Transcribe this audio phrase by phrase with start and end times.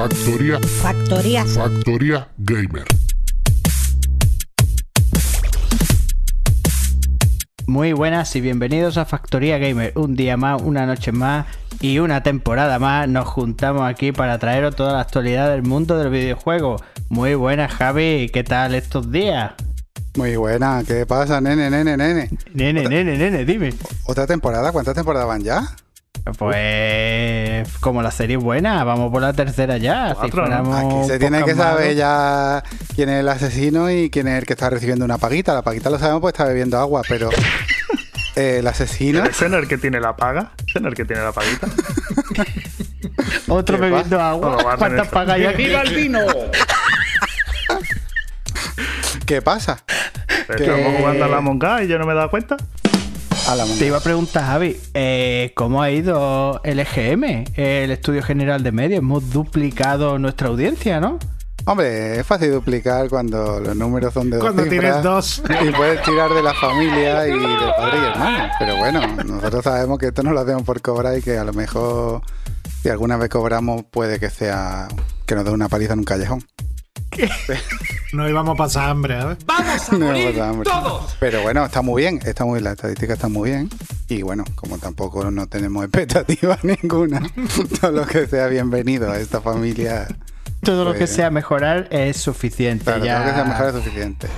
[0.00, 0.54] Factoría.
[0.54, 1.44] Factor, Factoría.
[1.44, 1.44] factoría.
[1.44, 2.84] Factoría Gamer.
[7.66, 9.92] Muy buenas y bienvenidos a Factoría Gamer.
[9.96, 11.44] Un día más, una noche más
[11.82, 16.08] y una temporada más nos juntamos aquí para traeros toda la actualidad del mundo del
[16.08, 16.76] videojuego.
[17.10, 18.30] Muy buenas, Javi.
[18.32, 19.52] ¿Qué tal estos días?
[20.16, 22.30] Muy buena, ¿qué pasa, nene, nene, nene?
[22.54, 23.74] Nene, nene, nene, dime.
[24.06, 24.72] ¿Otra temporada?
[24.72, 25.76] ¿Cuántas temporadas van ya?
[26.38, 30.14] Pues como la serie es buena, vamos por la tercera ya.
[30.20, 30.30] Si
[31.08, 32.62] se tiene que saber ya
[32.94, 35.54] quién es el asesino y quién es el que está recibiendo una paguita.
[35.54, 37.30] La paguita lo sabemos porque está bebiendo agua, pero
[38.36, 39.24] eh, el asesino...
[39.24, 40.52] ¿Ese no es el que tiene la paga?
[40.66, 41.66] ¿Ese no es el que tiene la paguita?
[43.48, 44.76] Otro ¿Qué bebiendo agua.
[44.76, 45.64] ¿Cuántas pagas hay aquí?
[45.64, 46.20] ¡Viva el vino!
[49.26, 49.84] ¿Qué pasa?
[50.48, 52.56] Estamos jugando a la monga y yo no me he dado cuenta.
[53.48, 58.22] A la Te iba a preguntar, Javi, eh, ¿cómo ha ido el EGM, el Estudio
[58.22, 58.98] General de Medios?
[58.98, 61.18] Hemos duplicado nuestra audiencia, ¿no?
[61.66, 65.42] Hombre, es fácil duplicar cuando los números son de dos Cuando cifras tienes dos.
[65.62, 68.52] Y puedes tirar de la familia y de padre y hermano.
[68.58, 71.52] Pero bueno, nosotros sabemos que esto no lo hacemos por cobrar y que a lo
[71.52, 72.22] mejor
[72.82, 74.88] si alguna vez cobramos puede que sea
[75.26, 76.44] que nos dé una paliza en un callejón.
[78.12, 79.36] No íbamos a pasar hambre, ¿eh?
[79.92, 80.70] No me pasa hambre.
[81.20, 83.70] Pero bueno, está muy bien, está muy bien, la estadística está muy bien.
[84.08, 87.22] Y bueno, como tampoco no tenemos expectativas ninguna,
[87.80, 90.08] todo lo que sea bienvenido a esta familia,
[90.62, 92.84] Todo lo que Pues- sea mejorar es suficiente.
[92.84, 93.18] claro, ya.
[93.18, 94.28] todo lo que sea mejor es suficiente.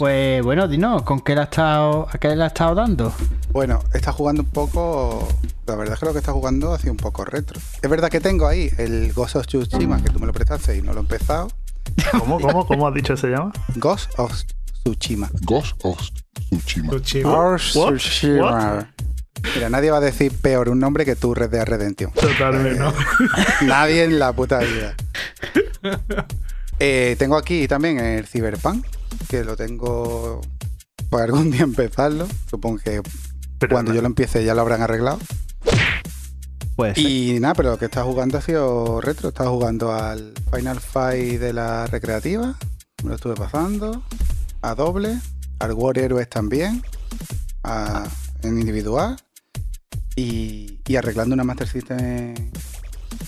[0.00, 3.12] Pues bueno, dinos, ¿con qué le has estado, a qué le has estado dando?
[3.52, 5.28] Bueno, está jugando un poco.
[5.66, 7.60] La verdad es que lo que está jugando ha sido un poco retro.
[7.82, 10.80] Es verdad que tengo ahí el Ghost of Tsushima, que tú me lo prestaste y
[10.80, 11.50] no lo he empezado.
[12.18, 13.52] ¿Cómo, cómo, cómo has dicho que se llama?
[13.76, 14.32] Ghost of
[14.84, 15.28] Tsushima.
[15.42, 16.00] Ghost of
[16.48, 16.92] Tsushima.
[16.92, 17.56] Tu What?
[17.58, 18.94] Tsushima.
[19.54, 22.10] Mira, nadie va a decir peor un nombre que tú, Red Dead Redemption.
[22.12, 22.94] Totalmente, ¿no?
[23.66, 24.94] Nadie en la puta vida.
[26.78, 28.86] Eh, tengo aquí también el Cyberpunk,
[29.28, 30.40] que lo tengo
[31.08, 32.26] por algún día empezarlo.
[32.48, 33.02] Supongo que
[33.58, 33.96] Pero cuando no.
[33.96, 35.18] yo lo empiece ya lo habrán arreglado.
[36.76, 39.28] Pues Y nada, pero lo que está jugando ha sido retro.
[39.28, 42.56] Estaba jugando al Final Fight de la recreativa.
[43.02, 44.02] Me lo estuve pasando.
[44.62, 45.18] A doble.
[45.58, 46.82] Al War Heroes también.
[47.64, 48.08] a-
[48.42, 49.16] en individual.
[50.16, 52.34] Y, y arreglando una Master System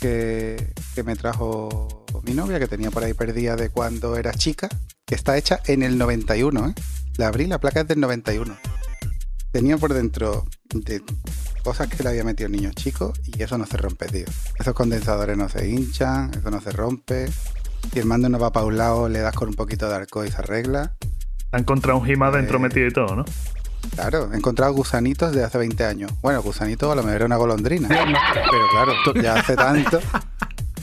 [0.01, 4.69] que, que me trajo mi novia, que tenía por ahí perdida de cuando era chica.
[5.07, 6.75] Que está hecha en el 91, ¿eh?
[7.17, 8.57] La abrí, la placa es del 91.
[9.51, 11.03] Tenía por dentro de
[11.63, 14.25] cosas que le había metido el niño chico y eso no se rompe, tío.
[14.59, 17.29] Esos condensadores no se hinchan, eso no se rompe.
[17.93, 20.25] Si el mando no va para un lado, le das con un poquito de arco
[20.25, 20.95] y se arregla.
[21.51, 22.61] Ha encontrado un gima dentro Eh.
[22.61, 23.25] metido y todo, ¿no?
[23.95, 26.13] Claro, he encontrado gusanitos de hace 20 años.
[26.23, 27.89] Bueno, gusanitos a lo mejor era una golondrina.
[27.89, 30.01] Pero claro, ya hace tanto,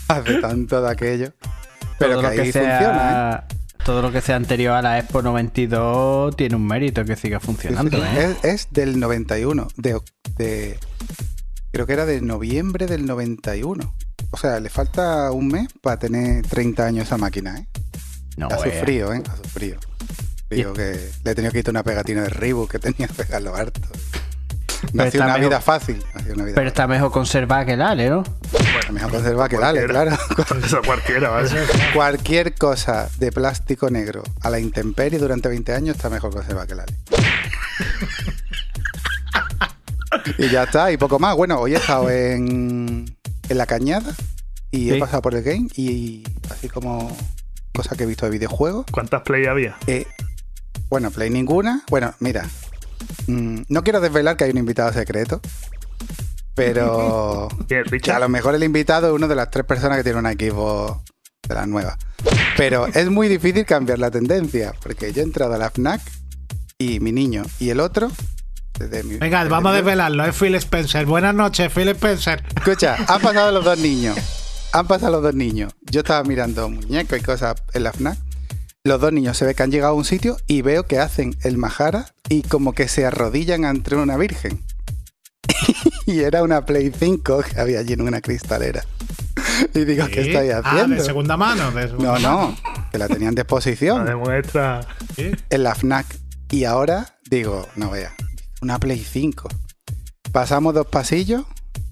[0.10, 1.34] hace tanto de aquello.
[1.98, 3.56] Pero todo que lo que ahí sea, funciona, ¿eh?
[3.86, 7.98] todo lo que sea anterior a la Expo 92 tiene un mérito que siga funcionando,
[7.98, 8.36] sí, ¿eh?
[8.44, 10.00] Es, es del 91, de,
[10.38, 10.80] de-
[11.72, 13.94] creo que era de noviembre del 91.
[14.32, 17.68] O sea, le falta un mes para tener 30 años esa máquina, ¿eh?
[18.38, 19.22] No, ha sufrido, ¿eh?
[19.30, 19.80] Ha sufrido.
[20.50, 23.56] Digo que le he tenido que quitar una pegatina de Reebok que tenía que pegarlo
[23.56, 23.82] harto.
[24.94, 25.98] No ha sido una mejor- vida fácil.
[26.14, 28.24] no ha sido una vida Pero está mejor conservada que el Ale, ¿no?
[28.90, 28.94] Fácil.
[28.94, 30.18] mejor conserva que dale, claro.
[30.66, 31.50] Eso cualquiera, ¿vale?
[31.94, 36.74] Cualquier cosa de plástico negro a la intemperie durante 20 años está mejor conservada que
[36.74, 36.94] el Ale.
[40.38, 41.36] y ya está, y poco más.
[41.36, 43.06] Bueno, hoy he estado en,
[43.50, 44.14] en la cañada
[44.72, 45.00] y he Sí.
[45.00, 47.16] pasado por el game y así como
[47.74, 48.86] cosas que he visto de videojuegos.
[48.92, 49.78] ¿Cuántas play había?
[49.88, 50.06] Eh,
[50.90, 51.84] bueno, Play ninguna.
[51.90, 52.48] Bueno, mira.
[53.28, 55.40] mm, no quiero desvelar que hay un invitado secreto.
[56.66, 60.04] Pero ¿Quién, que a lo mejor el invitado es una de las tres personas que
[60.04, 61.04] tiene un equipo
[61.48, 61.98] de las nuevas.
[62.58, 64.74] Pero es muy difícil cambiar la tendencia.
[64.82, 66.02] Porque yo he entrado a la FNAC
[66.78, 68.12] y mi niño y el otro.
[68.78, 70.26] desde mi- Venga, desde vamos a mi- desvelarlo.
[70.26, 71.06] Es Phil Spencer.
[71.06, 72.44] Buenas noches, Phil Spencer.
[72.56, 74.18] Escucha, han pasado los dos niños.
[74.72, 75.74] Han pasado los dos niños.
[75.90, 78.18] Yo estaba mirando muñecos y cosas en la FNAC.
[78.86, 81.36] Los dos niños se ve que han llegado a un sitio y veo que hacen
[81.44, 84.64] el majara y como que se arrodillan ante una virgen.
[86.12, 88.84] y era una Play 5 que había allí en una cristalera.
[89.74, 90.30] Y digo, ¿qué Sí.
[90.30, 90.96] estáis Ah, haciendo?
[90.96, 91.72] de segunda mano.
[91.72, 92.58] de segunda no, mano.
[92.64, 94.82] no, que la tenían de La exposición demuestra.
[95.16, 95.32] Sí.
[95.50, 96.06] en la FNAC.
[96.52, 98.14] Y ahora digo, no vea,
[98.62, 99.50] una Play 5.
[100.32, 101.44] Pasamos dos pasillos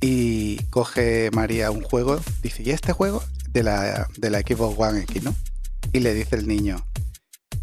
[0.02, 2.19] y coge María un juego.
[2.42, 3.24] Dice, ¿y este juego?
[3.50, 5.36] De la, de la Xbox One X, ¿no?
[5.94, 6.86] Y le dice el niño,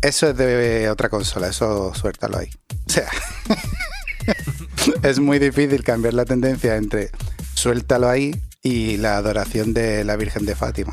[0.03, 2.51] eso es de otra consola, eso suéltalo ahí.
[2.87, 3.09] O sea,
[5.02, 7.10] es muy difícil cambiar la tendencia entre
[7.54, 10.92] suéltalo ahí y la adoración de la Virgen de Fátima.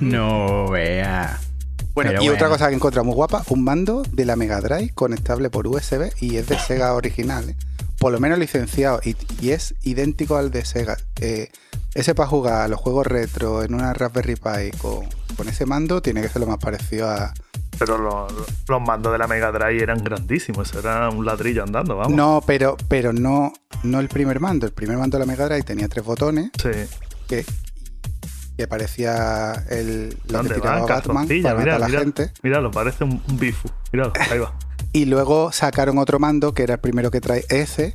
[0.00, 1.40] No vea.
[1.94, 4.92] Bueno, Pero y otra cosa que encontré muy guapa, un mando de la Mega Drive
[4.94, 7.56] conectable por USB y es de Sega original, ¿eh?
[7.98, 10.96] por lo menos licenciado y, y es idéntico al de Sega.
[11.20, 11.50] Eh,
[11.94, 15.06] ese para jugar a los juegos retro en una Raspberry Pi con,
[15.36, 17.34] con ese mando tiene que ser lo más parecido a...
[17.78, 18.32] Pero los,
[18.68, 20.74] los mandos de la Mega Drive eran grandísimos.
[20.74, 22.12] Era un ladrillo andando, vamos.
[22.14, 23.52] No, pero, pero no,
[23.84, 24.66] no el primer mando.
[24.66, 26.70] El primer mando de la Mega Drive tenía tres botones Sí.
[27.28, 27.44] que,
[28.56, 30.86] que parecía el, lo que ¿Dónde tiraba?
[30.86, 32.00] Batman para mira, matar a la mira.
[32.00, 32.32] gente.
[32.42, 33.68] Míralo, parece un, un bifu.
[33.92, 34.52] Míralo, ahí va.
[34.92, 37.94] Y luego sacaron otro mando, que era el primero que trae ese,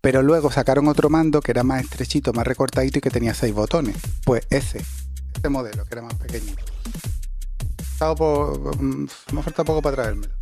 [0.00, 3.52] pero luego sacaron otro mando que era más estrechito, más recortadito y que tenía seis
[3.54, 3.96] botones.
[4.24, 4.84] Pues ese,
[5.34, 6.62] este modelo, que era más pequeñito.
[7.98, 10.32] Por- me ha faltado poco para traérmelo.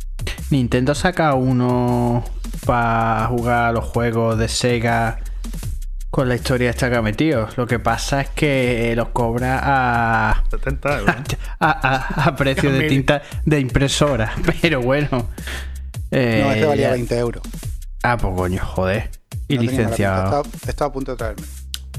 [0.49, 2.23] Nintendo saca uno
[2.65, 5.19] para jugar a los juegos de Sega
[6.09, 7.47] con la historia esta que ha metido.
[7.57, 11.15] Lo que pasa es que los cobra a, 70 euros.
[11.59, 14.33] a, a- a precio de tinta de impresora.
[14.61, 15.27] Pero bueno.
[16.11, 17.43] Eh, No, ese valía ya- 20 euros.
[18.03, 19.09] Ah, pues coño, joder.
[19.47, 20.23] Y No licenciado.
[20.25, 21.47] Estaba, estaba a punto de traérmelo.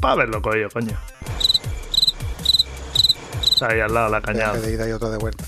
[0.00, 0.96] Para verlo, coño, coño.
[3.62, 4.54] Ahí al lado la cañada.
[4.54, 5.44] De ida y otro de vuelta.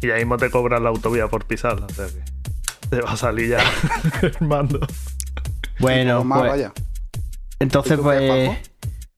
[0.00, 1.86] Y ahí mismo te cobran la autovía por pisarla.
[1.86, 2.34] O sea que
[2.88, 3.58] te va a salir ya
[4.22, 4.80] el mando.
[5.78, 6.72] Bueno, más, pues, vaya.
[7.58, 8.58] entonces ¿Y tú qué, pues,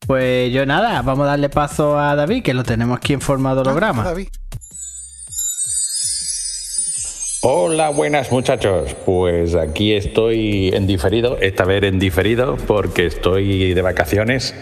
[0.07, 3.55] pues yo nada, vamos a darle paso a David, que lo tenemos aquí en forma
[3.55, 4.03] de holograma.
[4.03, 4.29] Ah, David.
[7.43, 8.97] Hola, buenas muchachos.
[9.05, 14.55] Pues aquí estoy en diferido, esta vez en diferido porque estoy de vacaciones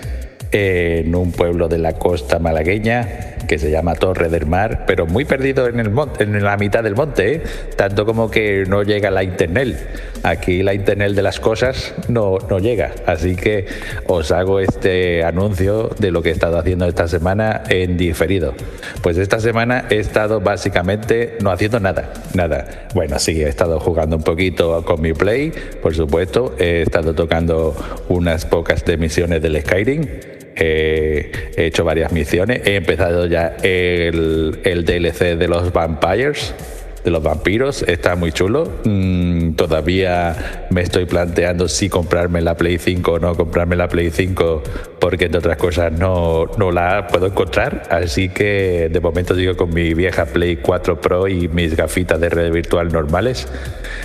[0.56, 5.24] en un pueblo de la costa malagueña que se llama Torre del Mar, pero muy
[5.24, 7.42] perdido en, el monte, en la mitad del monte, ¿eh?
[7.76, 9.76] tanto como que no llega la internet.
[10.24, 13.66] Aquí la internet de las cosas no, no llega, así que
[14.06, 18.54] os hago este anuncio de lo que he estado haciendo esta semana en diferido.
[19.02, 22.88] Pues esta semana he estado básicamente no haciendo nada, nada.
[22.94, 27.76] Bueno, sí, he estado jugando un poquito con mi Play, por supuesto, he estado tocando
[28.08, 30.08] unas pocas de misiones del Skyrim.
[30.56, 32.62] He hecho varias misiones.
[32.64, 36.54] He empezado ya el, el DLC de los Vampires,
[37.04, 37.82] de los vampiros.
[37.82, 38.70] Está muy chulo.
[38.84, 44.10] Mm, todavía me estoy planteando si comprarme la Play 5 o no comprarme la Play
[44.10, 44.62] 5,
[44.98, 47.82] porque entre otras cosas no, no la puedo encontrar.
[47.90, 52.30] Así que de momento sigo con mi vieja Play 4 Pro y mis gafitas de
[52.30, 53.46] red virtual normales.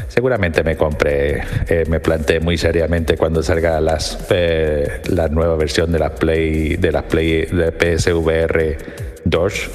[0.10, 5.92] Seguramente me compré, eh, me planteé muy seriamente cuando salga las, eh, la nueva versión
[5.92, 8.78] de la Play, de la Play de PSVR
[9.24, 9.70] 2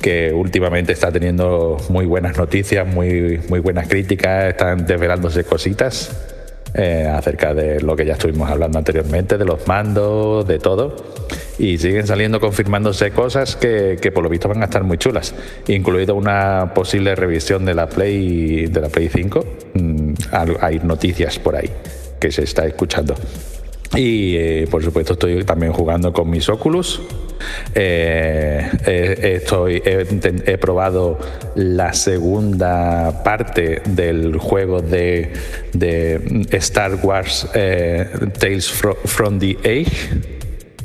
[0.00, 6.16] que últimamente está teniendo muy buenas noticias, muy, muy buenas críticas, están desvelándose cositas
[6.74, 10.96] eh, acerca de lo que ya estuvimos hablando anteriormente, de los mandos, de todo.
[11.58, 15.34] Y siguen saliendo, confirmándose cosas que, que por lo visto van a estar muy chulas,
[15.68, 19.44] incluido una posible revisión de la Play, de la Play 5.
[19.74, 20.12] Mm,
[20.60, 21.70] hay noticias por ahí
[22.18, 23.14] que se está escuchando.
[23.96, 27.02] Y eh, por supuesto estoy también jugando con mis Oculus.
[27.74, 31.18] Eh, eh, estoy, he, probado
[31.54, 35.32] la segunda parte del juego de,
[36.52, 40.30] Star Wars eh, Tales Fro- from the Age.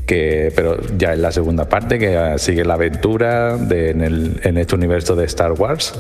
[0.06, 5.26] Que, pero ya es la segunda parte que sigue la aventura en, este universo de
[5.26, 5.94] Star Wars.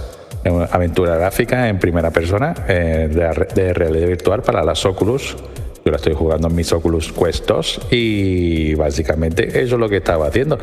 [0.69, 5.35] Aventura gráfica en primera persona de, de realidad virtual para las Oculus.
[5.87, 9.97] Yo la estoy jugando en mis Oculus Quest 2 y básicamente eso es lo que
[9.97, 10.57] estaba haciendo.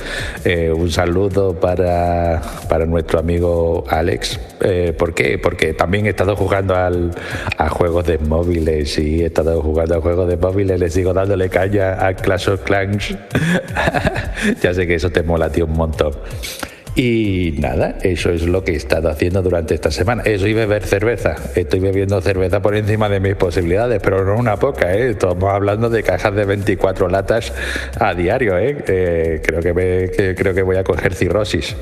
[0.44, 4.40] Eh, un saludo para, para nuestro amigo Alex.
[4.62, 5.38] Eh, ¿Por qué?
[5.38, 7.12] Porque también he estado jugando al,
[7.56, 10.80] a juegos de móviles y he estado jugando a juegos de móviles.
[10.80, 13.16] Le sigo dándole caña a Clash of Clans.
[14.60, 16.14] ya sé que eso te mola, tío, un montón.
[16.94, 20.22] Y nada, eso es lo que he estado haciendo durante esta semana.
[20.24, 21.36] Eso y beber cerveza.
[21.54, 25.10] Estoy bebiendo cerveza por encima de mis posibilidades, pero no una poca, ¿eh?
[25.10, 27.52] Estamos hablando de cajas de 24 latas
[27.98, 28.76] a diario, ¿eh?
[28.86, 31.74] Eh, creo, que creo que voy a coger cirrosis.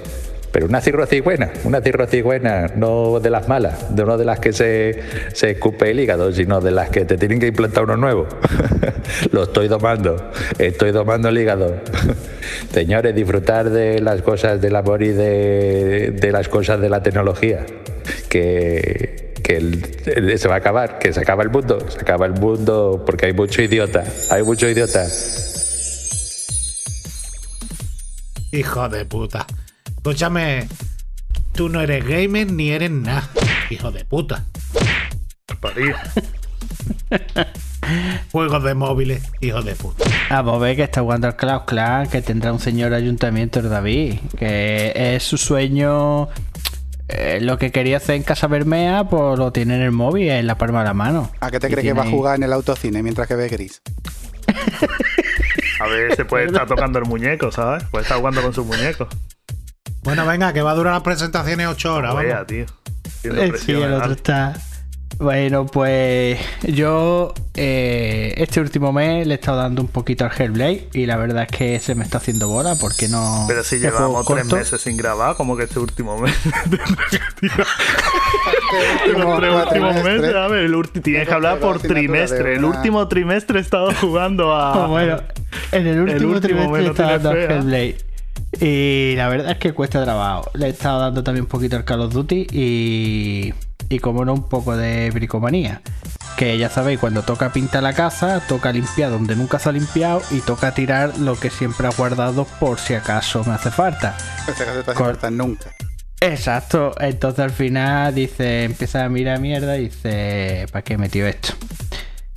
[0.52, 4.40] Pero una cirrosis buena, una cirrosis buena, no de las malas, de no de las
[4.40, 5.00] que se,
[5.32, 8.26] se escupe el hígado, sino de las que te tienen que implantar uno nuevo.
[9.32, 11.76] Lo estoy domando, estoy domando el hígado.
[12.72, 17.64] Señores, disfrutar de las cosas del amor y de, de las cosas de la tecnología.
[18.28, 23.02] Que, que se va a acabar, que se acaba el mundo, se acaba el mundo
[23.04, 25.06] porque hay mucho idiota, hay mucho idiota.
[28.52, 29.46] Hijo de puta.
[30.00, 30.66] Escúchame,
[31.52, 33.28] tú no eres gamer ni eres nada.
[33.68, 34.46] Hijo de puta.
[38.32, 40.04] Juegos de móviles, hijo de puta.
[40.30, 44.14] A Bobé que está jugando al Cloud Clan, que tendrá un señor ayuntamiento de David,
[44.38, 46.28] que es su sueño.
[47.08, 50.46] eh, lo que quería hacer en Casa Bermea, pues lo tiene en el móvil, en
[50.46, 51.30] la palma de la mano.
[51.40, 53.82] ¿A qué te crees que va a jugar en el autocine mientras que ve gris?
[55.80, 57.84] A ver, se puede estar tocando el muñeco, ¿sabes?
[57.90, 59.08] Puede estar jugando con sus muñecos.
[60.02, 62.16] Bueno, venga, que va a durar las presentaciones 8 horas.
[62.16, 62.46] Vea, Vamos.
[62.46, 62.66] tío.
[63.58, 64.54] Sí, el otro está.
[65.18, 70.88] Bueno, pues yo eh, este último mes le he estado dando un poquito al Hellblade
[70.94, 73.44] y la verdad es que se me está haciendo bola porque no.
[73.46, 74.56] Pero si llevamos tres corto.
[74.56, 76.34] meses sin grabar, como que este último mes.
[79.06, 80.12] Último Los tres últimos cuatrimestre.
[80.20, 82.54] meses, a ver, el ulti- tienes que hablar por trimestre.
[82.54, 84.86] El último trimestre he estado jugando a.
[84.90, 85.20] Bueno,
[85.72, 87.56] en el último, último trimestre he estado dando al fe, ¿eh?
[87.58, 88.09] Hellblade.
[88.58, 90.50] Y la verdad es que cuesta trabajo.
[90.54, 93.54] Le he estado dando también un poquito al Call of Duty y.
[93.88, 95.82] Y como no, un poco de bricomanía.
[96.36, 100.22] Que ya sabéis, cuando toca pintar la casa, toca limpiar donde nunca se ha limpiado
[100.30, 104.16] y toca tirar lo que siempre ha guardado por si acaso me hace falta.
[104.48, 105.70] Este caso Cor- faltar nunca.
[106.20, 111.26] Exacto, entonces al final dice, empieza a mirar mierda y dice, ¿para qué he metido
[111.26, 111.54] esto?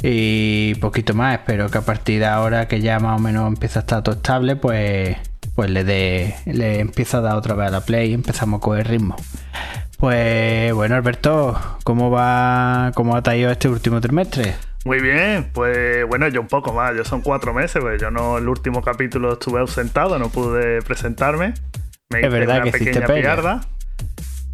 [0.01, 3.79] Y poquito más, espero que a partir de ahora que ya más o menos empieza
[3.79, 5.17] a estar todo estable, pues,
[5.55, 8.61] pues le dé, le empieza a dar otra vez a la play y empezamos a
[8.61, 9.15] coger ritmo.
[9.97, 14.55] Pues bueno, Alberto, ¿cómo va, cómo ha traído este último trimestre?
[14.85, 16.93] Muy bien, pues bueno, yo un poco más.
[16.95, 21.53] Yo son cuatro meses, pues yo no, el último capítulo estuve ausentado, no pude presentarme.
[22.09, 23.61] Me Es hice verdad una que hiciste pequeña piarda.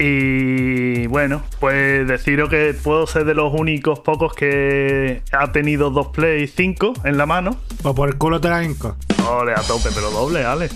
[0.02, 6.08] Y bueno, pues deciros que puedo ser de los únicos pocos que ha tenido dos
[6.08, 7.58] Play 5 en la mano.
[7.84, 8.96] O por el culo te la hinco.
[9.30, 10.70] Ole, a tope, pero doble, Ale.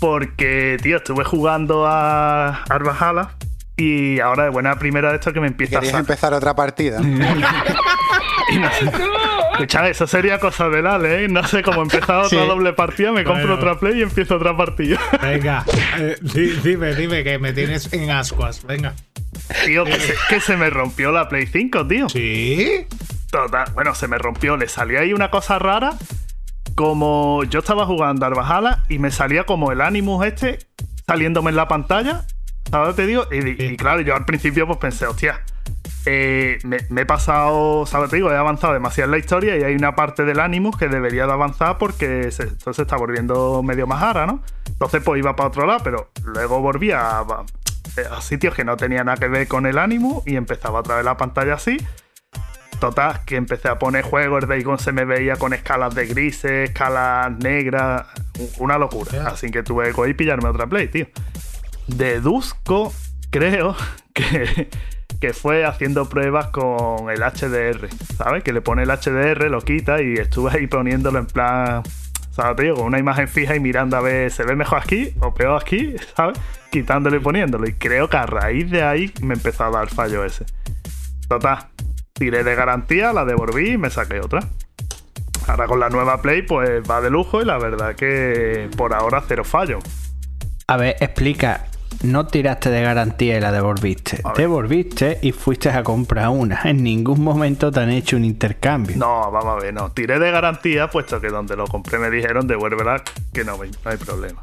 [0.00, 3.36] Porque, tío, estuve jugando a Arbajala
[3.78, 7.00] y ahora de buena primera de esto que me empieza a empezar otra partida.
[9.52, 11.28] Escucha, eso sería cosa del Ale, ¿eh?
[11.28, 12.36] No sé cómo empezar otra Sí.
[12.36, 13.54] doble partida, me compro Bueno.
[13.56, 14.98] otra play y empiezo otra partida.
[15.22, 15.64] Venga,
[15.98, 18.64] eh, di- dime, dime que me tienes en ascuas.
[18.64, 18.94] Venga.
[19.66, 22.08] tío, que se, que se me rompió la Play 5, tío.
[22.08, 22.86] ¿Sí?
[23.30, 25.92] Total, bueno, se me rompió, le salió ahí una cosa rara.
[26.74, 30.58] Como yo estaba jugando al Valhalla y me salía como el Animus este
[31.06, 32.22] saliéndome en la pantalla.
[32.70, 32.96] ¿Sabes?
[32.96, 33.26] Te digo.
[33.32, 35.40] Y, y claro, yo al principio pues pensé, hostia,
[36.06, 38.10] eh, me, me he pasado, ¿sabes?
[38.10, 40.88] Te digo, he avanzado demasiado en la historia y hay una parte del Animus que
[40.88, 44.42] debería de avanzar porque se, esto se está volviendo medio más ara, ¿no?
[44.66, 47.24] Entonces pues iba para otro lado, pero luego volví a,
[48.20, 51.16] sitios que no tenían nada que ver con el Animus y empezaba otra vez la
[51.16, 51.76] pantalla así.
[52.78, 56.06] Total, que empecé a poner juegos, el Days Gone se me veía con escalas de
[56.06, 58.06] grises, escalas negras,
[58.58, 59.12] una locura.
[59.12, 59.26] Ya.
[59.28, 61.06] Así que tuve que coger y pillarme otra play, tío.
[61.88, 62.90] Deduzco,
[63.28, 63.76] creo,
[64.14, 64.70] que,
[65.20, 68.42] que fue haciendo pruebas con el HDR, ¿sabes?
[68.42, 71.82] Que le pone el HDR, lo quita y estuve ahí poniéndolo en plan,
[72.30, 72.56] ¿sabes?
[72.56, 75.34] Te digo, con una imagen fija y mirando a ver, ¿se ve mejor aquí o
[75.34, 75.94] peor aquí?
[76.16, 76.38] ¿Sabes?
[76.70, 77.68] Quitándolo y poniéndolo.
[77.68, 80.46] Y creo que a raíz de ahí me empezó a dar fallo ese.
[81.28, 81.68] Total,
[82.14, 84.40] tiré de garantía, la devolví y me saqué otra.
[85.46, 89.22] Ahora con la nueva Play, pues va de lujo y la verdad que por ahora
[89.26, 89.80] cero fallo.
[90.66, 91.69] A ver, explica.
[92.02, 94.22] No tiraste de garantía y la devolviste.
[94.36, 96.60] Devolviste y fuiste a comprar una.
[96.64, 98.96] En ningún momento te han hecho un intercambio.
[98.96, 99.90] No, vamos a ver, no.
[99.92, 103.02] Tiré de garantía, puesto que donde lo compré me dijeron devuélvela,
[103.34, 104.42] que no, hay- no hay problema.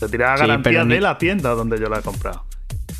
[0.00, 2.42] Te tiré a Sí, garantía ni- de la tienda donde yo la he comprado.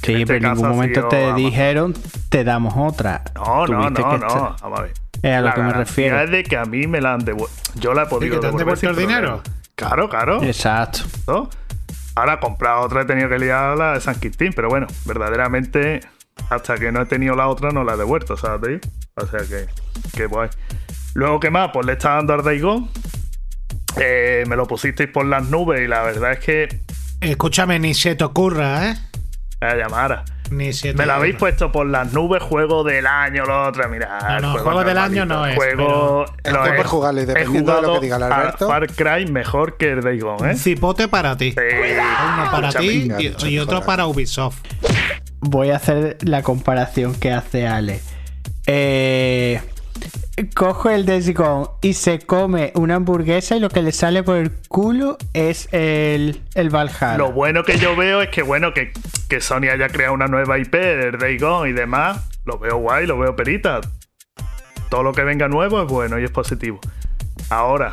[0.02, 1.36] Sí, en este pero en ningún momento te Amazon.
[1.36, 1.94] dijeron,
[2.28, 3.22] te damos otra.
[3.34, 4.56] No, no, Tuviste no, que no.
[4.60, 4.92] Vamos a ver.
[5.22, 6.20] Es a lo La que me refiero.
[6.20, 7.56] Es de que a mí me la han devuelto.
[7.76, 9.40] Yo la he podido que te han devuelto el dinero?
[9.42, 9.64] problema.
[9.76, 10.42] Claro, claro.
[10.42, 11.00] Exacto.
[11.26, 11.48] ¿no?
[12.16, 16.00] Ahora comprado otra, he tenido que liar la de San Quintín, pero bueno, verdaderamente
[16.50, 18.80] hasta que no he tenido la otra no la he devuelto, ¿sabes?
[19.16, 19.66] O sea que,
[20.16, 20.48] que guay.
[21.14, 21.70] Luego, ¿qué más?
[21.72, 22.88] Pues le está dando al.
[23.96, 26.80] Eh, me lo pusisteis por las nubes y la verdad es que
[27.20, 28.96] Escúchame, ni se te ocurra, ¿eh?
[29.60, 30.24] a llamar.
[30.50, 31.50] Ni se te Me la habéis ocurra.
[31.50, 34.18] puesto por las nubes, juego del año, lo otro, mira.
[34.20, 36.72] No, no, el juego del año no es, Juego, pero- lo Es
[37.18, 38.68] y he dependiendo de lo que diga el Alberto.
[38.68, 40.50] Far Cry mejor que el Daigón, ¿eh?
[40.52, 41.52] Un cipote para ti.
[41.52, 41.58] Sí.
[41.58, 44.58] Uno para ti y, y otro para Ubisoft.
[45.40, 48.00] Voy a hacer la comparación que hace Ale.
[48.66, 49.60] Eh,
[50.54, 54.50] cojo el Desicon y se come una hamburguesa y lo que le sale por el
[54.68, 57.18] culo es el, el Valhalla.
[57.18, 58.92] Lo bueno que yo veo es que, bueno, que,
[59.28, 62.28] que Sony haya creado una nueva IP del Day y demás.
[62.44, 63.80] Lo veo guay, lo veo perita.
[64.90, 66.80] Todo lo que venga nuevo es bueno y es positivo.
[67.50, 67.92] Ahora,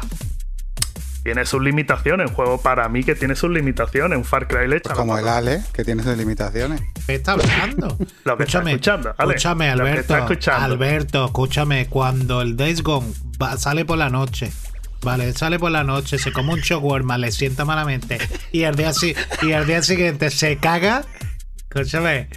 [1.24, 2.30] tiene sus limitaciones.
[2.30, 4.18] Un juego para mí que tiene sus limitaciones.
[4.18, 5.28] Un Far Cry le echa Pues como el.
[5.28, 6.82] Ale, que tiene sus limitaciones.
[7.06, 7.88] ¿Qué está hablando?
[8.26, 9.34] Lo que está escúchame, escuchando, Ale.
[9.36, 10.02] escúchame, Lo que Alberto.
[10.02, 10.66] está escuchando.
[10.66, 11.86] Alberto, escúchame.
[11.88, 13.08] Cuando el Days Gone
[13.42, 14.52] va- sale por la noche,
[15.04, 18.18] vale, sale por la noche, se come un shawarma, le sienta malamente
[18.52, 21.04] y al día, si- y al día siguiente se caga,
[21.70, 22.30] escúchame,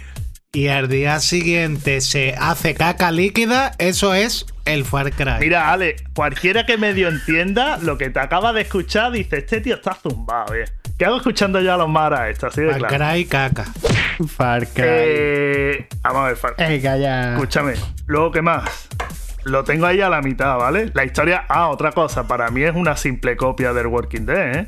[0.55, 5.33] y al día siguiente se hace caca líquida, eso es el Far Cry.
[5.41, 9.75] Mira, Ale, cualquiera que medio entienda lo que te acaba de escuchar dice: Este tío
[9.75, 10.63] está zumbado, eh.
[10.97, 12.47] ¿Qué hago escuchando yo a los maras esto?
[12.47, 13.13] Así de Far claro.
[13.13, 13.65] Cry caca.
[14.27, 14.83] Far Cry.
[14.87, 17.33] Eh, vamos a ver, Far Eh, calla.
[17.33, 17.73] Escúchame,
[18.05, 18.87] luego, ¿qué más?
[19.43, 20.89] Lo tengo ahí a la mitad, ¿vale?
[20.93, 21.43] La historia.
[21.49, 24.67] Ah, otra cosa, para mí es una simple copia del Working Dead, ¿eh?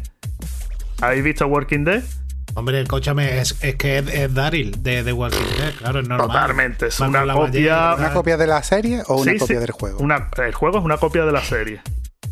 [1.00, 2.03] ¿Habéis visto Working Dead?
[2.58, 6.28] Hombre, escúchame, es, es que es, es Daryl de, de Walking Dead, claro, es normal.
[6.28, 9.72] Totalmente, es una copia- ¿Una copia de la serie o una Sí, copia sí, del
[9.72, 10.00] juego?
[10.00, 11.82] Una- el juego es una copia de la serie.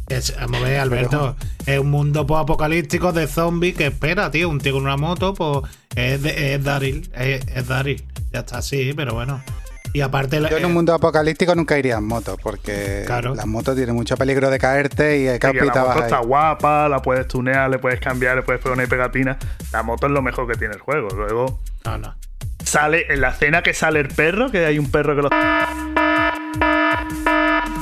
[0.08, 1.36] Es, vamos a ver, Alberto,
[1.68, 4.50] es un mundo apocalíptico de zombies que espera, tío.
[4.50, 8.04] Un tío con una moto, pues es, de- es Daryl, es, es Daryl.
[8.34, 9.44] Ya está así, pero bueno.
[9.96, 13.34] Y aparte, Yo en un eh, mundo apocalíptico nunca iría en moto, porque Claro.
[13.34, 16.00] las motos tienen mucho peligro de caerte y hay que Sí, que la moto ahí.
[16.02, 19.38] está guapa, la puedes tunear, le puedes cambiar, le puedes poner pegatina.
[19.72, 21.08] La moto es lo mejor que tiene el juego.
[21.16, 22.14] Luego no, no.
[22.62, 25.30] sale en la escena que sale el perro, que hay un perro que lo.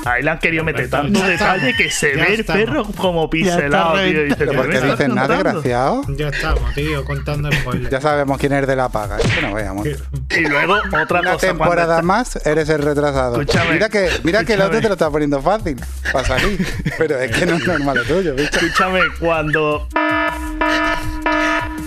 [0.05, 1.27] Ahí le han querido meter Ya tanto estamos.
[1.61, 4.19] detalle que se Ya ve el perro como pincelado, está tío.
[4.19, 5.43] Y dices, Pero "¿Qué ¿por me qué dicen nada, contando?".
[5.61, 6.01] desgraciado?
[6.09, 7.89] Ya estamos, tío, contando spoilers.
[7.89, 9.17] Ya sabemos quién es de la paga.
[9.17, 9.87] Es que no veamos.
[9.87, 11.47] Y luego otra Una cosa.
[11.47, 13.39] temporada está- más eres el retrasado.
[13.39, 15.77] Escúchame, mira que, mira que el otro te lo está poniendo fácil
[16.11, 16.67] para salir.
[16.97, 18.49] Pero es que no es normal lo tuyo, bicho.
[18.59, 19.87] Escúchame, cuando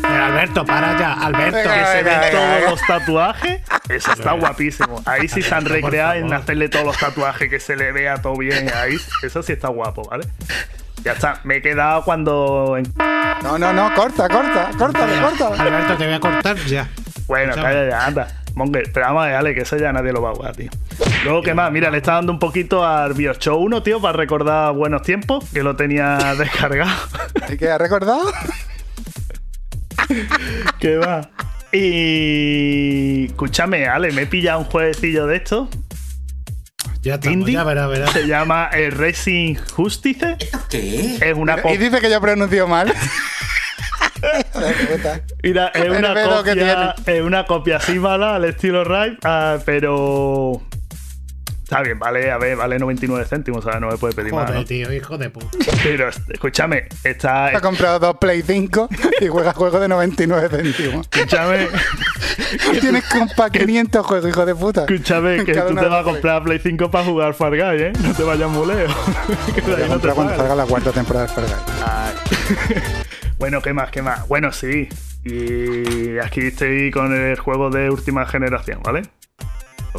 [0.02, 1.56] Pero Alberto, para ya, Alberto.
[1.58, 2.70] Venga, que se venga, ven venga, todos venga.
[2.70, 5.02] los tatuajes, eso está guapísimo.
[5.04, 8.36] Ahí sí se han recreado en hacerle todos los tatuajes, que se le vea todo
[8.36, 8.70] bien.
[8.74, 10.26] Ahí, eso sí está guapo, ¿vale?
[11.02, 12.76] Ya está, me he quedado cuando.
[13.42, 15.60] No, no, no, corta, corta, córtale, córtale.
[15.60, 16.88] Alberto, te voy a cortar ya.
[17.26, 18.28] Bueno, calla ya, anda.
[18.54, 20.70] Monger, pero vamos a ver, Ale, que eso ya nadie lo va a jugar, tío.
[21.24, 21.70] Luego, ¿qué más?
[21.70, 25.62] Mira, le está dando un poquito al Bioshock 1, tío, para recordar buenos tiempos, que
[25.62, 26.90] lo tenía descargado.
[27.50, 28.32] ¿Y qué has recordado?
[30.80, 31.28] ¿Qué va?
[31.72, 33.26] Y.
[33.26, 35.68] Escúchame, Ale, me he pillado un jueguecillo de esto.
[37.02, 37.54] Ya estamos, Indie.
[37.54, 38.06] ya.
[38.08, 40.36] Se llama el Racing Justice.
[40.68, 41.18] ¿Qué?
[41.20, 42.92] Es una Y dice que yo pronuncio mal.
[45.42, 46.94] Mira, es una copia.
[47.06, 50.62] Es una copia así mala al estilo Rive, ah, pero.
[51.66, 53.80] Está bien, vale, a ver, vale 99 céntimos, ¿sabes?
[53.80, 54.44] No me puede pedir más.
[54.44, 54.64] Joder, ¿no?
[54.64, 55.48] tío, hijo de puta.
[55.82, 57.48] Pero escúchame, está.
[57.48, 58.88] Ha comprado dos Play 5
[59.20, 61.08] y juega juegos de 99 céntimos.
[61.10, 61.66] Escúchame,
[62.80, 64.82] Tienes compa 500 juegos, hijo de puta.
[64.82, 67.92] escúchame, que Cada tú te vas a comprar Play 5 para jugar Far Guy, ¿eh?
[68.00, 68.96] No te vayas muy lejos.
[69.52, 71.44] Que de Voy a ahí no te comprar cuando salga la cuarta temporada de Far.
[71.84, 72.14] Ay.
[73.40, 73.90] bueno, ¿qué más?
[73.90, 74.28] ¿Qué más?
[74.28, 74.88] Bueno, sí.
[75.24, 79.02] Y aquí estoy con el juego de última generación, ¿vale?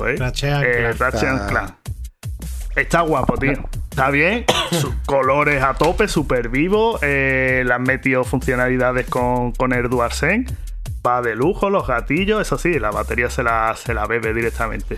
[0.07, 0.99] Eh, Clank.
[0.99, 1.73] Ratchet and Está- Clank.
[2.75, 3.53] Está guapo, tío.
[3.89, 4.45] Está bien.
[4.71, 6.99] Sus colores a tope, súper vivo.
[7.01, 10.53] Eh, le han metido funcionalidades con, con el DualSense.
[11.05, 12.41] Va de lujo, los gatillos.
[12.41, 14.95] Eso sí, la batería se la, se la bebe directamente.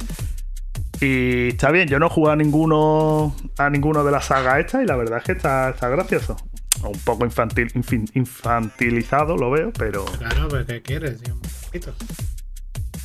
[1.00, 4.84] Y está bien, yo no he jugado a ninguno, a ninguno de las sagas estas
[4.84, 6.36] y la verdad es que está, está gracioso.
[6.84, 11.36] Un poco infantil, infin- infantilizado, lo veo, pero, Claro, pero ¿qué quieres, tío?
[11.36, 11.94] Un poquito.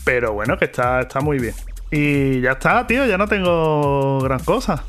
[0.04, 1.54] pero bueno, que está, está muy bien.
[1.96, 4.83] Y ya está, tío, ya no tengo gran cosa.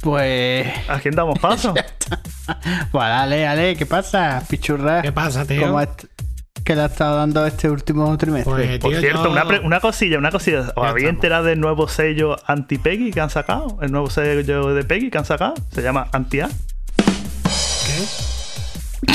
[0.00, 0.66] Pues.
[0.88, 1.72] ¿A quién damos paso?
[1.74, 5.02] Pues dale, dale, ¿qué pasa, pichurra?
[5.02, 5.60] ¿Qué pasa, tío?
[5.62, 5.80] ¿Cómo
[6.64, 8.52] ¿Qué le ha estado dando este último trimestre?
[8.52, 10.72] Pues, Por cierto, yo- una, una cosilla, una cosilla.
[10.74, 13.78] ¿Os habéis enterado del nuevo sello anti-Peggy que han sacado?
[13.82, 15.54] El nuevo sello de Peggy que han sacado.
[15.70, 16.48] Se llama Anti-A.
[17.86, 18.04] ¿Qué?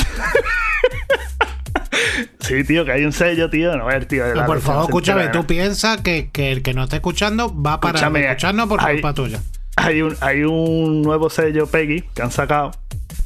[2.48, 3.76] Sí, tío, que hay un sello, tío.
[3.78, 4.24] No, ver, tío.
[4.24, 7.50] Pero la por favor, escúchame, de tú piensas que, que el que no está escuchando
[7.62, 9.40] va a parar Escúchame, de escucharnos por hay- culpa tuya.
[9.78, 12.72] Hay un, hay un nuevo sello Peggy que han sacado.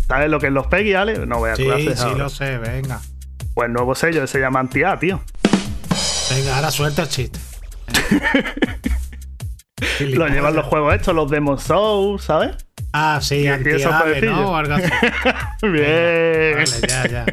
[0.08, 1.26] ¿Sabes lo que es los Peggy, Ale?
[1.28, 2.18] No voy a Sí, clases sí, ahora.
[2.18, 3.02] lo sé, venga.
[3.54, 5.22] Pues nuevo sello se llama Anti-A, tío.
[6.32, 7.40] Venga, ahora suelta el chiste.
[10.02, 12.52] Lo llevan los juegos estos, los Demon Souls, ¿sabes?
[12.92, 14.32] Ah, sí, parecillo.
[14.32, 14.52] ¿no?
[14.52, 14.90] O algo así.
[15.68, 16.56] Bien.
[16.56, 17.26] Vale, ya, ya.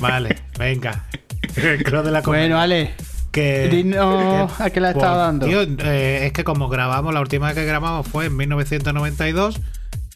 [0.00, 1.04] Vale, venga.
[1.54, 2.94] Creo de la Bueno, Ale,
[3.30, 5.46] que, dinos que- a qué pues, estado dando.
[5.46, 9.60] tío, eh, es que como grabamos, la última vez que grabamos fue en 1992,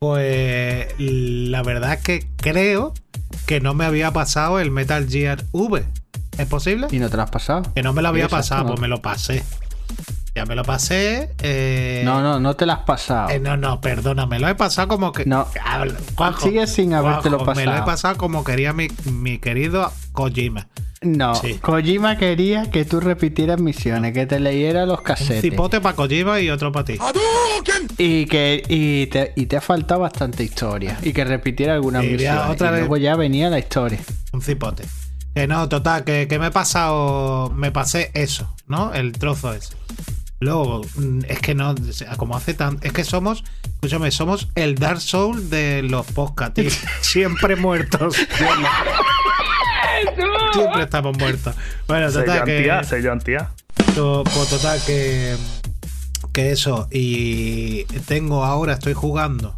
[0.00, 2.94] pues la verdad es que creo
[3.46, 5.84] que no me había pasado el Metal Gear V.
[6.38, 6.86] ¿Es posible?
[6.90, 7.62] ¿Y no te lo has pasado?
[7.74, 8.68] Que no me lo había Exacto, pasado, no.
[8.70, 9.42] pues me lo pasé.
[10.38, 11.34] Ya me lo pasé.
[11.42, 13.28] eh, No, no, no te la has pasado.
[13.30, 15.24] eh, no, no, perdona, me lo he pasado como que.
[15.26, 15.46] No.
[16.14, 17.86] Juanjo, Sigues sin habértelo Juanjo, Me lo he pasado.
[17.86, 20.68] pasado como quería mi, mi querido Kojima.
[21.00, 21.54] No, Sí.
[21.54, 25.42] Kojima quería que tú repitieras misiones, que te leyera los Un cassettes.
[25.42, 26.98] cipote para Kojima y otro para ti.
[27.98, 30.98] Y que y te, y te ha faltado bastante historia.
[31.02, 32.42] Y que repitiera algunas Y misiones.
[32.48, 33.98] otra y vez- luego ya venía la historia.
[34.32, 34.84] Un cipote.
[35.34, 37.50] Que no, total, que, que me he pasado.
[37.54, 38.92] Me pasé eso, ¿no?
[38.92, 39.74] El trozo ese.
[40.40, 41.74] Luego, mm, es que no.
[42.16, 42.78] Como hace tan.
[42.82, 43.44] Es que somos.
[43.64, 46.70] Escúchame, somos el Dark Soul de los podcasts, tío.
[47.00, 48.14] Siempre muertos.
[50.52, 51.54] Siempre estamos muertos.
[51.86, 52.70] Bueno, total, que.
[53.94, 55.36] Pues total que.
[56.32, 56.88] Que eso.
[56.90, 59.54] Y tengo ahora, estoy jugando.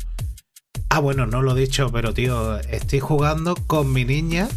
[0.88, 4.48] Ah, bueno, no lo he dicho, pero tío, estoy jugando con mi niña.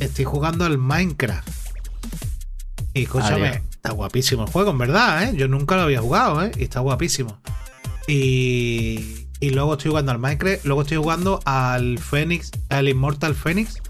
[0.00, 1.48] Estoy jugando al Minecraft.
[2.94, 3.71] Y escúchame, Adiós.
[3.82, 5.36] Está guapísimo el juego, en verdad, ¿eh?
[5.36, 6.52] Yo nunca lo había jugado, ¿eh?
[6.56, 7.40] Y está guapísimo.
[8.06, 10.64] Y, y luego estoy jugando al Minecraft.
[10.64, 13.82] Luego estoy jugando al Phoenix, al Immortal Phoenix,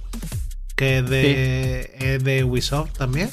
[0.77, 3.29] que es de, es de Ubisoft también.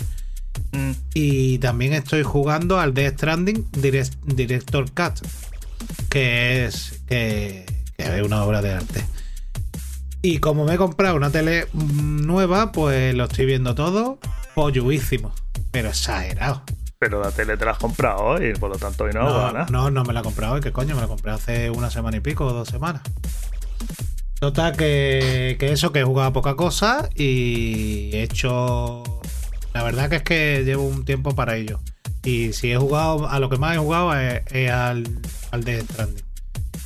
[0.73, 0.91] Mm.
[1.13, 5.25] Y también estoy jugando al Death Stranding Direct- Director Cut,
[6.09, 9.05] que es, que, que es una obra de arte.
[10.21, 14.19] Y como me he comprado una tele nueva, pues lo estoy viendo todo
[14.55, 15.33] polluísimo,
[15.71, 16.63] pero exagerado.
[16.99, 19.89] Pero la tele te la has comprado hoy, por lo tanto hoy no, No, ¿no?
[19.91, 20.95] no, me la he comprado hoy, ¿qué coño?
[20.95, 23.01] Me la compré hace una semana y pico o dos semanas.
[24.39, 29.03] Total, que, que eso, que he jugado poca cosa y he hecho.
[29.73, 31.79] La verdad que es que llevo un tiempo para ello.
[32.23, 35.03] Y si he jugado, a lo que más he jugado es, es al,
[35.51, 36.25] al Death Stranding.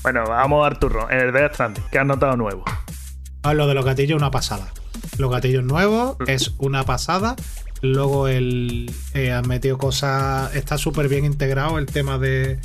[0.04, 1.10] Bueno, vamos a dar turno.
[1.10, 2.64] En el Death Stranding, ¿qué has notado nuevo?
[3.44, 4.72] Ah, lo de los gatillos, una pasada.
[5.18, 7.36] Los gatillos nuevos es una pasada.
[7.84, 10.56] Luego el eh, han metido cosas.
[10.56, 12.58] Está súper bien integrado el tema de.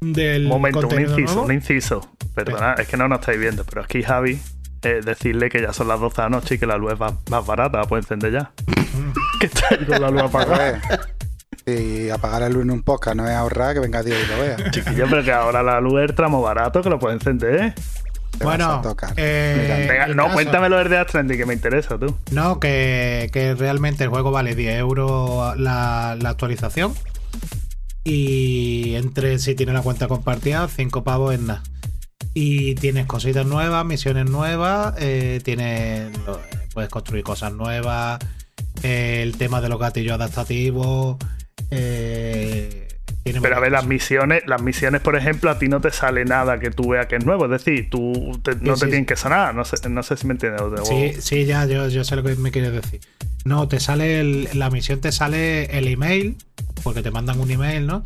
[0.00, 1.42] Del momento, un inciso, nuevo.
[1.42, 2.08] un inciso.
[2.32, 4.40] Perdona, es que no nos estáis viendo, pero aquí Javi,
[4.82, 7.00] eh, decirle que ya son las 12 de la noche y que la luz es
[7.00, 8.52] más, más barata, la puede encender ya.
[9.40, 10.80] que está ahí con la luz apagada.
[10.80, 11.00] ver,
[11.66, 14.40] Si apagar la luz en un podcast no es ahorrar, que venga Dios y lo
[14.40, 14.70] vea.
[14.70, 17.74] Chiquillo, pero que ahora la luz es el tramo barato, que lo puede encender.
[18.40, 19.12] Bueno, a tocar.
[19.16, 22.16] eh, el no, caso- cuéntamelo del Death Stranding, que me interesa, tú.
[22.30, 26.92] No, que, que realmente el juego vale 10 euros la, la actualización.
[28.04, 31.62] Y entre si tienes la cuenta compartida, 5 pavos en nada.
[32.34, 36.10] Y tienes cositas nuevas, misiones nuevas, eh, tienes,
[36.72, 38.18] puedes construir cosas nuevas,
[38.82, 41.16] eh, el tema de los gatillos adaptativos.
[41.70, 42.88] eh,
[43.24, 46.58] Pero a ver, las misiones, las misiones, por ejemplo, a ti no te sale nada
[46.58, 47.44] que tú veas que es nuevo.
[47.44, 49.54] Es decir, tú te- no Sí, te sí, tienen que sonar.
[49.54, 50.60] No sé, no sé si me entiendes.
[50.60, 53.00] o- Sí, sí, ya, yo, yo sé lo que me quieres decir.
[53.44, 56.36] No, te sale el- la misión, te sale el email,
[56.82, 58.04] porque te mandan un email, ¿no?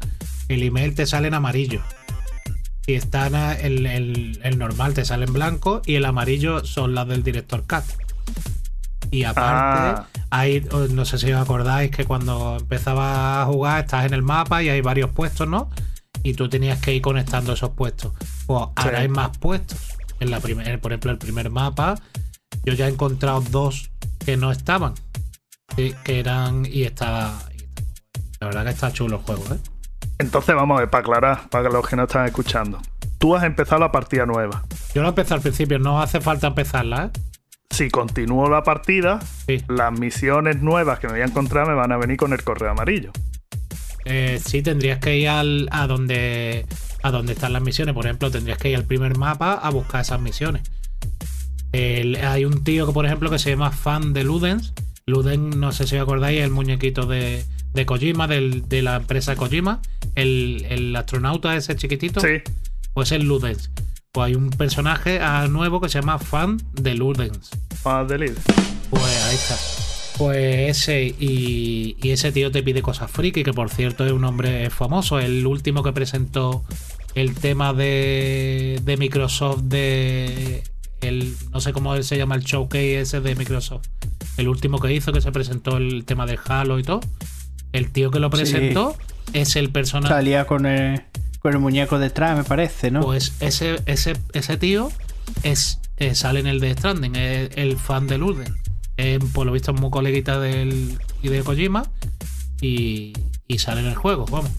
[0.49, 1.81] El email te sale en amarillo.
[2.85, 6.95] Si está na- el, el- el normal te sale en blanco y el amarillo son
[6.95, 7.85] las del director Cut.
[9.11, 10.07] Y aparte, Ah.
[10.31, 14.23] hay, oh, no sé si os acordáis que cuando empezaba a jugar estás en el
[14.23, 15.71] mapa y hay varios puestos, ¿no?
[16.23, 18.13] Y tú tenías que ir conectando esos puestos.
[18.47, 19.79] Pues ahora hay más puestos.
[20.19, 21.95] En la primer, por ejemplo, el primer mapa,
[22.65, 23.91] yo ya he encontrado dos
[24.25, 24.95] que no estaban.
[25.77, 26.65] Que eran.
[26.67, 27.35] Y estaba.
[27.55, 27.67] y-
[28.41, 29.59] La verdad que está chulo el juego, ¿eh?
[30.19, 32.81] Entonces, vamos a ver, para aclarar, para los que no están escuchando.
[33.19, 34.65] Tú has empezado la partida nueva.
[34.95, 37.21] Yo lo empecé al principio, no hace falta empezarla, ¿eh?
[37.77, 39.59] Si continúo la partida, Sí.
[39.69, 42.71] las misiones nuevas que me voy a encontrar me van a venir con el correo
[42.71, 43.11] amarillo.
[44.05, 46.65] Eh, sí, tendrías que ir al, a donde
[47.03, 47.95] a donde están las misiones.
[47.95, 50.63] Por ejemplo, tendrías que ir al primer mapa a buscar esas misiones.
[51.73, 54.73] El- hay un tío que, por ejemplo, que se llama fan de Ludens.
[55.07, 58.97] Ludens, no sé si os acordáis, es el muñequito de, de Kojima, del- de la
[58.97, 59.81] empresa Kojima.
[60.15, 62.21] El, el astronauta ese chiquitito.
[62.21, 62.43] Sí.
[62.95, 63.71] Pues es Ludens.
[64.13, 67.51] Pues hay un personaje ah, nuevo que se llama fan de Ludens.
[67.87, 68.37] Más de líder.
[68.91, 69.57] Pues ahí está.
[70.19, 74.25] Pues ese y, y ese tío te pide cosas friki, que por cierto es un
[74.25, 76.65] hombre famoso, el último que presentó
[77.15, 80.65] el tema de, de Microsoft de
[81.01, 83.87] el no sé cómo se llama el showcase ese de Microsoft.
[84.37, 87.01] El último que hizo que se presentó el tema de Halo y todo.
[87.73, 88.97] El tío que lo presentó
[89.33, 91.03] es el personaje Salía con el,
[91.39, 93.01] con el muñeco detrás, me parece, ¿no?
[93.03, 94.91] pues ese, ese, ese tío
[95.45, 98.55] es, eh, sale en el de Stranding, es el fan de Luden.
[98.99, 101.85] Eh, por lo visto es muy coleguita del Hideo Kojima
[102.61, 103.13] y,
[103.47, 104.51] y sale en el juego, vamos.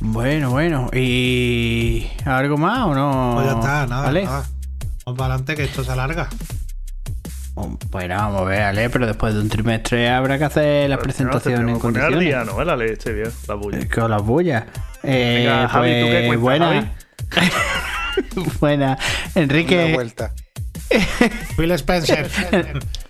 [0.00, 0.88] Bueno, bueno.
[0.94, 3.32] ¿Y algo más o no?
[3.34, 4.24] Pues ya está, nada, ¿Vale?
[4.24, 4.48] nada.
[5.04, 6.28] Vamos para adelante que esto se alarga.
[7.90, 11.60] Bueno, vamos a ver, Ale, pero después de un trimestre habrá que hacer las presentaciones
[11.60, 12.20] en poner al condiciones.
[12.20, 12.64] día, ¿no?
[12.64, 13.78] La leche, bien, la bulla.
[13.78, 14.64] Es que las bullas.
[15.02, 16.92] Eh, Venga, Javi, ¿tú qué pues, cuentas, buena.
[18.60, 18.98] buena.
[19.34, 20.32] Una Enrique, vuelta.
[21.56, 22.28] Phil Spencer.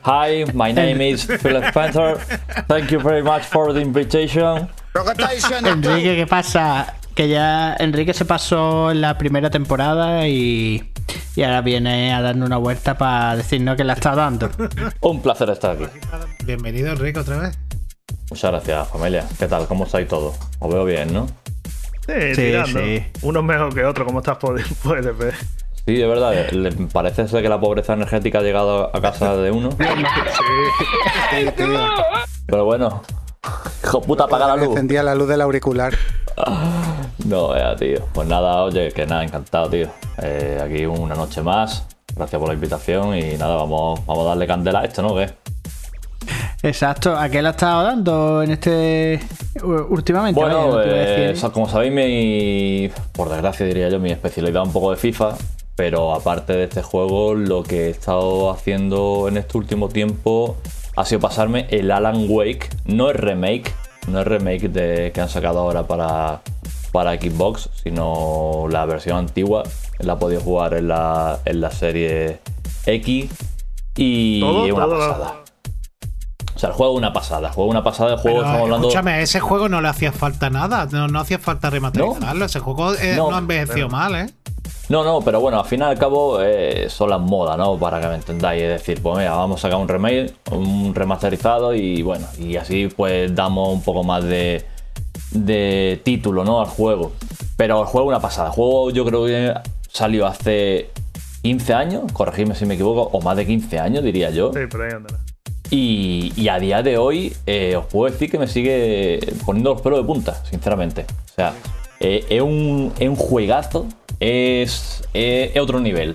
[0.05, 2.19] Hi, my name is Phil Spencer.
[2.69, 4.69] Thank you very much for the invitation.
[5.65, 6.95] Enrique, ¿qué pasa?
[7.15, 10.93] Que ya Enrique se pasó en la primera temporada y,
[11.37, 14.51] y ahora viene a darnos una vuelta para decirnos que la está dando.
[15.01, 15.87] Un placer estar aquí.
[16.45, 17.59] Bienvenido, Enrique, otra vez.
[18.31, 19.27] Muchas gracias, familia.
[19.39, 19.67] ¿Qué tal?
[19.67, 20.37] ¿Cómo estáis todos?
[20.61, 21.27] Os veo bien, ¿no?
[22.11, 22.81] Sí, Sí, tirando.
[22.81, 23.07] sí.
[23.23, 25.35] Uno es mejor que otro, como estás puedes ver.
[25.87, 26.51] Sí, de verdad.
[26.51, 29.71] le- Parece ser que la pobreza energética ha llegado a casa de uno.
[31.31, 31.67] Sí, tío.
[32.47, 33.03] Pero bueno.
[33.85, 34.71] Hijo puta, apaga la Me luz.
[34.73, 35.95] encendía la luz del auricular.
[37.25, 38.07] No, vea, tío.
[38.13, 39.89] Pues nada, oye, que nada, encantado, tío.
[40.23, 41.87] Eh, aquí una noche más.
[42.17, 45.15] Gracias por la invitación y nada, vamos, vamos a darle candela a esto, ¿no?
[45.15, 45.31] ¿Qué?
[46.63, 49.21] Exacto, ¿a qué le ha estado dando en este
[49.89, 50.39] últimamente?
[50.39, 54.97] Bueno, eh, como sabéis, mi, por desgracia diría yo, mi especialidad es un poco de
[54.99, 55.37] FIFA,
[55.75, 60.57] pero aparte de este juego, lo que he estado haciendo en este último tiempo
[60.97, 63.73] ha sido pasarme el Alan Wake, no es remake,
[64.09, 66.43] no es remake de, que han sacado ahora para,
[66.93, 69.63] para Xbox, sino la versión antigua,
[69.99, 72.41] la he podido jugar en la, en la serie
[72.85, 73.31] X
[73.97, 74.99] y Todo, es una todo.
[74.99, 75.35] pasada.
[76.61, 78.47] O sea, el juego es una pasada, el juego es una pasada, el juego Pero,
[78.49, 78.89] estamos hablando...
[78.89, 80.87] escúchame, a ese juego no le hacía falta nada.
[80.93, 82.45] No, no hacía falta remasterizarlo.
[82.45, 83.31] Ese juego eh, No.
[83.31, 84.31] no, envejeció mal, ¿eh?
[84.91, 87.79] No, no, pero bueno, al fin y al cabo eh, son las modas, ¿no?
[87.79, 88.63] Para que me entendáis.
[88.63, 92.89] Es decir, pues mira, vamos a sacar un remake, un remasterizado y bueno, y así
[92.95, 94.67] pues damos un poco más de,
[95.31, 96.61] de título, ¿no?
[96.61, 97.13] Al juego.
[97.57, 98.49] Pero el juego es una pasada.
[98.49, 99.55] El juego yo creo que
[99.89, 100.91] salió hace
[101.41, 104.53] 15 años, corregidme si me equivoco, o más de 15 años, diría yo.
[104.53, 105.19] Sí, por ahí andará.
[105.71, 109.81] Y, y a día de hoy eh, os puedo decir que me sigue poniendo los
[109.83, 111.07] pelos de punta, sinceramente.
[111.31, 111.55] O sea,
[112.01, 113.87] eh, es, un, es un juegazo,
[114.19, 116.15] es, es, es otro nivel.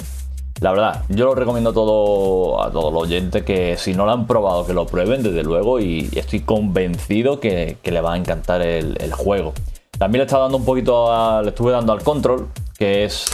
[0.61, 4.11] La verdad, yo lo recomiendo a, todo, a todos los oyentes que si no lo
[4.11, 8.17] han probado, que lo prueben, desde luego, y estoy convencido que, que le va a
[8.17, 9.53] encantar el, el juego.
[9.97, 13.25] También le estaba dando un poquito, a- le estuve dando al control, que es,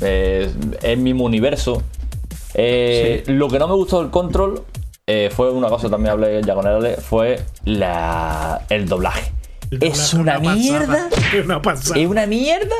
[0.00, 1.82] es, es el mismo universo.
[2.54, 4.62] Eh, Lo que no me gustó del control
[5.08, 9.30] eh, fue una cosa, también hablé ya con él, fue la, el doblaje.
[9.70, 11.08] El Es una mierda.
[11.32, 12.00] Es una pasada.
[12.00, 12.74] Es una mierda.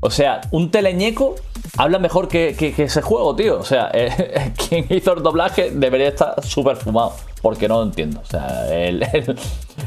[0.00, 1.36] O sea, un teleñeco
[1.76, 3.58] habla mejor que, que- que ese juego, tío.
[3.58, 7.12] O sea, eh, quien hizo el doblaje debería estar súper fumado.
[7.40, 8.20] Porque no lo entiendo.
[8.20, 9.36] O sea, el, el-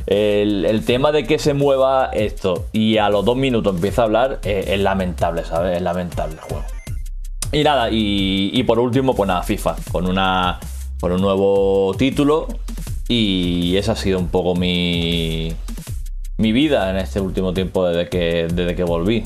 [0.07, 4.05] el- el tema de que se mueva esto y a los dos minutos empieza a
[4.05, 5.77] hablar eh, es lamentable, ¿sabes?
[5.77, 6.63] Es lamentable el juego.
[7.51, 10.59] Y nada, y, y por último, pues nada, FIFA, con una
[10.99, 12.47] con un nuevo título.
[13.07, 15.53] Y esa ha sido un poco mi,
[16.37, 19.23] mi vida en este último tiempo desde que, desde que volví.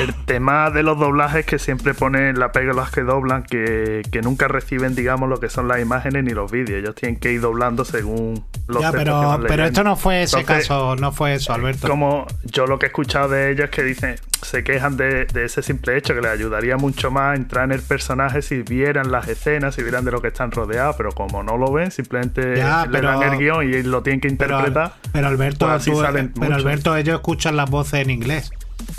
[0.00, 4.22] El tema de los doblajes que siempre ponen la pega los que doblan, que, que
[4.22, 6.78] nunca reciben, digamos, lo que son las imágenes ni los vídeos.
[6.82, 9.96] Ellos tienen que ir doblando según los Ya, textos que pero, van pero esto no
[9.96, 11.88] fue ese Entonces, caso, no fue eso, Alberto.
[11.88, 15.44] Como yo lo que he escuchado de ellos es que dicen, se quejan de, de
[15.44, 19.26] ese simple hecho, que les ayudaría mucho más entrar en el personaje si vieran las
[19.28, 22.86] escenas, si vieran de lo que están rodeados, pero como no lo ven, simplemente Ya,
[22.86, 24.92] le pero- dan el guion y lo tienen que Pero, interpretar.
[25.12, 26.64] pero Alberto, pues así tú- salen pero muchos.
[26.64, 28.50] Alberto, ellos escuchan las voces en inglés.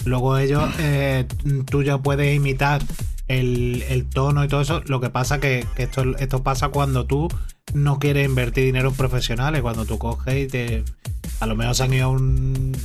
[0.05, 1.25] Luego ellos, eh,
[1.69, 2.81] tú ya puedes imitar
[3.27, 4.81] el, el tono y todo eso.
[4.85, 7.27] Lo que pasa que, que esto, esto pasa cuando tú
[7.73, 9.61] no quieres invertir dinero en profesionales.
[9.61, 10.83] Cuando tú coges y te.
[11.39, 12.75] A lo mejor se han ido a un,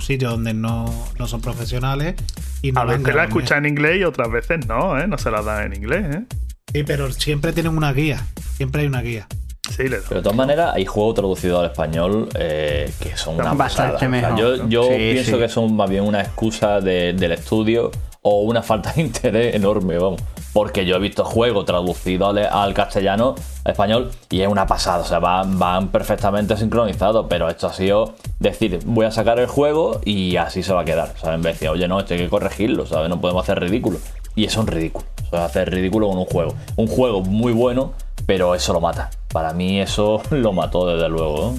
[0.00, 0.86] sitio donde no,
[1.18, 2.14] no son profesionales
[2.62, 5.06] y no A veces la escuchan en inglés y otras veces no, ¿eh?
[5.06, 6.24] No se las dan en inglés, ¿eh?
[6.72, 8.24] Sí, pero siempre tienen una guía.
[8.56, 9.26] Siempre hay una guía.
[9.70, 10.04] Sí, le dan.
[10.08, 13.96] Pero de todas maneras, hay juegos traducidos al español eh, que son una Bastante pasada.
[13.96, 14.36] O sea, mejor.
[14.36, 15.38] yo yo Sí, pienso sí.
[15.38, 17.90] que son más bien una excusa de- del estudio
[18.22, 20.20] o una falta de interés enorme, vamos.
[20.52, 24.98] Porque yo he visto juegos traducidos al, al castellano, al español, y es una pasada.
[24.98, 27.26] O sea, van, van perfectamente sincronizados.
[27.30, 30.84] Pero esto ha sido decir, voy a sacar el juego y así se va a
[30.84, 31.14] quedar.
[31.18, 31.36] ¿sabes?
[31.36, 33.08] En vez de decir, oye, no, esto hay que corregirlo, ¿sabes?
[33.08, 33.98] No podemos hacer ridículo.
[34.34, 35.06] Y eso es un ridículo.
[35.28, 36.52] O sea, hacer ridículo con un juego.
[36.76, 37.92] Un juego muy bueno,
[38.26, 39.08] pero eso lo mata.
[39.32, 41.54] Para mí eso lo mató desde luego.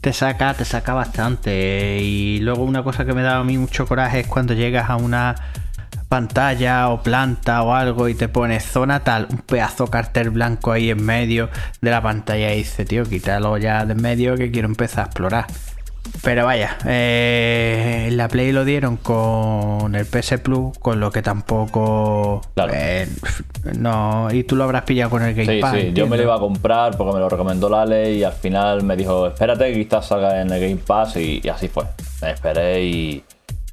[0.00, 1.98] Te saca, te saca bastante.
[2.00, 4.96] Y luego una cosa que me da a mí mucho coraje es cuando llegas a
[4.96, 5.34] una
[6.08, 10.90] pantalla o planta o algo y te pones zona tal, un pedazo cartel blanco ahí
[10.90, 11.48] en medio
[11.80, 15.06] de la pantalla y dice, tío, quítalo ya de en medio que quiero empezar a
[15.06, 15.46] explorar.
[16.22, 22.40] Pero vaya, eh, la Play lo dieron con el PS Plus, con lo que tampoco.
[22.54, 22.72] Claro.
[22.74, 23.08] eh,
[23.78, 25.76] no, y tú lo habrás pillado con el Game Sí, Pass.
[25.78, 28.82] sí, yo me lo iba a comprar porque me lo recomendó Lale y al final
[28.84, 31.84] me dijo, espérate que quizás salga en el Game Pass y, y así fue.
[32.22, 33.24] Me esperé y,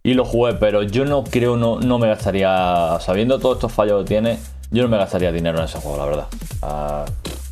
[0.04, 4.04] y lo jugué, pero yo no creo, no, no me gastaría, sabiendo todos estos fallos
[4.04, 4.38] que tiene,
[4.72, 6.26] yo no me gastaría dinero en ese juego, la verdad.
[6.62, 7.06] Ah,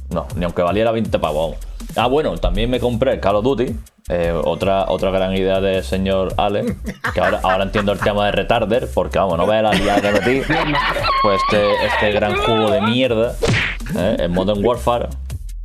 [0.10, 1.56] no, ni aunque valiera 20 pavos.
[1.96, 3.76] Ah, bueno, también me compré el Call of Duty,
[4.10, 6.76] eh, otra, otra gran idea del señor Ale,
[7.14, 10.12] que ahora, ahora entiendo el tema de Retarder, porque vamos, no veas la liada que
[10.12, 10.42] metí.
[11.24, 13.36] Pues este, este gran juego de mierda,
[13.98, 14.18] ¿eh?
[14.20, 15.10] en Modern Warfare.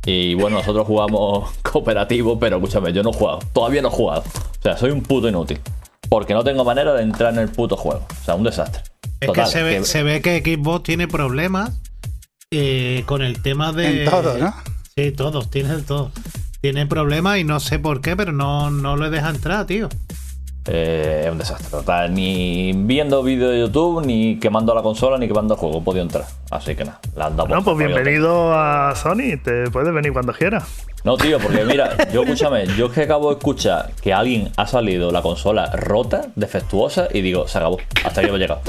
[0.05, 4.21] Y bueno, nosotros jugamos cooperativo, pero escúchame, yo no he jugado, todavía no he jugado.
[4.21, 5.59] O sea, soy un puto inútil.
[6.09, 8.05] Porque no tengo manera de entrar en el puto juego.
[8.21, 8.83] O sea, un desastre.
[9.19, 11.71] Es Total, que, se ve, que- se ve que Xbox tiene problemas
[12.51, 14.03] eh, con el tema de.
[14.03, 14.53] En todo, ¿no?
[14.97, 16.09] Sí, todos, tiene todo.
[16.61, 19.89] Tiene problemas y no sé por qué, pero no, no le deja entrar, tío.
[20.67, 21.69] Eh, es un desastre.
[21.69, 25.77] Total, ni viendo vídeos de YouTube, ni quemando la consola, ni quemando el juego.
[25.79, 26.25] He podido entrar.
[26.49, 29.37] Así que nada, la por No, pues bienvenido a Sony.
[29.43, 30.63] Te puedes venir cuando quieras.
[31.03, 34.65] No, tío, porque mira, yo escúchame, yo es que acabo de escuchar que alguien ha
[34.65, 37.77] salido la consola rota, defectuosa, y digo, se acabó.
[38.03, 38.61] Hasta aquí hemos llegado.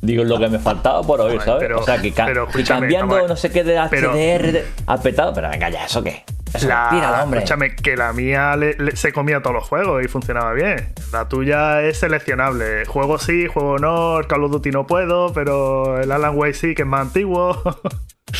[0.00, 1.60] Digo, lo que me faltaba por oír, ¿sabes?
[1.60, 4.96] pero- o sea, que, ca- pero que cambiando no sé qué de pero- HDR ha
[4.96, 5.34] petado.
[5.34, 6.24] Pero venga, ya, ¿eso qué?
[6.66, 7.40] La- hombre.
[7.40, 10.92] Escúchame, que la mía le- le- se comía todos los juegos y funcionaba bien.
[11.12, 12.84] La tuya es seleccionable.
[12.86, 14.18] Juego sí, juego no.
[14.18, 17.60] El Call of Duty no puedo, pero el Alan Wake sí, que es más antiguo.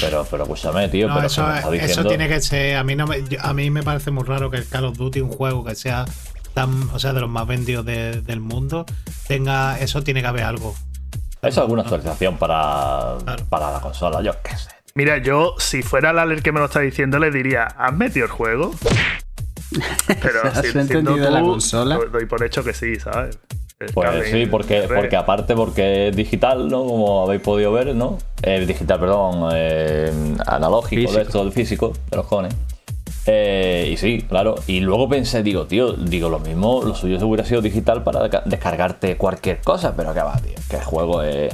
[0.01, 2.77] Pero, pero escúchame, tío, No, pero eso, me está eso diciendo- tiene que ser.
[2.79, 4.97] A mí, no me, yo- a mí me parece muy raro que el Call of
[4.97, 6.07] Duty, un juego que sea
[6.55, 8.87] tan, o sea, de los más vendidos de- del mundo,
[9.29, 9.79] tenga.
[9.81, 10.75] Eso tiene que haber algo.
[11.43, 13.45] Es alguna actualización para, Claro.
[13.51, 14.71] para la consola, yo qué sé.
[14.95, 18.27] Mira, yo, si fuera el Aler que me lo está diciendo, le diría, ¿has metido
[18.27, 18.73] el juego?
[20.21, 21.97] Pero ¿Has si entendido la consola?
[21.97, 23.39] doy- Doy por hecho que sí, ¿sabes?
[23.81, 26.85] El Pues sí, porque, porque aparte porque es digital, ¿no?
[26.85, 28.19] Como habéis podido ver, ¿no?
[28.43, 30.13] Eh, digital, perdón, eh,
[30.47, 31.17] analógico, Físico.
[31.17, 32.55] de esto, de físico, de los cojones.
[33.27, 34.55] Eh, y sí, claro.
[34.67, 39.17] Y luego pensé, digo, tío, digo, lo mismo, lo suyo hubiera sido digital para descargarte
[39.17, 41.53] cualquier cosa, pero que va, tío, que el juego es...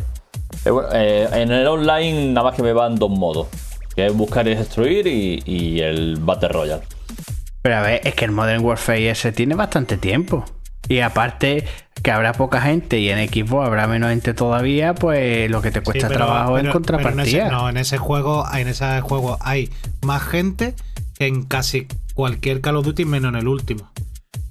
[0.68, 3.48] eh, bueno, eh, en el online nada más que me van dos modos,
[3.96, 6.82] que es buscar y destruir y, y el Battle Royale.
[7.62, 10.44] Pero a ver, es que el Modern Warfare ese tiene bastante tiempo.
[10.88, 11.64] Y aparte
[12.02, 15.82] que habrá poca gente y en Xbox habrá menos gente todavía, pues lo que te
[15.82, 17.14] cuesta Sí, pero- trabajo en pero- contrapartida.
[17.14, 19.68] pero en ese, no, en ese juego, en ese juego hay
[20.02, 20.74] más gente
[21.18, 23.90] que en casi cualquier Call of Duty menos en el último.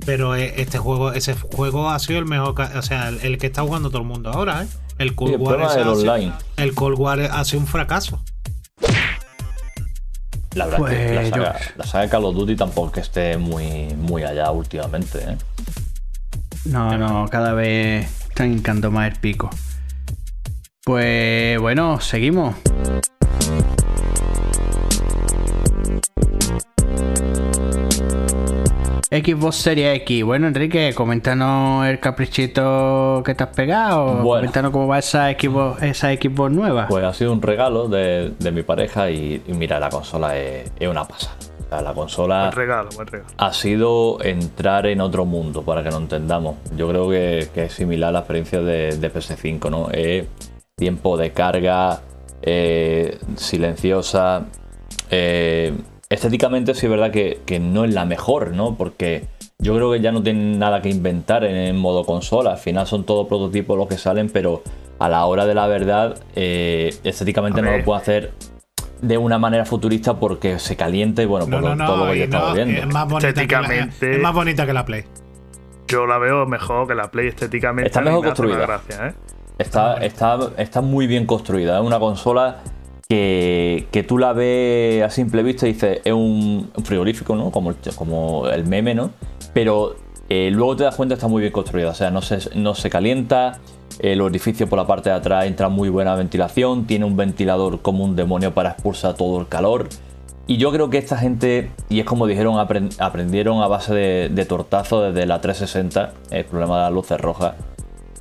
[0.06, 3.48] Pero eh, este juego, ese juego ha sido el mejor, o sea, el, el que
[3.48, 4.68] está jugando todo el mundo ahora, ¿eh?
[4.98, 6.34] El Cold Sí, el War problema ese del ha sido- online.
[6.58, 8.22] el Cold War ha sido un fracaso.
[10.56, 12.88] La verdad es que la Pues yo- saga, la saga de Call of Duty tampoco
[12.88, 15.38] es que esté muy, muy allá últimamente, ¿eh?
[16.66, 19.50] No, no, cada vez están hincando más el pico.
[20.84, 22.56] Pues bueno, seguimos.
[29.10, 30.24] Xbox Series X.
[30.26, 34.06] Bueno, Enrique, coméntanos el caprichito que te has pegado.
[34.16, 34.24] Bueno.
[34.42, 36.88] Coméntanos cómo va esa Xbox, esa Xbox nueva.
[36.90, 40.70] Pues ha sido un regalo de, de mi pareja y, y mira, la consola es,
[40.78, 41.36] es una pasada.
[41.66, 43.30] O sea, la consola Buen regalo, buen regalo.
[43.38, 46.56] ha sido entrar en otro mundo, para que nos entendamos.
[46.76, 49.90] Yo creo que, que es similar a la experiencia de, de PS5, ¿no?
[50.78, 52.02] Tiempo de carga,
[52.42, 54.46] eh, silenciosa.
[55.10, 55.74] eh,
[56.10, 58.76] estéticamente sí es verdad que, que no es la mejor, ¿no?
[58.76, 59.26] Porque
[59.60, 62.52] yo creo que ya no tienen nada que inventar en, el modo consola.
[62.52, 64.62] Al final son todos prototipos los que salen, pero
[65.00, 68.34] a la hora de la verdad, eh, estéticamente no lo puedo hacer
[69.02, 72.12] de una manera futurista porque se calienta y bueno, No, por no, todo lo no,
[72.14, 72.82] que no, viendo.
[72.82, 75.04] es más bonita que la, Estéticamente- es más bonita que la Play.
[75.88, 77.88] Yo la veo mejor que la Play estéticamente.
[77.88, 78.66] Está mejor construida.
[78.66, 79.14] gracia, ¿eh?
[79.60, 81.80] Está, está, está muy bien construida.
[81.80, 82.58] Es una consola
[83.10, 87.52] que, tú la ves a simple vista y dices, es un, frigorífico, ¿no?
[87.52, 89.12] Como el, meme, ¿no?
[89.54, 89.96] Pero
[90.30, 91.92] eh, luego te das cuenta está muy bien construida.
[91.92, 93.60] O sea, no se, no se calienta.
[94.00, 96.86] El orificio por la parte de atrás entra muy buena ventilación.
[96.86, 99.88] Tiene un ventilador como un demonio para expulsar todo el calor.
[100.46, 104.30] Y yo creo que esta gente, y es como dijeron, apren- aprendieron a base de,
[104.30, 107.56] de tortazo desde la 360, el problema de las luces rojas.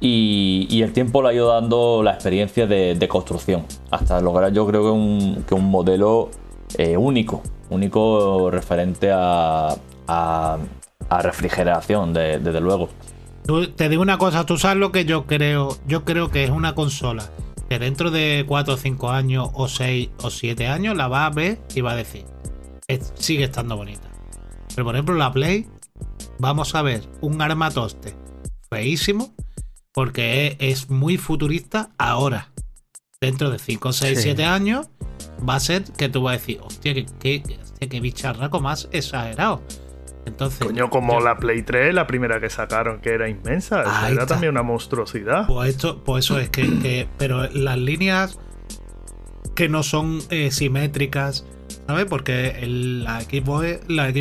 [0.01, 4.83] Y, el tiempo le ha ido dando la experiencia de, construcción, hasta lograr yo creo
[5.47, 6.31] que un, modelo
[6.77, 9.75] eh, único, único referente a,
[11.11, 12.89] refrigeración, de- desde luego.
[13.77, 15.77] Te digo una cosa, tú sabes lo que yo creo.
[15.87, 17.31] Yo creo que es una consola
[17.69, 21.31] que dentro de 4 o 5 años, o 6 o 7 años, la va a
[21.31, 22.25] ver y va a decir,
[22.89, 24.09] "Es- sigue estando bonita.
[24.75, 25.67] Pero por ejemplo, la Play
[26.39, 28.15] vamos a ver un armatoste
[28.69, 29.33] feísimo,
[29.97, 32.53] porque es, muy futurista ahora.
[33.19, 34.23] Dentro de 5, 6, Sí.
[34.25, 34.91] 7 años,
[35.49, 38.91] va a ser que tú vas a decir, hostia, qué, qué, hostia, qué bicharraco más
[38.93, 39.63] exagerado.
[40.27, 43.85] Entonces, Coño, como yo- la Play 3, la primera que sacaron, que era inmensa.
[44.05, 44.35] Ahí era está.
[44.35, 45.47] también una monstruosidad.
[45.47, 48.39] Pues esto, pues eso es que, que- pero las líneas
[49.55, 51.47] que no son eh, simétricas,
[51.87, 52.05] ¿sabes?
[52.05, 54.13] Porque el- la equipo, la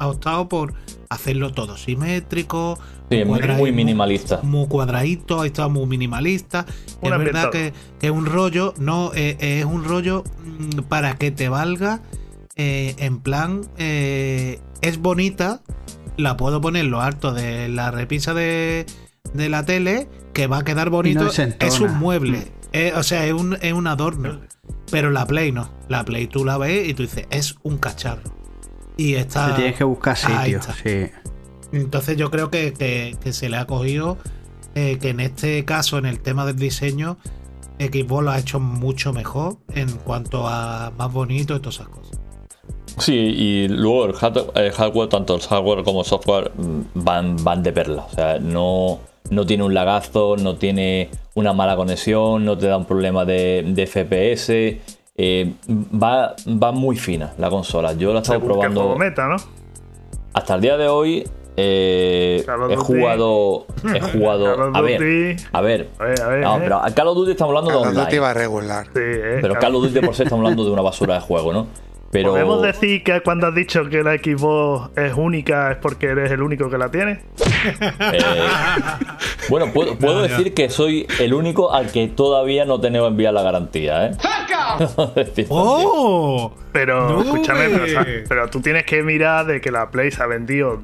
[0.00, 0.72] ha optado por
[1.10, 2.78] hacerlo todo simétrico,
[3.10, 4.40] Sí, muy, minimalista.
[4.42, 6.66] muy cuadradito, ha estado muy minimalista.
[7.00, 10.80] Un es verdad que, que es un rollo, no, eh, eh, es un rollo mm,
[10.88, 12.00] para que te valga
[12.56, 15.60] eh, en plan, eh, es bonita,
[16.16, 18.86] la puedo poner en lo alto de la repisa de,
[19.32, 23.32] de la tele, que va a quedar bonito, es un mueble, eh, o sea, es
[23.32, 24.40] un, es un adorno.
[24.90, 28.22] Pero la Play no, la Play tú la ves y tú dices, es un cacharro.
[28.96, 29.48] Y está...
[29.50, 30.60] Te tienes que buscar sitio.
[30.82, 31.06] Sí.
[31.72, 34.18] Entonces yo creo que, que- que se le ha cogido
[34.74, 37.16] eh, que en este caso, en el tema del diseño,
[37.78, 42.20] Xbox lo ha hecho mucho mejor en cuanto a más bonito y todas esas cosas.
[42.98, 47.42] Sí, y luego el, hard- el hardware, tanto el hardware como el software, mm, van,
[47.42, 48.06] van de perla.
[48.10, 52.76] O sea, no, no tiene un lagazo, no tiene una mala conexión, no te da
[52.76, 54.94] un problema de, de FPS.
[55.16, 57.92] Eh, va, va muy fina la consola.
[57.92, 59.36] Yo la he estado Según probando juego meta, ¿no?
[60.32, 61.24] hasta el día de hoy.
[61.56, 62.76] eh, he Duty.
[62.76, 63.66] jugado.
[63.94, 64.74] He jugado.
[64.74, 65.44] A ver, Duty.
[65.52, 65.88] a ver.
[65.98, 66.40] A ver, a ver.
[66.40, 66.60] No, eh.
[66.64, 68.18] pero a Call of Duty estamos hablando de Call Duty online.
[68.20, 68.86] va regular.
[68.86, 69.54] Sí, eh, Pero.
[69.60, 71.66] Call of Duty por sí estamos hablando de una basura de juego, ¿no?
[72.14, 72.30] Pero.
[72.30, 76.42] ¿Podemos decir que cuando has dicho que la Xbox es única es porque eres el
[76.42, 77.22] único que la tiene?
[78.12, 78.20] Eh,
[79.48, 83.34] bueno, puedo, puedo No, decir que soy el único al que todavía no tengo enviar
[83.34, 84.10] la garantía, ¿eh?
[85.48, 86.52] ¡Oh!
[86.70, 88.24] Pero No, escúchame, pero, o sea, güey.
[88.28, 90.74] pero tú tienes que mirar de que la Play se ha vendido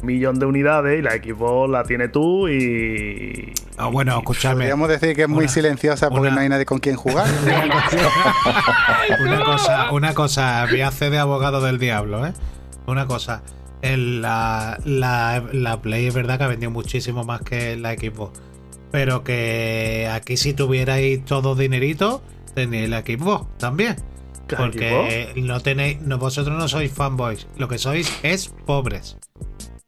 [0.00, 3.52] un millón de unidades y la Xbox la tiene tú y.
[3.78, 4.54] Ah, bueno, escúchame.
[4.56, 7.26] Podríamos decir que es muy Una- silenciosa porque una- no hay nadie con quien jugar.
[9.20, 12.32] Una cosa, una cosa, voy a hacer de abogado del diablo, ¿eh?
[12.86, 13.42] Una cosa.
[13.82, 18.40] el- la, la, la Play es verdad que ha vendido muchísimo más que la Xbox.
[18.90, 22.22] Pero que aquí si tuvierais todo dinerito,
[22.54, 23.96] tendríais la Xbox también.
[24.48, 29.18] ¿La Porque no tenéis, no, vosotros no sois fanboys, lo que sois es pobres.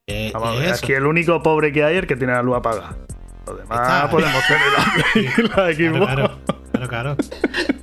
[0.07, 0.85] Eh, Vamos a ver, eso.
[0.85, 2.97] aquí el único pobre que hay es el que tiene la luz apagada.
[3.49, 4.11] Los demás Está.
[4.11, 5.99] podemos tener la, la Xbox.
[6.07, 7.17] Claro, claro, claro, claro.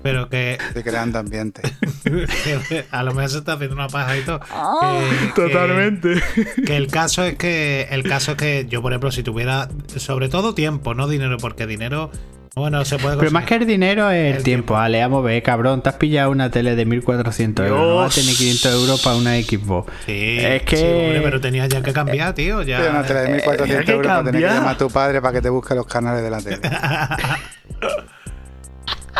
[0.03, 1.61] Pero que Se crean ambiente.
[2.91, 4.39] a lo mejor se está haciendo una paja y todo.
[4.51, 6.21] Ah, Que- que- Totalmente.
[6.65, 10.29] Que el caso es que el caso es que yo por ejemplo si tuviera sobre
[10.29, 12.11] todo tiempo no dinero porque dinero
[12.55, 14.77] bueno se puede Pero más que el dinero es el, El tiempo.
[14.77, 15.81] Ale, vamos a ver, cabrón.
[15.81, 17.81] Te has pillado una tele de 1400 euros.
[17.87, 19.91] No vas a tener 500 euros para una Xbox.
[20.05, 23.19] sí, es que- sí, hombre, pero tenía ya que cambiar tío ya Tiene una tele
[23.21, 25.49] de hay 1400 que euros para tener que llamar a tu padre para que te
[25.49, 26.59] busque los canales de la tele.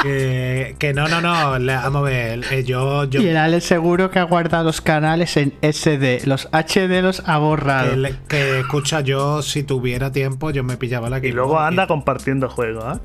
[0.02, 3.60] que, que no no no le- vamos a ver eh, yo yo Y el Ale
[3.62, 6.22] seguro que ha guardado los canales en SD.
[6.26, 7.92] Los HD los ha borrado.
[8.02, 11.88] que, que, escucha yo si tuviera tiempo yo me pillaba la Y Xbox luego anda
[11.88, 13.02] compartiendo juegos, ¿eh?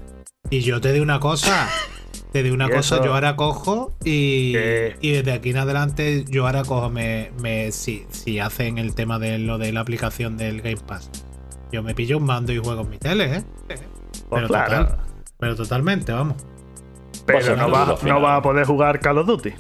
[0.51, 1.81] Y yo te digo una cosa.
[2.33, 3.05] Te digo una ¿Y cosa, eso?
[3.05, 4.67] yo ahora cojo y,
[5.01, 9.19] y desde aquí en adelante yo ahora cojo, me, me si, si hacen el tema
[9.19, 11.11] de lo de la aplicación del Game Pass,
[11.73, 13.45] yo me pillo un mando y juego en mi tele, ¿eh?
[14.29, 14.87] Pues Pero, claro.
[14.87, 14.99] total,
[15.39, 16.37] pero totalmente, vamos.
[17.27, 19.55] Pero Pues no vas no vas a poder jugar Call of Duty.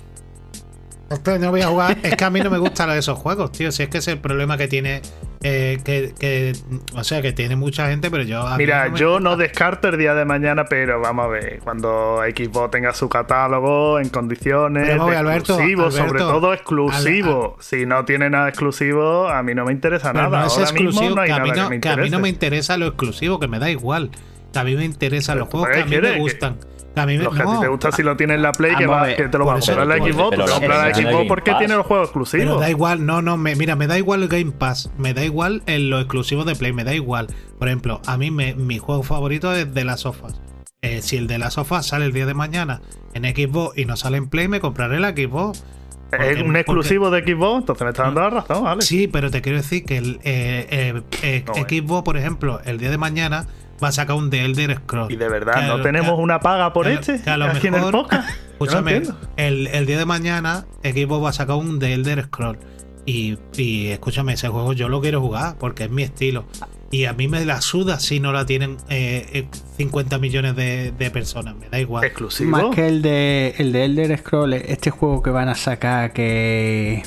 [1.41, 1.97] No voy a jugar.
[2.05, 3.73] Es que a mí no me gustan esos juegos, tío.
[3.73, 5.03] Si es que es el problema que tiene.
[5.43, 6.53] eh, que, que-
[6.95, 8.45] o sea, que tiene mucha gente, pero yo.
[8.57, 9.25] Mira, me yo gusta.
[9.25, 13.99] no descarto el día de mañana, pero vamos a ver, cuando Xbox tenga su catálogo
[13.99, 17.57] en condiciones Pero de Alberto, exclusivo, sobre todo exclusivo.
[17.59, 20.29] Si no tiene nada exclusivo, a mí no me interesa nada.
[20.43, 21.89] no es Ahora mismo exclusivo, no hay que, a mí nada no, que me que
[21.89, 24.11] a mí no me interesa lo exclusivo, que me da igual.
[24.53, 26.57] Que a mí me interesan los juegos ¿Pero que a mí me gustan.
[26.59, 28.43] Que a mí me, Los que a ti no, te gusta si lo tienes en
[28.43, 30.30] la Play, que, a va- que te lo vas a comprar en la te- Xbox,
[30.30, 32.61] pero pero la comprar la Xbox porque tiene los juegos Pero exclusivos.
[32.61, 35.62] da igual, no, no, me, mira, me da igual el Game Pass, me da igual
[35.66, 37.28] en lo exclusivo de Play, me da igual.
[37.59, 40.41] Por ejemplo, a mí me, mi juego favorito es de las sofas.
[40.82, 42.80] Eh, si el de las sofas sale el día de mañana
[43.14, 45.64] en Xbox y no sale en Play, me compraré la Xbox.
[46.13, 48.83] Es un exclusivo de Xbox, entonces me estás dando la razón, ¿vale?
[48.83, 51.67] Sí, pero te quiero decir que el eh, eh, eh, No, eh.
[51.69, 53.47] Xbox, por ejemplo, el día de mañana
[53.83, 55.11] va a sacar un The Elder Scrolls.
[55.11, 57.23] Y de verdad, Que ¿no lo- tenemos que una paga por que este?
[57.23, 58.29] que a lo aquí en el mejor- podcast.
[58.61, 59.03] Yo no Escúchame,
[59.39, 62.59] el, el día de mañana Xbox va a sacar un The Elder Scroll.
[63.07, 66.45] Y, y escúchame, ese juego yo lo quiero jugar porque es mi estilo.
[66.93, 70.91] Y a mí me la suda si no la tienen eh, eh, 50 millones de,
[70.91, 71.55] de personas.
[71.57, 72.03] Me da igual.
[72.05, 72.51] Exclusivo.
[72.51, 77.03] Más que el de, el de Elder Scrolls, este juego que van a sacar que.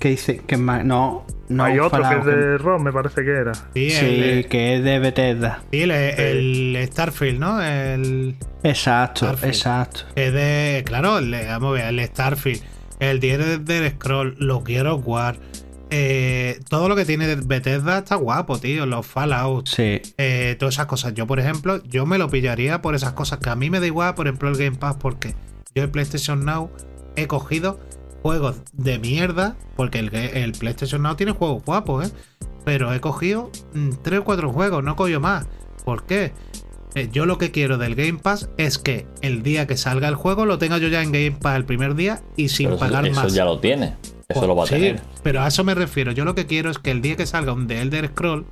[0.00, 0.56] Que dice que.
[0.56, 1.24] No.
[1.48, 3.52] no Hay otro que es de ROM, me parece que era.
[3.54, 5.62] Sí, Sí, el, que es de Bethesda.
[5.70, 7.62] sí, el- el Starfield, ¿no?
[7.62, 8.34] El.
[8.62, 9.54] Exacto, Starfield.
[9.54, 10.00] exacto.
[10.16, 10.82] Es de.
[10.86, 12.62] Claro, el, de- vamos a ver, el Starfield.
[12.98, 15.36] El 10 del Scroll, lo quiero jugar.
[15.90, 18.86] Eh, todo lo que tiene de Bethesda está guapo, tío.
[18.86, 20.00] Los Fallout, Sí.
[20.18, 21.14] eh, todas esas cosas.
[21.14, 23.86] Yo, por ejemplo, yo me lo pillaría por esas cosas que a mí me da
[23.86, 25.34] igual, por ejemplo, el Game Pass, porque
[25.74, 26.70] yo el PlayStation Now
[27.16, 27.80] he cogido
[28.22, 32.12] juegos de mierda, porque el, el PlayStation Now tiene juegos guapos, ¿eh?
[32.64, 33.50] Pero he cogido
[34.02, 35.46] 3 o 4 juegos, no cogido más.
[35.84, 36.32] ¿Por qué?
[36.94, 40.14] Eh, yo lo que quiero del Game Pass es que el día que salga el
[40.16, 42.84] juego lo tenga yo ya en Game Pass el primer día y sin Pero eso,
[42.84, 43.32] pagar eso más.
[43.32, 43.94] ya lo tiene.
[44.30, 45.00] Eso lo va a sí, tener.
[45.22, 46.12] Pero a eso me refiero.
[46.12, 48.46] Yo lo que quiero es que el día que salga un The Elder Scroll,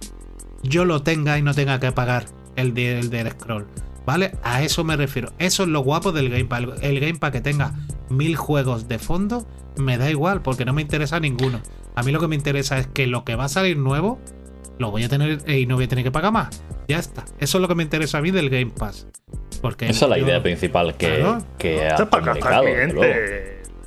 [0.63, 2.27] yo lo tenga y no tenga que pagar
[2.57, 3.67] el The Elder Scroll.
[4.05, 4.33] ¿Vale?
[4.43, 5.33] A eso me refiero.
[5.39, 6.65] Eso es lo guapo del Game Pass.
[6.81, 7.75] El Game Pass que tenga
[8.09, 11.61] mil juegos de fondo, me da igual, porque no me interesa ninguno.
[11.95, 14.19] A mí lo que me interesa es que lo que va a salir nuevo,
[14.79, 16.63] lo voy a tener y no voy a tener que pagar más.
[16.89, 17.25] Ya está.
[17.39, 19.07] Eso es lo que me interesa a mí del Game Pass.
[19.61, 21.45] Porque Esa es la idea principal que, Claro.
[21.59, 22.33] que ha Esto es para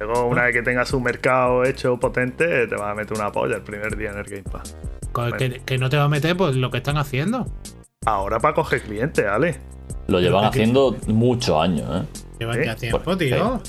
[0.05, 0.25] luego.
[0.27, 3.61] una vez que tengas un mercado hecho potente, te vas a meter una polla el
[3.61, 4.75] primer día en el Game Pass.
[5.37, 7.45] que, que no te va a meter, pues lo que están haciendo.
[8.05, 9.59] Ahora para coger clientes, Ale.
[10.07, 12.07] Lo llevan haciendo muchos años, ¿eh?
[12.39, 12.65] Llevan ¿Eh?
[12.65, 13.61] ya tiempo, Pues, tío.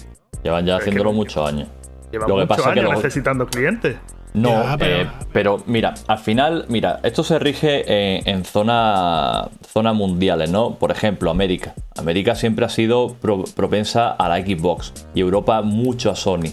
[0.43, 1.69] Llevan ya es que haciéndolo muchos años.
[2.11, 3.97] Lleva Lo que muchos pasa es que años necesitando clientes.
[4.35, 5.63] No, Ya, pero- eh, pero...
[5.67, 7.85] mira, al final, mira, esto se rige
[8.19, 10.77] en, en zona- zonas mundiales, ¿no?
[10.77, 11.75] Por ejemplo, América.
[11.97, 16.51] América siempre ha sido pro- propensa a la Xbox y Europa mucho a Sony.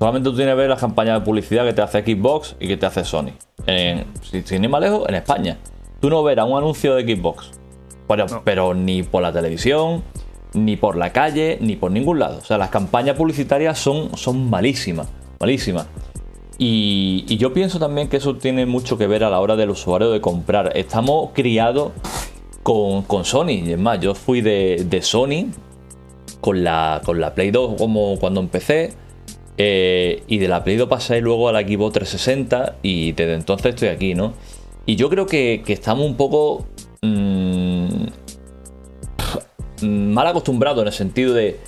[0.00, 2.76] Solamente tú tienes que ver las campañas de publicidad que te hace Xbox y que
[2.76, 3.30] te hace Sony.
[3.66, 5.56] En, si- sin ir más lejos, en España.
[6.00, 7.52] Tú no verás un anuncio de Xbox.
[8.08, 8.42] Pero, No.
[8.44, 10.02] pero ni por la televisión,
[10.52, 12.38] ni por la calle, ni por ningún lado.
[12.38, 15.06] O sea, las campañas publicitarias son, son malísimas.
[15.40, 15.86] Malísimas.
[16.58, 20.10] Y, yo pienso también que eso tiene mucho que ver a la hora del usuario
[20.10, 20.76] de comprar.
[20.76, 21.92] Estamos criados
[22.62, 23.62] con, con Sony.
[23.64, 25.50] Y es más, yo fui de, de Sony
[26.40, 28.92] con la, con la Play 2 como cuando empecé.
[29.56, 33.74] eh, y de la Play 2 pasé luego a la Xbox 360 y desde entonces
[33.74, 34.34] estoy aquí, ¿no?
[34.86, 36.66] Y yo creo que, que estamos un poco
[37.02, 38.06] mm,
[39.82, 41.58] mal acostumbrados en el sentido de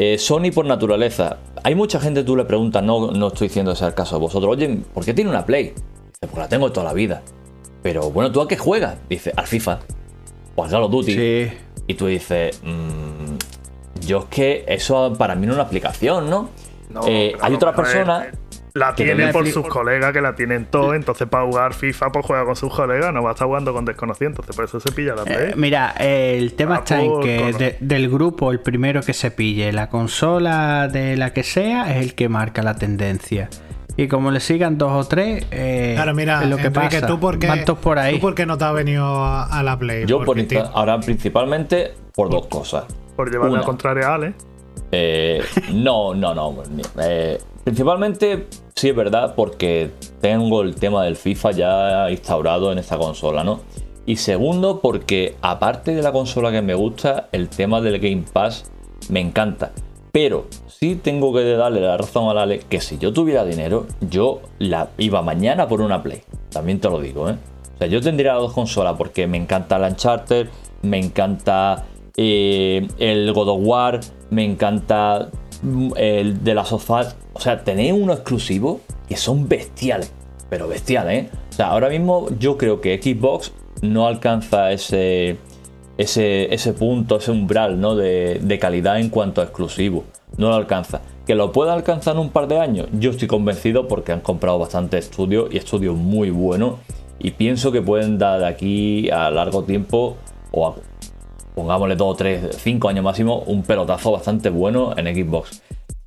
[0.00, 1.38] eh, Sony por naturaleza.
[1.64, 4.20] Hay mucha gente, tú le preguntas, no, no estoy diciendo ese es el caso de
[4.20, 5.64] vosotros, oye, ¿por qué tiene una Play?
[5.72, 5.80] Dice,
[6.20, 7.20] Pues la tengo toda la vida.
[7.82, 8.96] Pero bueno, ¿tú a qué juegas?
[9.08, 9.80] Dice, al FIFA.
[10.54, 11.12] O al Call of Duty.
[11.14, 11.52] Sí.
[11.88, 16.50] Y tú dices, mm, yo es que eso para mí no es una aplicación, ¿no?
[16.90, 18.30] No, Eh, claro, hay otras personas eh,
[18.78, 22.44] La tiene por sus colegas que la tienen todo, entonces para jugar FIFA pues juega
[22.44, 25.14] con sus colegas, no va a estar jugando con desconocidos, entonces por eso se pilla
[25.14, 25.36] la Play.
[25.50, 29.02] Eh, mira, eh, el tema Ah, está en por- que de- del grupo, el primero
[29.02, 33.48] que se pille la consola de la que sea es el que marca la tendencia.
[33.96, 37.06] Y como le sigan dos o tres, eh, Claro, mira, es lo que Enrique, pasa.
[37.08, 38.14] tú porque, todos por ahí.
[38.14, 40.06] tú porque no te has venido a, a la Play.
[40.06, 40.38] yo por
[40.72, 42.84] ahora principalmente por dos cosas.
[43.16, 43.62] por llevarle una.
[43.62, 44.34] a contraria a Ale.
[44.92, 46.54] Eh, no, no, no.
[47.02, 47.38] eh,
[47.68, 49.90] principalmente, sí es verdad, porque
[50.22, 53.60] tengo el tema del FIFA ya instaurado en esta consola, ¿no?
[54.06, 58.72] Y segundo, porque aparte de la consola que me gusta, el tema del Game Pass
[59.10, 59.72] me encanta.
[60.12, 64.40] Pero sí tengo que darle la razón a Ale que si yo tuviera dinero, yo
[64.58, 66.22] la iba mañana por una Play.
[66.48, 67.36] También te lo digo, ¿eh?
[67.74, 70.48] O sea, yo tendría las dos consolas porque me encanta el Uncharted,
[70.80, 71.84] me encanta
[72.16, 74.00] eh, el God of War,
[74.30, 75.28] me encanta
[75.60, 77.14] mm, el de las sofás.
[77.38, 80.12] O sea, tenéis unos exclusivos que son bestiales,
[80.50, 81.30] pero bestiales, ¿eh?
[81.50, 85.36] O sea, ahora mismo yo creo que Xbox no alcanza ese,
[85.96, 87.94] ese, ese punto, ese umbral ¿no?
[87.94, 90.04] de, de calidad en cuanto a exclusivo.
[90.36, 91.00] No lo alcanza.
[91.26, 94.58] Que lo pueda alcanzar en un par de años, yo estoy convencido porque han comprado
[94.58, 96.74] bastantes estudios y estudios muy buenos.
[97.20, 100.16] Y pienso que pueden dar de aquí a largo tiempo,
[100.52, 100.74] o a-
[101.54, 105.62] pongámosle 2, 3, 5 años máximo, un pelotazo bastante bueno en Xbox.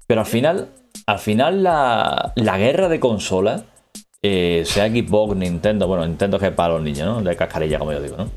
[0.07, 0.69] Pero al final,
[1.11, 3.63] al final la, la guerra de consolas,
[4.23, 7.21] eh, sea Xbox, Nintendo, bueno, Nintendo es que es para los niños, ¿no?
[7.21, 8.27] De cascarilla, como yo digo, ¿no?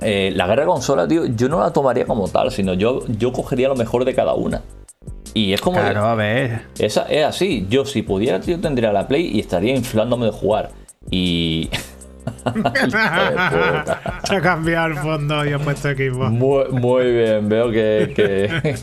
[0.00, 3.32] Eh, la guerra de consolas, tío, yo no la tomaría como tal, sino yo, yo
[3.32, 4.62] cogería lo mejor de cada una.
[5.34, 5.76] Y es como.
[5.78, 6.62] de- Claro, a ver.
[6.78, 7.66] esa, es así.
[7.70, 10.70] Yo, si pudiera, tío, tendría la Play y estaría inflándome de jugar.
[11.10, 11.70] Y.
[14.24, 16.24] Se ha cambiado el fondo y ha puesto equipo.
[16.30, 18.74] Muy, muy bien, veo que, que,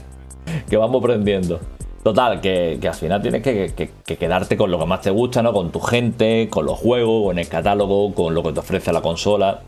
[0.69, 1.59] que vamos aprendiendo.
[2.03, 5.09] Total, que, que al final tienes que, que- que quedarte con lo que más te
[5.09, 5.51] gusta, ¿no?
[5.53, 9.01] Con tu gente, con los juegos, con el catálogo, con lo que te ofrece la
[9.01, 9.61] consola.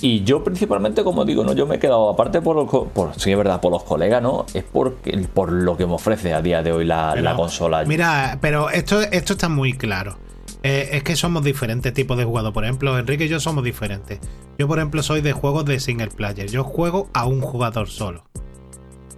[0.00, 1.52] Y yo principalmente, como digo, ¿no?
[1.52, 4.44] Yo me he quedado, aparte por, los por sí es verdad, por los colegas, ¿no?
[4.52, 4.96] Es por,
[5.32, 7.84] por lo que me ofrece a día de hoy la, consola.
[7.84, 10.18] Mira, pero esto, esto está muy claro.
[10.62, 12.54] Eh, es que somos diferentes tipos de jugadores.
[12.54, 14.18] Por ejemplo, Enrique y yo somos diferentes.
[14.58, 16.48] Yo, por ejemplo, soy de juegos de single player.
[16.50, 18.24] Yo juego a un jugador solo.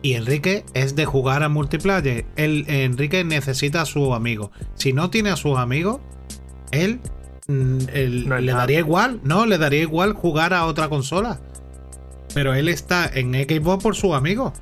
[0.07, 2.26] Y Enrique es de jugar a multiplayer.
[2.36, 4.50] Él, Enrique necesita a sus amigos.
[4.74, 6.00] Si no tiene a sus amigos,
[6.70, 7.00] él,
[7.48, 8.61] mm, él No le nada.
[8.61, 9.18] daría igual.
[9.24, 11.40] No, le daría igual jugar a otra consola.
[12.34, 14.52] Pero él está en Xbox por sus amigos.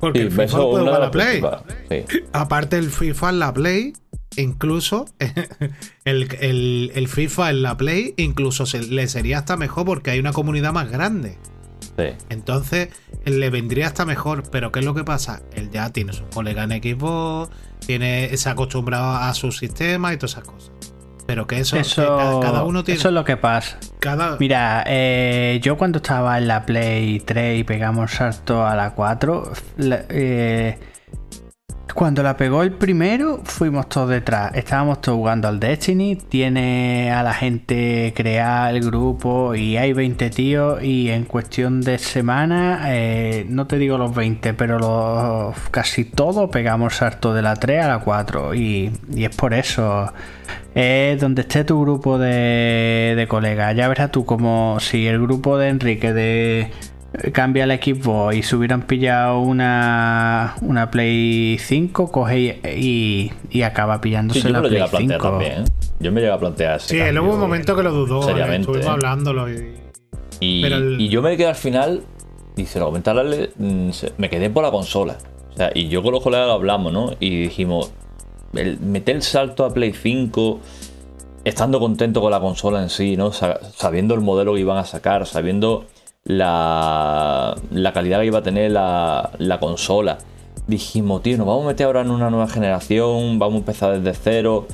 [0.00, 1.42] Porque Sí, el FIFA lo puede jugar a la Play.
[1.88, 2.18] Sí.
[2.32, 3.92] Aparte el FIFA en la Play,
[4.36, 5.04] incluso
[6.04, 10.18] el, el- el FIFA en la Play, incluso se- le sería hasta mejor porque hay
[10.18, 11.38] una comunidad más grande.
[11.98, 12.04] Sí.
[12.30, 12.88] Entonces
[13.24, 14.44] le vendría hasta mejor.
[14.50, 15.42] Pero ¿qué es lo que pasa?
[15.54, 17.50] Él ya tiene sus colegas en Xbox,
[17.84, 20.72] tiene, se ha acostumbrado a su sistema y todas esas cosas.
[21.26, 22.98] Pero que eso, que Eso, ca- cada uno tiene.
[22.98, 23.78] eso es lo que pasa.
[23.98, 28.94] cada, Mira, eh, yo cuando estaba en la Play 3 y pegamos salto a la
[28.94, 30.78] 4, la- eh,
[31.98, 34.52] cuando la pegó el primero, fuimos todos detrás.
[34.54, 36.14] Estábamos todos jugando al Destiny.
[36.14, 40.80] Tiene a la gente crear el grupo y hay 20 tíos.
[40.80, 46.48] Y en cuestión de semana, eh, no te digo los 20, pero los, casi todos
[46.50, 48.54] pegamos salto de la 3 a la 4.
[48.54, 50.12] Y, es por eso.
[50.76, 53.74] Es donde esté tu grupo de, de colegas.
[53.74, 56.70] Ya verás tú como si el grupo de Enrique de
[57.32, 63.62] cambia el equipo y se hubieran pillado una, una Play 5, coge y, y, y
[63.62, 65.30] acaba pillándose Sí, yo la me lo Play llegué a plantear 5.
[65.30, 65.62] también.
[65.62, 65.64] ¿eh?
[66.00, 68.20] Yo me llegué a plantear ese sí, él cambio hubo un momento que lo dudó.
[68.20, 68.90] eh, seriamente, Estuvimos ¿eh?
[68.90, 69.50] hablándolo.
[69.50, 69.74] Y,
[70.40, 72.02] Y, Pero el- y yo me quedé al final,
[72.56, 73.10] y se lo comenté
[73.56, 75.16] mm, me quedé por la consola.
[75.52, 77.10] O sea, y yo con los colegas lo hablamos, ¿no?
[77.18, 77.92] Y dijimos,
[78.52, 80.60] el meter el salto a Play 5,
[81.44, 83.32] estando contento con la consola en sí, ¿no?
[83.32, 85.86] Sa- sabiendo el modelo que iban a sacar, sabiendo
[86.28, 87.56] la,
[87.92, 90.18] calidad que iba a tener la, la consola.
[90.66, 94.18] Dijimos, tío, nos vamos a meter ahora en una nueva generación, vamos a empezar desde
[94.22, 94.66] cero.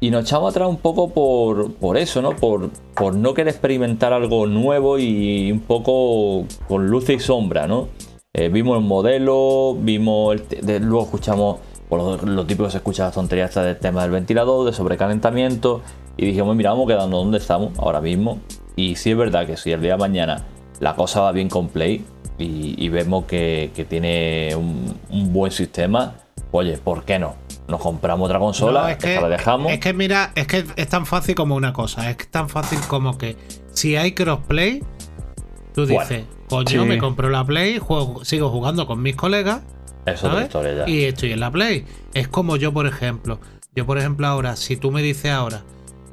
[0.00, 2.36] Y nos echamos atrás un poco por, por eso, ¿no?
[2.36, 7.88] Por, por no querer experimentar algo nuevo y un poco con luz y sombra, ¿no?
[8.34, 12.76] Eh, vimos el modelo, vimos el de- luego escuchamos por lo, lo típico que se
[12.78, 15.80] escucha las tonterías del tema del ventilador, de sobrecalentamiento,
[16.18, 18.38] y dijimos, mira, vamos quedando donde estamos ahora mismo.
[18.76, 20.44] Y sí es verdad que si el día de mañana
[20.80, 22.04] la cosa va bien con Play
[22.38, 26.14] y, y vemos que, que tiene un, un buen sistema,
[26.50, 27.34] oye, ¿por qué no?
[27.68, 29.72] Nos compramos otra consola, No, es que, la dejamos.
[29.72, 32.08] Es que mira, es que es tan fácil como una cosa.
[32.08, 33.36] Es tan fácil como que
[33.72, 34.84] si hay crossplay,
[35.74, 36.88] tú Bueno, dices, coño, sí.
[36.88, 39.62] me compro la Play, juego, sigo jugando con mis colegas,
[40.04, 40.44] es otra ¿sabes?
[40.46, 40.88] historia ya.
[40.88, 41.84] Y estoy en la Play.
[42.14, 43.40] Es como yo, por ejemplo.
[43.74, 45.64] Yo, por ejemplo, ahora, si tú me dices ahora,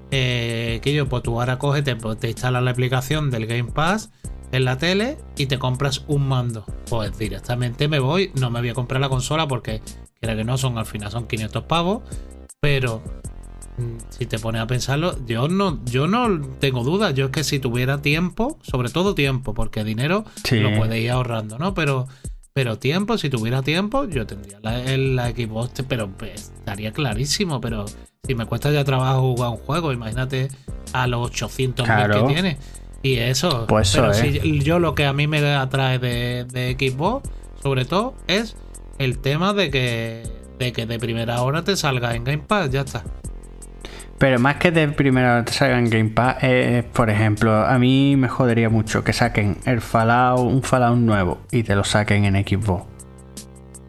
[0.09, 4.09] eh, que yo, pues tú ahora coges, te, te instalas la aplicación del Game Pass
[4.53, 6.63] en la tele y te compras un mando.
[6.89, 9.81] Pues directamente me voy, no me voy a comprar la consola porque,
[10.19, 12.03] quiera que no, son al final son 500 pavos.
[12.61, 13.01] Pero
[13.77, 17.13] mm, si te pones a pensarlo, yo no, yo no tengo dudas.
[17.13, 20.59] Yo es que si tuviera tiempo, sobre todo tiempo, porque dinero Sí.
[20.59, 21.73] lo puedes ir ahorrando, ¿no?
[21.73, 22.07] Pero,
[22.53, 27.59] pero tiempo, si tuviera tiempo, yo tendría la, el- la Xbox, pero pues, estaría clarísimo.
[27.59, 27.85] Pero
[28.25, 30.47] si me cuesta ya trabajo jugar un juego, imagínate
[30.93, 32.27] a los 800 Claro.
[32.27, 32.57] que tiene.
[33.03, 34.39] Y eso, Pues eso, pero ¿eh?
[34.41, 37.29] si yo lo que a mí me atrae de, de Xbox,
[37.61, 38.55] sobre todo, es
[38.97, 40.23] el tema de que,
[40.57, 43.03] de que de primera hora te salga en Game Pass, ya está.
[44.17, 48.29] Pero más que de primero te salgan Game Pass, eh, por ejemplo, a mí me
[48.29, 52.85] jodería mucho que saquen el Fallout, un Fallout nuevo y te lo saquen en Xbox.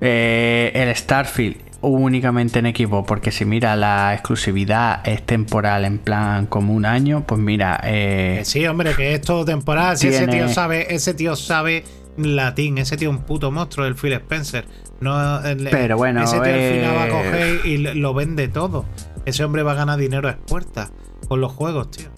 [0.01, 1.57] Eh, el Starfield
[1.89, 7.25] únicamente en Xbox, porque si mira la exclusividad es temporal, en plan como un año,
[7.27, 9.97] pues mira, eh, sí, hombre, que es todo temporal.
[9.97, 11.85] Si ese tío sabe, ese tío sabe
[12.17, 14.67] latín, ese tío es un puto monstruo del Phil Spencer.
[15.01, 18.15] No, el- Pero bueno, ese tío al final va a eh, coger y lo- lo
[18.15, 18.85] vende todo.
[19.27, 20.93] Ese hombre va a ganar dinero a expuertas
[21.29, 22.09] con los juegos, tío.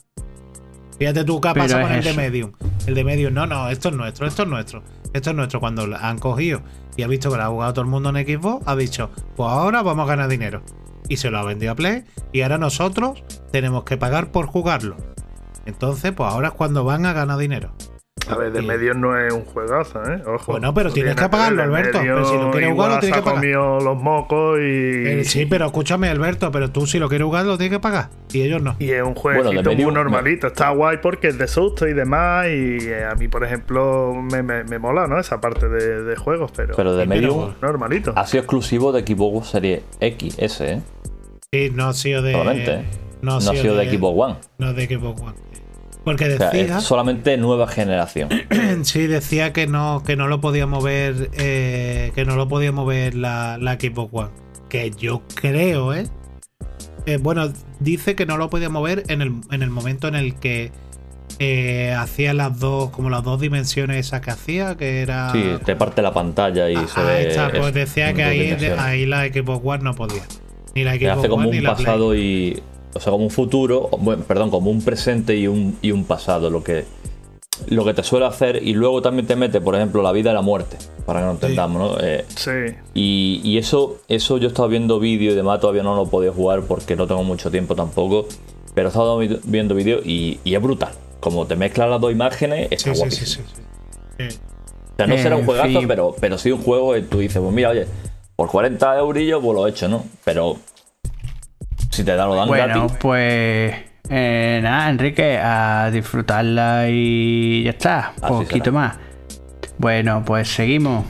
[0.99, 2.14] Fíjate tú qué ha pasado con el de.
[2.14, 2.53] Medium.
[2.86, 4.82] El de Medium, no, no, esto es nuestro, esto es nuestro.
[5.12, 5.61] Esto es nuestro.
[5.61, 6.62] Cuando han cogido
[6.97, 9.49] y ha visto que lo ha jugado todo el mundo en Xbox, ha dicho, pues
[9.49, 10.62] ahora vamos a ganar dinero.
[11.09, 12.05] Y se lo ha vendido a Play.
[12.32, 13.22] Y ahora nosotros
[13.53, 14.97] tenemos que pagar por jugarlo.
[15.66, 17.72] Entonces, pues ahora es cuando van a ganar dinero.
[18.28, 18.66] A ver, de Sí.
[18.66, 20.20] medio no es un juegazo, ¿eh?
[20.26, 20.52] Ojo.
[20.52, 22.50] Bueno, pero No tienes tiene que nada ver, pagarlo, de Alberto, medio pero si lo
[22.50, 23.40] quieres jugar, lo tienes que ha pagar.
[23.40, 24.62] comido los mocos y.
[24.62, 28.08] Eh, sí, pero escúchame, Alberto, pero tú si lo quieres jugar lo tienes que pagar.
[28.32, 28.74] Y ellos no.
[28.80, 30.46] Y es un Bueno, jueguito de medio, muy normalito.
[30.48, 32.46] Está guay porque es de susto y demás.
[32.48, 35.20] Y eh, a mí, por ejemplo, me, me- me mola, ¿no?
[35.20, 38.12] Esa parte de, de juegos, pero, Pero de medio pero- normalito.
[38.16, 40.82] ha sido exclusivo de Xbox Serie XS, ¿eh?
[41.52, 42.32] Sí, no ha sido de.
[42.32, 42.84] Solamente, ¿eh?
[43.22, 44.34] No No ha sido, de Xbox One.
[44.58, 45.34] No de Xbox One.
[46.07, 46.80] Porque O sea, decía.
[46.80, 48.28] solamente nueva generación.
[48.84, 51.30] Sí, decía que no, que no lo podía mover.
[51.36, 54.30] eh, que no lo podía mover la, la Xbox One.
[54.70, 56.07] Que yo creo, ¿eh?
[57.07, 60.36] eh, bueno, dice que no lo podía mover en el, en el momento en el
[60.36, 60.70] que
[61.40, 65.32] eh, hacía las dos, como las dos dimensiones esas que hacía, que era.
[65.32, 67.28] Sí, te parte la pantalla y Ah, se ahí ve.
[67.30, 70.22] está, pues es- decía que ahí, ahí la Xbox One no podía.
[70.76, 71.84] Ni la Xbox hace como One ni la Play.
[71.86, 72.62] pasado y.
[72.95, 76.49] O sea, como un futuro, bueno, perdón, como un presente y un, y un pasado,
[76.51, 76.84] lo que,
[77.68, 78.62] lo que te suele hacer.
[78.62, 81.32] Y luego también te mete, por ejemplo, la vida y la muerte, para que no
[81.32, 81.99] entendamos, ¿no?
[82.05, 82.51] Eh, Sí.
[82.95, 86.07] y, y eso, eso yo he estado viendo vídeos y demás, todavía no lo he
[86.09, 88.26] podido jugar porque no tengo mucho tiempo tampoco.
[88.74, 90.91] Pero he estado vi- viendo vídeos y, y es brutal.
[91.20, 93.47] Como te mezclan las dos imágenes, está Sí, sí, sí, guapísimo.
[93.49, 93.62] sí, sí.
[94.30, 94.39] Sí.
[94.93, 97.53] O sea, no será un juegazo, pero, pero sí un juego que tú dices, pues
[97.55, 97.87] mira, oye,
[98.34, 100.05] por 40 eurillos, pues lo he hecho, ¿no?
[100.24, 100.57] Pero
[101.97, 102.97] si te da lo dan Bueno, gratis.
[103.01, 103.74] pues
[104.11, 108.12] eh, nada, Enrique, a disfrutarla y ya está.
[108.20, 108.72] Así Poquito será.
[108.72, 108.97] más.
[109.78, 111.05] Bueno, pues seguimos.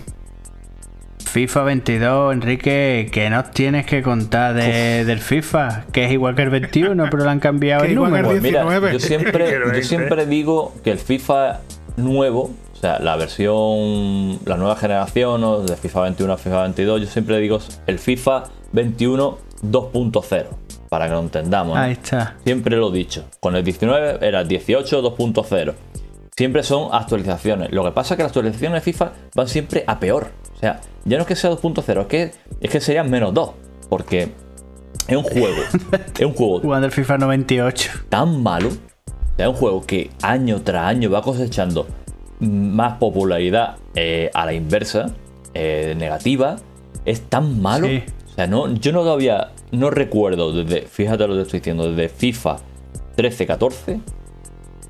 [1.24, 5.84] FIFA 22, Enrique, ¿qué nos tienes que contar de- del FIFA?
[5.92, 8.28] Que es igual que el 21, pero le han cambiado Que el que número.
[8.28, 8.92] Pues mira, 19.
[8.92, 11.60] yo siempre, yo siempre digo que el FIFA
[11.96, 15.60] nuevo, o sea, la versión, la nueva generación ¿no?
[15.60, 20.46] de FIFA 21 a FIFA 22, yo siempre digo el FIFA 21 2.0,
[20.96, 21.76] para que lo entendamos.
[21.76, 21.82] ¿no?
[21.82, 22.36] Ahí está.
[22.42, 23.26] Siempre lo he dicho.
[23.38, 25.74] Con el 19 era el 18 2.0.
[26.34, 27.70] Siempre son actualizaciones.
[27.70, 30.30] Lo que pasa es que las actualizaciones de FIFA van siempre a peor.
[30.54, 32.30] O sea, ya no es que sea 2.0, es que,
[32.62, 33.50] es que serían menos 2.
[33.90, 34.32] Porque
[35.06, 35.62] es un juego.
[36.18, 37.90] es un juego Jugando el FIFA 98.
[38.08, 38.70] tan malo.
[39.36, 41.86] Es un juego que año tras año va cosechando
[42.40, 45.10] más popularidad eh, a la inversa,
[45.52, 46.56] eh, negativa.
[47.04, 47.86] Es tan malo.
[47.86, 48.02] Sí.
[48.30, 52.08] O sea, no, yo no todavía no recuerdo desde, fíjate lo que estoy diciendo, desde
[52.08, 52.56] FIFA
[53.16, 54.00] 13, 14,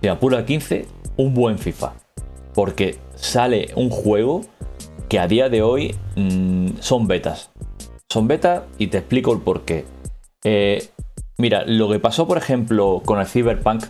[0.00, 1.94] si apura 15, un buen FIFA.
[2.54, 4.42] Porque sale un juego
[5.08, 7.50] que a día de hoy mm, son betas.
[8.08, 9.84] Son betas y te explico el porqué.
[10.44, 10.88] Eh,
[11.38, 13.84] mira, lo que pasó, por ejemplo, con el Cyberpunk,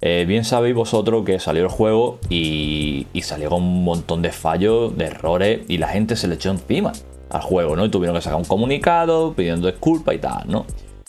[0.00, 4.32] eh, bien sabéis vosotros que salió el juego y, y salió con un montón de
[4.32, 6.92] fallos, de errores, y la gente se le echó encima
[7.30, 7.84] al juego, ¿no?
[7.84, 10.66] Y tuvieron que sacar un comunicado pidiendo disculpas y tal, ¿no?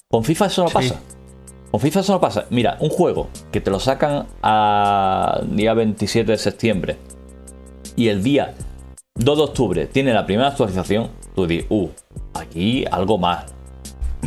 [0.10, 0.74] Con FIFA eso no Sí.
[0.74, 1.00] pasa.
[1.72, 2.46] Con FIFA eso no pasa.
[2.50, 6.98] Mira, un juego que te lo sacan a día 27 de septiembre
[7.96, 8.54] y el día
[9.16, 11.88] 2 de octubre tiene la primera actualización, tú dices, uh,
[12.34, 13.46] aquí algo más.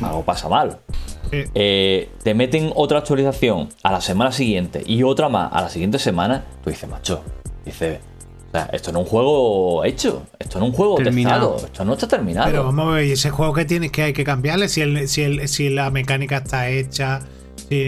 [0.03, 0.78] Algo pasa mal.
[1.55, 5.99] Eh, te meten otra actualización a la semana siguiente y otra más a la siguiente
[5.99, 7.22] semana, tú dices, macho,
[7.64, 7.99] dices,
[8.57, 11.53] sea, esto no es un juego hecho, esto no es un juego Terminado.
[11.53, 12.47] testado, esto no está terminado.
[12.47, 14.69] Pero vamos a ver, ¿y ese juego que tienes que hay que cambiarle?
[14.69, 17.21] Si, el, si, el, si la mecánica está hecha.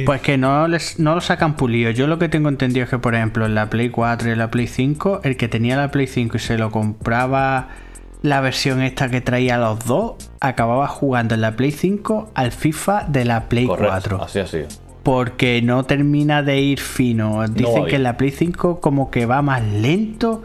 [0.04, 1.90] Pues que no, les, no lo sacan pulido.
[1.90, 4.38] Yo lo que tengo entendido es que, por ejemplo, en la Play 4 y en
[4.38, 7.68] la Play 5, el que tenía la Play 5 y se lo compraba
[8.22, 13.04] la versión esta que traía los dos, acababa jugando en la Play 5 al FIFA
[13.08, 14.22] de la Play Correcto, 4.
[14.24, 14.58] así así.
[15.06, 17.46] Porque no termina de ir fino.
[17.46, 17.94] Dicen que bien.
[17.94, 20.42] en la Play 5 como que va más lento.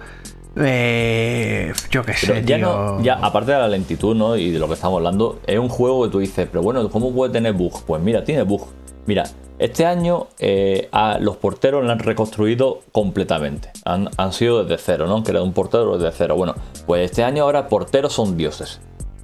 [0.55, 2.68] Eh, yo qué sé, ya tío.
[2.68, 4.38] no, ya aparte de la lentitud, ¿no?
[4.38, 7.12] Y de lo que estamos hablando, es un juego que tú dices, pero bueno, ¿cómo
[7.12, 7.82] puede tener bug?
[7.88, 8.68] Pues mira, tiene bug.
[9.07, 9.24] Mira,
[9.57, 13.72] este año eh, a los porteros lo han reconstruido completamente.
[13.86, 15.16] Han, han sido desde cero, ¿no?
[15.16, 16.36] Han creado un portero desde cero.
[16.36, 16.53] Bueno,
[16.86, 18.80] pues este año ahora porteros son dioses.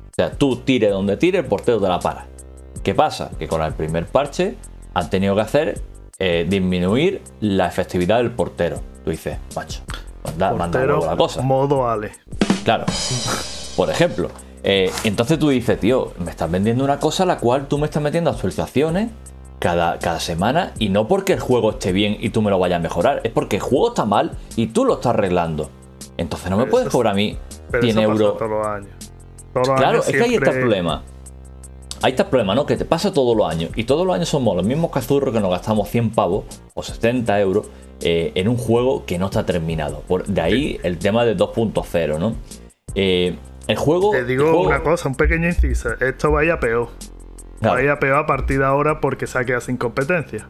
[0.10, 2.26] O sea, tú tire donde tire, el portero te la para.
[2.82, 3.30] ¿Qué pasa?
[3.38, 4.56] Que con el primer parche
[4.98, 5.82] han tenido que hacer
[6.20, 8.80] eh, disminuir la efectividad del portero.
[9.04, 9.82] Tú dices, macho,
[10.26, 11.42] manda, manda Portero, huevo la cosa.
[11.42, 12.12] modo Ale.
[12.64, 12.86] Claro.
[13.76, 14.30] Por ejemplo.
[14.64, 17.86] eh, entonces tú dices, tío, me estás vendiendo una cosa a la cual tú me
[17.86, 19.10] estás metiendo actualizaciones
[19.60, 22.78] cada, cada semana y no porque el juego esté bien y tú me lo vayas
[22.78, 25.70] a mejorar, es porque el juego está mal y tú lo estás arreglando.
[26.18, 27.38] Entonces no me puedes cobrar a mí
[27.70, 28.38] Pero 100 eso pasa euros.
[28.40, 28.90] todos los años.
[29.54, 31.04] Todos los Claro, años es que ahí está el problema.
[32.02, 32.66] Ahí está el problema, ¿no?
[32.66, 33.72] Que te pasa todos los años.
[33.76, 37.40] Y todos los años somos los mismos cazurros que nos gastamos 100 pavos o 70
[37.42, 37.68] euros
[38.02, 40.02] eh, en un juego que no está terminado.
[40.08, 42.36] Por, de ahí el tema de 2.0, ¿no?
[42.96, 43.36] Eh,
[43.68, 44.12] el juego.
[44.12, 45.90] Te digo juego- una cosa, un pequeño inciso.
[46.00, 46.90] Esto vaya peor.
[47.60, 47.76] Claro.
[47.76, 50.48] Vaya peor a partir de ahora porque se ha quedado sin competencia.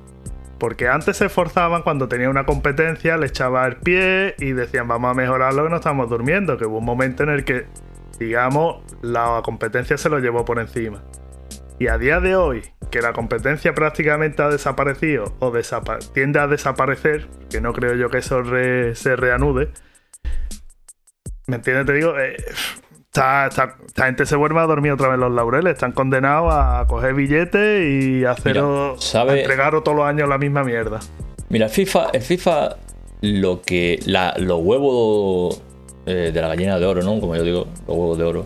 [0.59, 5.11] Porque antes se esforzaban cuando tenía una competencia, le echaba el pie y decían vamos
[5.11, 6.57] a mejorarlo que no estamos durmiendo.
[6.57, 7.67] Que hubo un momento en el que,
[8.19, 11.01] digamos, la competencia se lo llevó por encima.
[11.79, 16.47] Y a día de hoy, que la competencia prácticamente ha desaparecido o desapa- tiende a
[16.47, 19.69] desaparecer, que no creo yo que eso re- se reanude,
[21.45, 21.85] ¿me entiendes?
[21.85, 22.35] Te digo, eh,
[23.05, 26.85] esta, esta- esta gente se vuelve a dormir otra vez los laureles, están condenados a
[26.87, 30.99] coger billetes y a, haceros, Mira, ¿sabe- a entregaros todos los años la misma mierda.
[31.49, 32.75] Mira, el FIFA, el FIFA,
[33.21, 33.99] lo que.
[34.05, 35.61] La, los huevos
[36.05, 37.19] eh, de la gallina de oro, ¿no?
[37.21, 38.45] Como yo digo, los huevos de oro.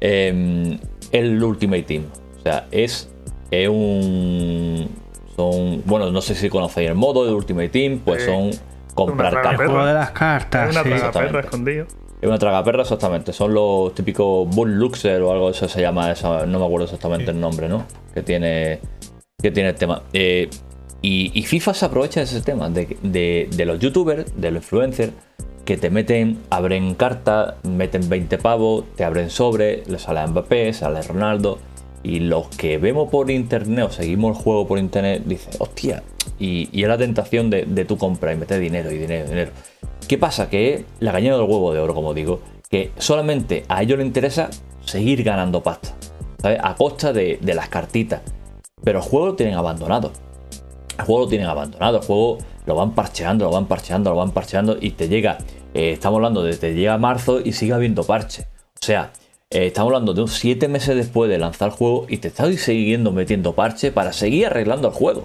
[0.00, 0.78] eh,
[1.12, 2.04] el Ultimate Team.
[2.48, 3.10] O sea, es
[3.50, 4.88] es un.
[5.36, 5.82] Son.
[5.84, 8.30] Bueno, no sé si conocéis el modo de Ultimate Team, pues Sí.
[8.30, 8.50] son
[8.94, 9.66] comprar Una El cartas.
[9.68, 10.70] juego de las cartas.
[10.70, 10.88] Es una sí.
[11.12, 11.86] tragaperra escondido.
[12.20, 13.32] Es una tragaperra, exactamente.
[13.32, 16.10] Son los típicos Bull Luxer o algo de eso se llama.
[16.10, 17.84] esa- no me acuerdo exactamente el nombre, ¿no?
[18.12, 18.80] Que tiene,
[19.40, 20.02] que tiene el tema.
[20.12, 20.48] Eh,
[21.00, 24.62] y, y FIFA se aprovecha de ese tema, de, de- de los youtubers, de los
[24.64, 25.12] influencers,
[25.64, 30.72] que te meten, abren cartas, meten 20 pavos, te abren sobre, le sale a Mbappé,
[30.72, 31.58] sale Ronaldo.
[32.08, 36.02] Y los que vemos por internet o seguimos el juego por internet, dicen, hostia.
[36.38, 39.28] Y, y es la tentación de, de tu compra y meter dinero y dinero y
[39.28, 39.50] dinero.
[40.08, 40.48] ¿Qué pasa?
[40.48, 42.40] Que la gallina del huevo de oro, como digo,
[42.70, 44.48] que solamente a ellos les interesa
[44.80, 45.90] seguir ganando pasta,
[46.40, 46.58] ¿sabes?
[46.62, 48.22] A costa de, de las cartitas.
[48.82, 50.10] Pero el juego lo tienen abandonado.
[50.98, 54.30] El juego lo tienen abandonado, el juego lo van parcheando, lo van parcheando, lo van
[54.30, 55.36] parcheando y te llega,
[55.74, 58.46] eh, estamos hablando de te llega marzo y sigue habiendo parche.
[58.80, 59.12] O sea,
[59.50, 62.54] eh, estamos hablando de un 7 meses después de lanzar el juego y te estás
[62.56, 65.24] siguiendo metiendo parche para seguir arreglando el juego.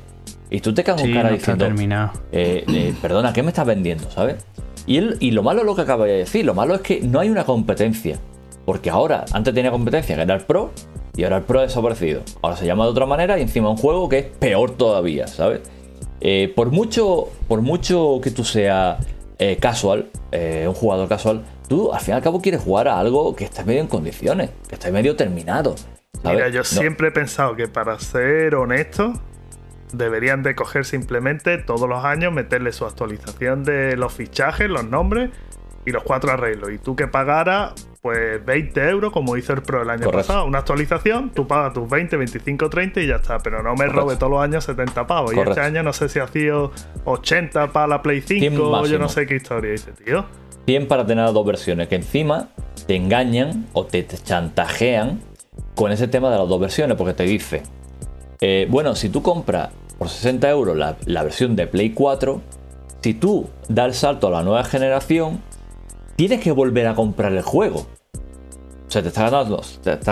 [0.50, 1.66] Y tú te cagas Sí, cara no diciendo,
[2.32, 4.10] eh, eh, perdona, ¿qué me estás vendiendo?
[4.12, 4.46] ¿Sabes?
[4.86, 7.02] Y, él- y lo malo es lo que acaba de decir, lo malo es que
[7.02, 8.18] no hay una competencia.
[8.66, 10.72] Porque ahora, antes tenía competencia, que era el Pro,
[11.18, 12.22] y ahora el Pro ha desaparecido.
[12.42, 15.62] Ahora se llama de otra manera y encima un juego que es peor todavía, ¿sabes?
[16.22, 19.06] Eh, por, mucho, por mucho que tú seas
[19.40, 23.36] eh, casual, un jugador casual, tú al fin y al cabo quieres jugar a algo
[23.36, 25.76] que esté medio en condiciones, que esté medio terminado.
[26.22, 26.38] ¿sabes?
[26.38, 29.14] Mira, yo No- siempre he pensado que para ser honesto,
[29.92, 35.30] deberían de coger simplemente todos los años, meterle su actualización de los fichajes, los nombres
[35.86, 36.72] y los cuatro arreglos.
[36.72, 37.74] Y tú que pagaras,
[38.04, 40.28] pues 20 euros, como hizo el Pro el año Correcto.
[40.28, 40.46] pasado.
[40.46, 43.38] Una actualización, tú pagas tus 20, 25, 30 y ya está.
[43.40, 44.02] Pero no me Correcto.
[44.02, 45.34] robe todos los años 70 pavos.
[45.34, 46.74] Y este año no sé si ha sido
[47.06, 48.40] 80 para la Play 5,
[48.82, 49.72] 100 yo no sé qué historia.
[49.72, 50.26] Dice, tío.
[50.66, 52.50] 100 para tener las dos versiones, que encima
[52.88, 55.22] te engañan o te, te chantajean
[55.74, 57.64] con ese tema de las dos versiones, porque te dice,
[58.42, 62.42] eh, bueno, si tú compras por 60 euros la, la versión de Play 4,
[63.02, 65.42] si tú das el salto a la nueva generación,
[66.16, 67.88] tienes que volver a comprar el juego.
[68.88, 69.62] O sea, te estás gastando,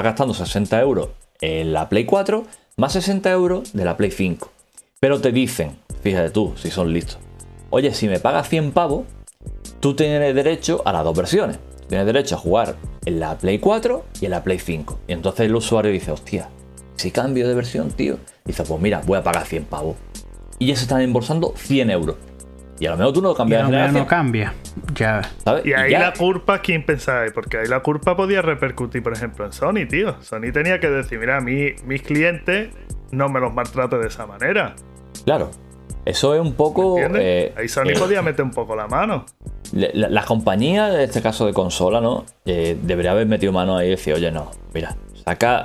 [0.02, 2.46] gastando 60 euros en la Play 4
[2.78, 4.50] más 60 euros de la Play 5.
[5.00, 7.20] Pero te dicen, fíjate tú, si son listos,
[7.70, 9.06] oye, si me pagas 100 pavos,
[9.80, 11.60] tú tienes derecho a las dos versiones.
[11.88, 12.76] Tienes derecho a jugar
[13.06, 15.00] en la Play 4 y en la Play 5.
[15.08, 16.50] Y entonces el usuario dice, hostia,
[16.96, 18.18] si cambio de versión, tío.
[18.46, 19.98] Dice, pues mira, voy a pagar 100 pavos.
[20.58, 22.16] Y ya se están embolsando 100 euros.
[22.82, 24.54] Y a lo mejor tú no Y cambias a de lo mejor no cambia.
[24.96, 25.22] Ya.
[25.44, 25.66] ¿sabes?
[25.68, 26.00] Y ahí ya.
[26.00, 27.32] la culpa, ¿quién pensáis?
[27.32, 30.16] Porque ahí la culpa podía repercutir, por ejemplo, en Sony, tío.
[30.22, 32.70] Sony tenía que decir, mira, a mí, mis clientes
[33.12, 34.74] no me los maltrate de esa manera.
[35.26, 35.52] Claro.
[36.06, 36.98] Eso es un poco.
[37.00, 39.26] Eh, ahí Sony eh, podía meter un poco la mano.
[39.74, 42.26] la- Las compañías, en este caso de consola, ¿no?
[42.46, 45.62] Eh, debería haber metido mano ahí y decir, oye, no, mira, saca,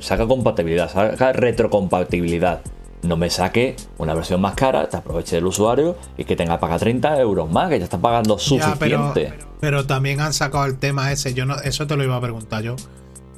[0.00, 2.60] saca compatibilidad, saca retrocompatibilidad.
[3.04, 6.60] No me saque una versión más cara, te aproveche del usuario y que tenga que
[6.60, 9.34] pagar 30 euros más, que ya está pagando Ya, pero, suficiente.
[9.60, 11.34] pero también han sacado el tema ese.
[11.34, 12.76] Yo no, eso te lo iba a preguntar yo.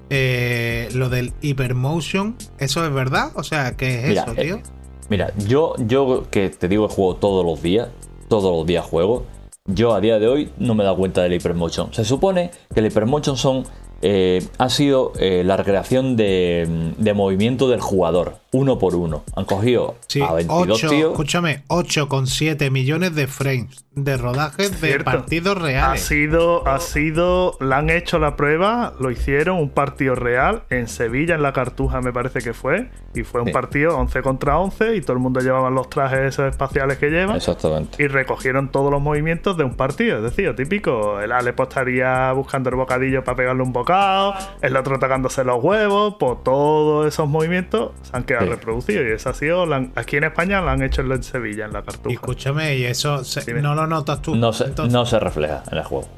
[0.08, 3.32] Eh, lo del hypermotion, ¿eso es verdad?
[3.34, 4.60] O sea, ¿qué es Mira, eso, eh, tío?
[5.08, 7.88] Mira, yo, yo que te digo que juego todos los días,
[8.28, 9.24] todos los días juego,
[9.66, 11.92] yo a día de hoy no me he dado cuenta del hypermotion.
[11.92, 13.64] Se supone que el hypermotion son,
[14.00, 19.24] eh, ha sido la recreación de, de movimiento del jugador, uno por uno.
[19.36, 21.10] Han cogido Sí, a 22 8, tíos.
[21.12, 26.02] escúchame, 8,7 millones de frames de rodajes de partidos Ha reales.
[26.02, 31.34] sido, ha sido, le han hecho la prueba, lo hicieron, un partido real en Sevilla,
[31.34, 33.52] en la Cartuja me parece que fue, y fue un Sí.
[33.54, 37.36] partido 11 contra 11 y todo el mundo llevaba los trajes esos espaciales que llevan.
[37.36, 38.02] Exactamente.
[38.02, 40.18] Y recogieron todos los movimientos de un partido.
[40.18, 41.18] Es decir, típico.
[41.20, 44.34] El Alepo estaría buscando el bocadillo para pegarle un bocado.
[44.60, 46.16] El otro tacándose los huevos.
[46.20, 48.54] Pues todos esos movimientos se han quedado Sí.
[48.54, 49.06] reproducidos.
[49.06, 49.66] Y eso ha sido.
[49.66, 52.14] la aquí en España lo han hecho en Sevilla, en la Y Cartuja.
[52.14, 54.34] escúchame, y eso se- no lo notas tú.
[54.34, 56.08] No se, Entonces- no se refleja en el juego.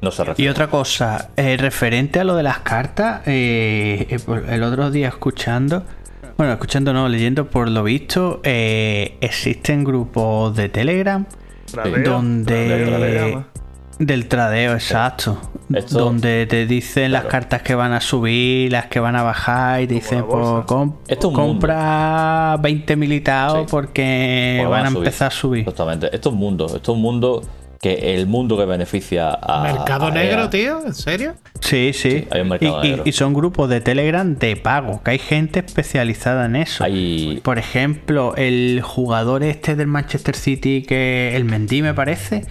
[0.00, 0.42] No se refleja.
[0.46, 4.18] Y otra cosa, eh, referente a lo de las cartas, eh, eh,
[4.48, 5.84] el otro día escuchando,
[6.36, 11.24] bueno, escuchando no, leyendo por lo visto, eh, existen grupos de Telegram
[11.70, 13.44] Tradeo, donde- tradeo, tradeo,
[13.98, 15.40] del tradeo, exacto,
[15.72, 19.82] Esto- donde te dicen las cartas que van a subir, las que van a bajar
[19.82, 20.46] y te dicen, pues
[21.08, 23.66] Esto es compra 20 militados Sí.
[23.70, 25.60] porque Pues van a empezar a subir.
[25.60, 26.06] Exactamente.
[26.14, 26.66] Esto es un mundo.
[26.66, 27.42] Esto es un mundo
[27.80, 29.62] que el mundo que beneficia a.
[29.62, 30.50] ¿Mercado a negro, EA.
[30.50, 30.80] tío?
[30.86, 31.34] ¿En serio?
[31.60, 32.10] Sí, sí.
[32.10, 33.02] Sí, hay un mercado y, y- negro.
[33.06, 36.82] y son grupos de Telegram de pago, que hay gente especializada en eso.
[36.82, 42.46] Hay, Por ejemplo, el jugador este del Manchester City, que el Mendy me parece,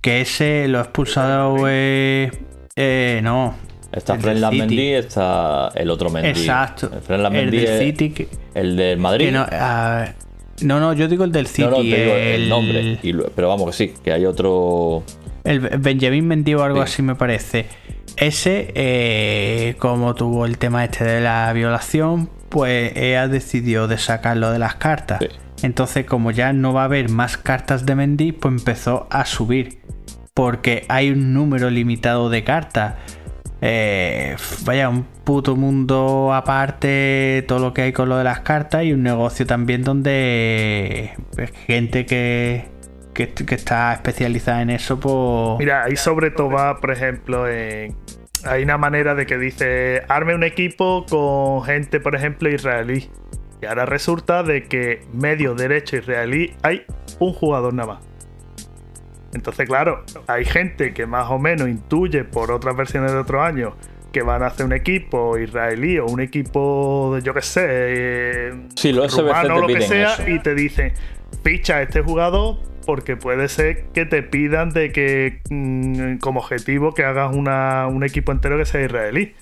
[0.00, 1.56] que ese lo ha expulsado.
[1.68, 2.30] eh,
[2.76, 3.54] eh, no.
[3.92, 4.58] Está City.
[4.58, 6.28] Mendy, está el otro Mendy.
[6.30, 6.90] Exacto.
[7.08, 9.30] El del es City que- el del Madrid.
[9.30, 9.46] No,
[10.62, 11.62] no, no, yo digo el del City.
[11.62, 12.98] No, no, te digo el, el, nombre.
[13.02, 15.04] Y pero vamos que sí, que hay otro.
[15.44, 16.92] el Benjamin Mendy o algo Sí.
[16.92, 17.66] así me parece.
[18.16, 24.50] Ese, eh, como tuvo el tema este de la violación, pues EA decidió de sacarlo
[24.50, 25.18] de las cartas.
[25.20, 25.28] Sí.
[25.64, 29.78] Entonces, como ya no va a haber más cartas de Mendy, pues empezó a subir.
[30.34, 32.96] Porque hay un número limitado de cartas.
[33.62, 34.36] Eh,
[34.66, 38.92] vaya, un puto mundo aparte, todo lo que hay con lo de las cartas y
[38.92, 42.66] un negocio también donde eh, gente que,
[43.14, 45.60] que, está especializada en eso, pues...
[45.60, 50.44] Mira, ahí sobre todo va, por ejemplo, hay una manera de que dice, arme un
[50.44, 53.08] equipo con gente, por ejemplo, israelí.
[53.64, 56.82] Y ahora resulta de que medio derecho israelí hay
[57.18, 58.04] un jugador nada más.
[59.32, 63.72] Entonces, claro, hay gente que más o menos intuye por otras versiones de otros años
[64.12, 68.52] que van a hacer un equipo israelí o un equipo, de, yo qué sé, eh,
[68.76, 70.28] Sí, los rumano o lo que sea, eso.
[70.28, 70.92] y te dicen,
[71.42, 76.92] ficha a este jugador porque puede ser que te pidan de que mm, como objetivo
[76.92, 79.34] que hagas una- un equipo entero que sea israelí.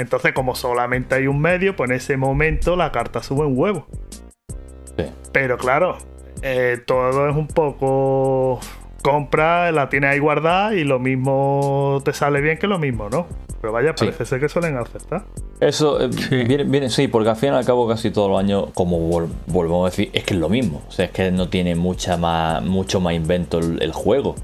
[0.00, 3.86] Entonces, como solamente hay un medio, pues en ese momento la carta sube un huevo.
[4.96, 5.04] Sí.
[5.32, 5.98] Pero claro,
[6.42, 8.60] eh, todo es un poco
[9.02, 13.26] compra, la tienes ahí guardada y lo mismo te sale bien que lo mismo, ¿no?
[13.60, 14.04] Pero vaya, Sí.
[14.04, 15.24] parece ser que suelen aceptar.
[15.58, 16.44] Eso eh, Sí.
[16.44, 19.28] viene, viene- sí, porque al fin y al cabo casi todos los años, como vol-
[19.48, 20.82] volvemos a decir, es que es lo mismo.
[20.86, 24.36] O sea, es que no tiene mucha más, mucho más invento el, el juego.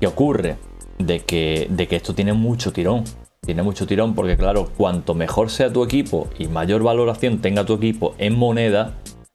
[0.00, 0.56] ¿Qué ocurre?
[0.98, 3.04] De que, de que esto tiene mucho tirón.
[3.44, 7.74] Tiene mucho tirón porque, claro, cuanto mejor sea tu equipo y mayor valoración tenga tu
[7.74, 8.92] equipo en moneda,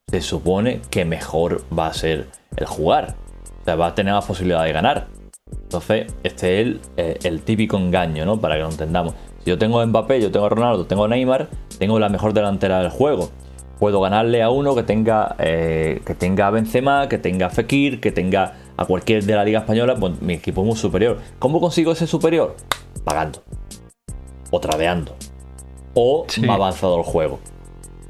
[0.10, 3.18] se supone que mejor va a ser el jugar.
[3.62, 5.08] O sea, va a tener más posibilidad de ganar.
[5.62, 8.40] Entonces, este es el, eh, típico engaño, ¿no?
[8.40, 9.14] Para que lo entendamos.
[9.44, 13.30] Si yo tengo Mbappé, yo tengo Ronaldo, tengo Neymar, tengo la mejor delantera del juego.
[13.78, 18.54] Puedo ganarle a uno que tenga, eh, que tenga Benzema, que tenga Fekir, que tenga
[18.78, 21.18] a cualquier de la Liga Española, pues mi equipo es muy superior.
[21.40, 22.56] ¿Cómo consigo ese superior?
[23.04, 23.44] Pagando.
[24.52, 25.16] O tradeando.
[25.94, 26.42] O Sí.
[26.42, 27.40] más avanzado el juego.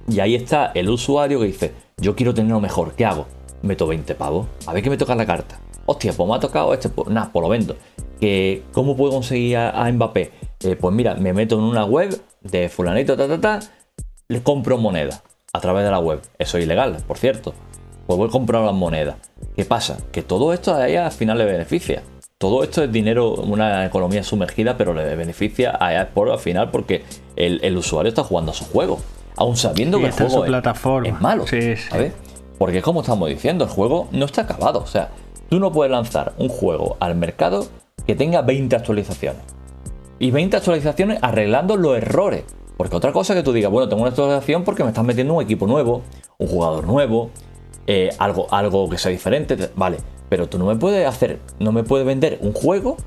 [0.08, 3.26] Y ahí está el usuario que dice, yo quiero tener lo mejor, ¿qué hago?
[3.62, 5.60] Meto 20 pavos, a ver qué me toca la carta.
[5.86, 7.76] Hostia, pues me ha tocado este, pues nada, pues lo vendo.
[8.20, 10.32] Que, ¿Cómo puedo conseguir a, a Mbappé?
[10.64, 13.60] Eh, pues mira, me meto en una web de fulanito, ta, ta, ta,
[14.28, 15.22] le compro moneda
[15.54, 16.22] a través de la web.
[16.40, 17.54] Eso es ilegal, por cierto.
[18.06, 19.18] Pues voy a comprar las monedas.
[19.56, 19.98] ¿Qué pasa?
[20.12, 22.04] Que todo esto a ella al final le beneficia.
[22.40, 26.70] Todo esto es dinero, una economía sumergida, pero le beneficia a EA Sports al final
[26.70, 27.04] porque
[27.36, 29.00] el, el usuario está jugando a su juego.
[29.36, 31.08] Aún sabiendo Sí, que el juego es, plataforma.
[31.10, 31.48] es malo.
[31.48, 31.90] Sí, sí.
[31.90, 32.14] ¿sabes?
[32.60, 34.80] Porque como estamos diciendo, el juego no está acabado.
[34.82, 35.10] O sea,
[35.50, 37.66] tú no puedes lanzar un juego al mercado
[38.06, 39.42] que tenga 20 actualizaciones.
[40.20, 42.44] Y 20 actualizaciones arreglando los errores.
[42.78, 45.44] Porque otra cosa que tú digas, bueno, tengo una actualización porque me estás metiendo un
[45.44, 46.04] equipo nuevo,
[46.38, 47.32] un jugador nuevo,
[47.88, 49.58] eh, algo, algo que sea diferente.
[49.58, 49.98] te- Vale,
[50.30, 52.98] pero tú no me puedes hacer, no me puedes vender un juego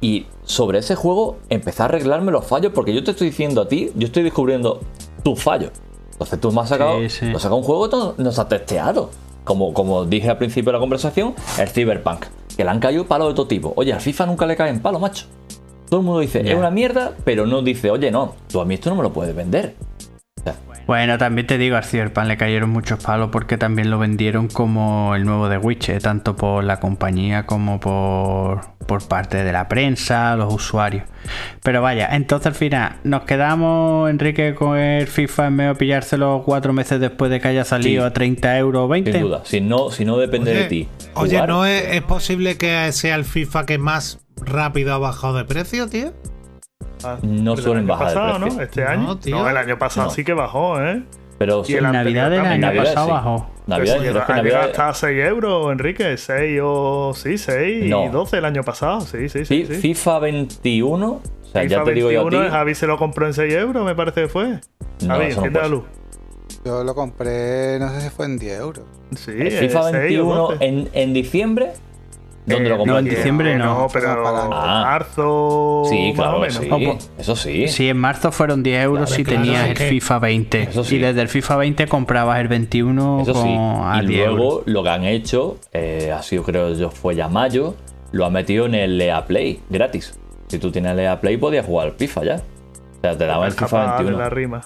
[0.00, 3.68] y sobre ese juego empezar a arreglarme los fallos porque yo te estoy diciendo a
[3.68, 4.80] ti, yo estoy descubriendo
[5.22, 5.70] tus fallos.
[6.12, 7.32] Entonces tú me has sacado, Sí, sí.
[7.34, 9.10] has un juego que no, no se ha testeado.
[9.44, 13.28] Como, como dije al principio de la conversación, el Cyberpunk, que le han caído palos
[13.28, 13.72] de todo tipo.
[13.76, 15.26] Oye, al FIFA nunca le caen palos, macho.
[15.88, 18.74] Todo el mundo dice, es una mierda, pero no dice, oye, no, tú a mí
[18.74, 19.76] esto no me lo puedes vender.
[20.86, 25.16] Bueno, también te digo, al Cyberpunk le cayeron muchos palos porque también lo vendieron como
[25.16, 30.36] el nuevo de Witcher, tanto por la compañía como por, por parte de la prensa,
[30.36, 31.02] los usuarios.
[31.64, 36.42] Pero vaya, entonces al final, ¿nos quedamos, Enrique, con el FIFA en medio de pillárselo
[36.46, 38.06] cuatro meses después de que haya salido Sí.
[38.06, 39.10] a 30 euros o 20?
[39.12, 39.40] Sin duda.
[39.44, 40.88] Si no, si no depende de ti.
[41.14, 45.36] oye, jugar, ¿no es, es posible que sea el FIFA que más rápido ha bajado
[45.38, 46.12] de precio, tío?
[47.04, 48.56] Ah, No el suelen bajar de pasado, precio.
[48.58, 48.62] ¿no?
[48.62, 49.18] Este No, año.
[49.18, 49.36] tío.
[49.38, 50.12] No, el año pasado No.
[50.12, 51.02] sí que bajó, ¿eh?
[51.38, 53.12] Pero Y el En anterior Navidad del año Navidad, pasado sí.
[53.12, 53.50] bajó.
[53.66, 56.16] Navidad, pero es que Navidad- llegado hasta 6 euros, Enrique.
[56.16, 57.12] 6 o.
[57.14, 58.08] Sí, 6 y No.
[58.10, 59.00] 12 el año pasado.
[59.02, 59.64] Sí, sí, sí.
[59.64, 59.80] Fi- sí.
[59.80, 61.20] FIFA 21, o
[61.52, 62.50] sea, FIFA ya te digo yo a 21, ti.
[62.52, 64.60] Javi se lo compró en 6 euros, me parece que fue.
[65.02, 65.84] No, Javi, enciende la luz.
[66.64, 68.84] Yo lo compré, no sé si fue en 10 euros.
[69.14, 70.64] Sí, El eh, FIFA 6 o 21 12.
[70.64, 71.72] en, en diciembre,
[72.46, 73.88] ¿dónde Eh, lo no, en diciembre eh, no.
[73.92, 74.26] pero.
[74.54, 74.82] Ah.
[74.84, 75.82] marzo.
[75.90, 76.54] Sí, claro, menos.
[76.56, 77.08] sí.
[77.18, 77.68] Eso sí.
[77.68, 80.62] Sí, en marzo fueron 10 euros Claro, si claro, tenías el FIFA 20.
[80.62, 80.96] Eso sí.
[80.96, 83.54] Y desde el FIFA 20 comprabas el 21 Eso con, sí.
[83.58, 84.62] a Y 10 luego euros.
[84.66, 87.74] lo que han hecho, eh, ha sido creo yo fue ya mayo,
[88.12, 90.18] lo han metido en el EA Play gratis.
[90.48, 92.34] Si tú tienes el EA Play podías jugar al FIFA ya.
[92.36, 94.18] O sea, te daban el FIFA Capaz de 21.
[94.18, 94.60] la rima.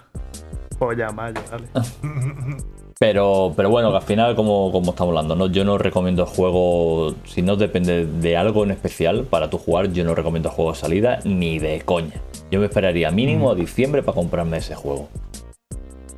[0.78, 1.66] Pues ya, mayo, vale.
[3.02, 5.46] Pero, pero bueno, que al final, como, como estamos hablando, ¿no?
[5.46, 10.04] yo no recomiendo juegos, si no depende de algo en especial para tu jugar, yo
[10.04, 12.20] no recomiendo juegos de salida ni de coña.
[12.50, 15.08] Yo me esperaría mínimo a diciembre para comprarme ese juego.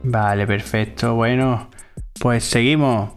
[0.03, 1.15] Vale, perfecto.
[1.15, 1.69] Bueno,
[2.21, 3.11] pues seguimos.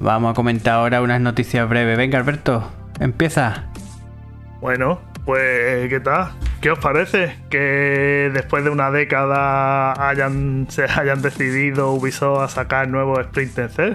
[0.00, 1.96] Vamos a comentar ahora unas noticias breves.
[1.96, 2.70] Venga, Alberto,
[3.00, 3.64] empieza.
[4.62, 6.30] Bueno, pues ¿qué tal?
[6.62, 12.88] ¿Qué os parece que después de una década hayan, se hayan decidido Ubisoft a sacar
[12.88, 13.94] nuevo Splinter Cell?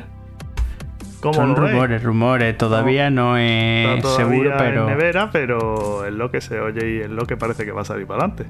[1.22, 2.56] ¿Cómo Son rumores, rumores.
[2.56, 4.82] Todavía no, es seguro, pero.
[4.82, 7.82] en nevera, pero es lo que se oye y es lo que parece que va
[7.82, 8.45] a salir para adelante.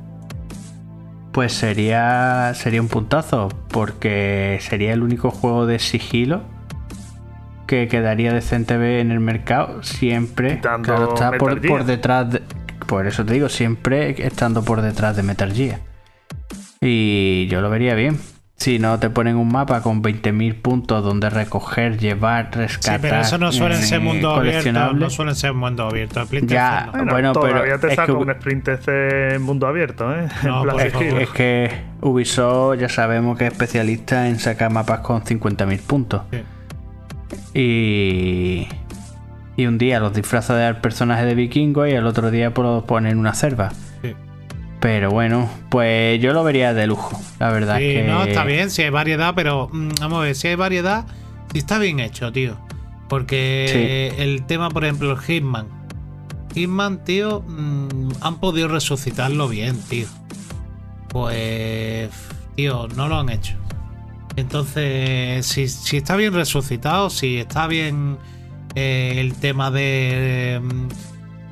[1.32, 6.55] Pues sería, sería un puntazo, porque sería el único juego de sigilo
[7.66, 10.60] que quedaría decente ver en el mercado, siempre.
[10.60, 12.42] Claro, está por, detrás de.
[12.86, 15.80] Por eso te digo, siempre estando por detrás de Metal Gear.
[16.82, 18.20] Y yo lo vería bien.
[18.58, 23.02] Si no te ponen un mapa con 20.000 puntos donde recoger, llevar, Sí, rescatar.
[23.02, 24.94] pero eso no suelen eh, ser mundo abierto.
[24.94, 26.24] No suelen ser mundo abierto.
[26.26, 26.92] Splinter Ya, no.
[27.06, 28.80] Bueno, Bueno, pero te es saca que- un Splinter
[29.34, 30.30] en mundo abierto, ¿eh?
[30.46, 31.70] No, Es es que
[32.02, 36.22] Ubisoft ya sabemos que es especialista en sacar mapas con 50.000 puntos.
[36.32, 36.38] Sí.
[37.54, 38.68] Y.
[39.58, 43.18] Y un día los disfrazas de personaje de vikingo y el otro día los ponen
[43.18, 43.72] una cerva.
[44.02, 44.14] Sí.
[44.82, 47.78] Pero bueno, pues yo lo vería de lujo, la verdad.
[47.78, 48.04] Sí, que...
[48.04, 51.06] no, está bien, si hay variedad, pero mm, vamos a ver, si hay variedad,
[51.54, 52.58] si está bien hecho, tío.
[53.08, 55.68] Porque el tema, por ejemplo, el Hitman.
[56.54, 60.08] Hitman, tío, mm, han podido resucitarlo bien, tío.
[61.10, 62.10] Pues,
[62.56, 63.56] tío, no lo han hecho.
[64.36, 68.18] Entonces, si, si está bien resucitado, si está bien
[68.76, 70.62] eh, el tema de...
[70.64, 70.88] mm,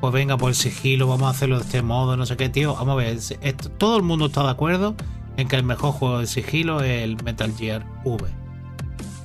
[0.00, 2.74] pues venga, por el sigilo, vamos a hacerlo de este modo, no sé qué, tío.
[2.74, 4.94] Vamos a ver, esto- todo el mundo está de acuerdo
[5.38, 8.22] en que el mejor juego de sigilo es el Metal Gear V.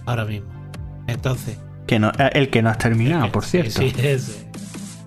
[0.06, 0.48] Ahora mismo.
[1.08, 3.82] Entonces, que no- eh, el que no has terminado, por cierto.
[3.82, 4.48] sí, ese.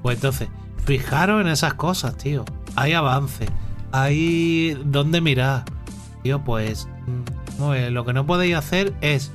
[0.03, 0.49] Pues entonces,
[0.85, 2.45] fijaros en esas cosas, tío.
[2.77, 3.47] Hay avance,
[3.93, 5.65] hay dónde mirar.
[6.23, 7.32] Tío, pues, mm,
[7.63, 9.31] vamos a ver, lo que no podéis hacer es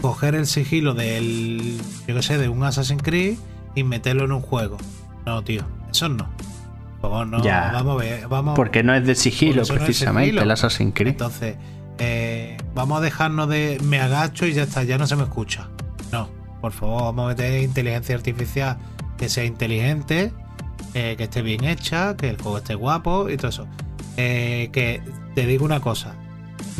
[0.00, 3.36] coger el sigilo del, yo sé, de un Assassin's Creed
[3.74, 4.76] y meterlo en un juego.
[5.26, 6.28] No, tío, eso no.
[7.00, 7.42] Por favor, no.
[7.42, 7.70] Ya.
[7.72, 8.54] Vamos a ver, vamos.
[8.54, 10.42] Porque no es de sigilo, no precisamente, sigilo.
[10.42, 11.12] el Assassin's Creed.
[11.12, 11.56] Entonces,
[11.98, 15.68] eh, vamos a dejarnos de me agacho y ya está, ya no se me escucha.
[16.12, 16.28] No,
[16.60, 18.78] por favor, vamos a meter inteligencia artificial
[19.18, 20.32] que sea inteligente,
[20.94, 23.66] eh, que esté bien hecha, que el juego esté guapo y todo eso.
[24.16, 25.02] Eh, que
[25.34, 26.14] te digo una cosa,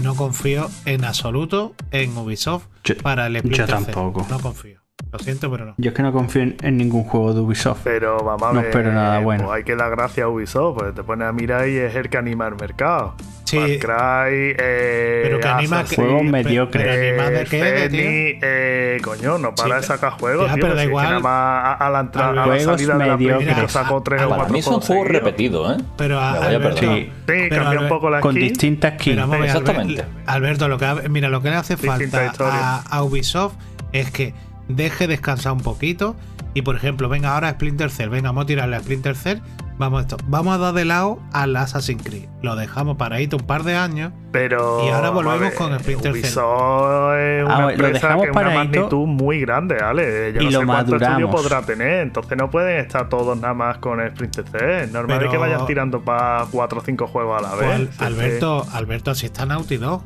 [0.03, 3.85] no confío en absoluto en Ubisoft Yo- para el yo Splinter Cell.
[3.85, 4.26] tampoco.
[4.30, 4.84] No confío.
[5.15, 5.75] Lo siento, pero no.
[5.77, 7.83] Yo es que no confío en, en ningún juego de Ubisoft.
[7.85, 8.67] Pero vamos a No ver.
[8.71, 9.45] espero nada bueno.
[9.45, 12.09] Pues hay que dar gracias a Ubisoft, porque te pones a mirar y es el
[12.09, 13.15] que anima el mercado.
[13.45, 13.59] Sí.
[13.59, 16.85] Far Cry, eh, Pero que anima que- Juegos pero- mediocres.
[16.85, 18.01] pero anima de eh, qué, de, tío?
[18.01, 20.62] Fenix, eh, coño, no para Sí, de sacar juegos, Ya, tío.
[20.62, 21.05] pero da si es que igual.
[21.07, 23.71] nada más a, a la entrada, a la Juegos salida de la mediocres.
[23.73, 25.85] sacó tres o Para cuatro Para mí son juegos repetidos, ¿eh?
[25.97, 26.81] Pero a- a Alberto.
[26.81, 26.87] Sí.
[27.05, 28.49] Sí, Pero cambia un poco la Con skin.
[28.49, 29.17] distintas skins.
[29.17, 30.03] Pero vamos a ver, Exactamente.
[30.03, 33.55] Albert- Alberto, lo que, mira, lo que le hace falta a, a Ubisoft
[33.93, 34.35] es que
[34.69, 36.17] deje descansar un poquito
[36.55, 39.39] y, por ejemplo, venga ahora a Splinter Cell, venga, vamos a tirarle a Splinter Cell,
[39.77, 43.43] vamos a esto, vamos a dar de lado al Assassin's Creed, lo dejamos paradito un
[43.47, 46.25] par de años Pero, Y ahora volvemos ver, con Splinter Cell.
[46.25, 50.33] Es una Ah, empresa dejamos que es una magnitud muy grande, ¿vale?
[50.33, 51.43] Yo y no lo sé cuánto estudio maduramos.
[51.43, 54.93] podrá tener, entonces no pueden estar todos nada más con el Splinter Cell.
[54.93, 58.01] Normal Pero- es que vayan tirando para 4 o 5 juegos a la Pues, vez.
[58.01, 60.03] Alberto, Alberto, así está Naughty Dog.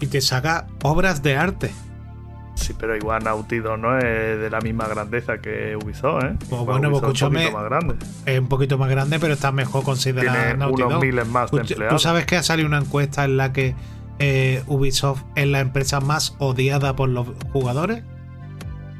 [0.00, 1.70] Y te saca obras de arte.
[2.56, 4.04] Sí, pero igual Naughty Dog no es
[4.40, 6.32] de la misma grandeza que Ubisoft, ¿eh?
[6.38, 7.94] Pues Igual bueno, pues Ubisoft es un escúchame, poquito más grande.
[8.26, 11.02] Es un poquito más grande, pero está mejor considerada Tiene Naughty unos Dog.
[11.04, 12.02] miles más de ¿Tú- ¿Tú empleados.
[12.02, 13.74] sabes que ha salido una encuesta en la que
[14.18, 18.02] eh, Ubisoft es la empresa más odiada por los jugadores?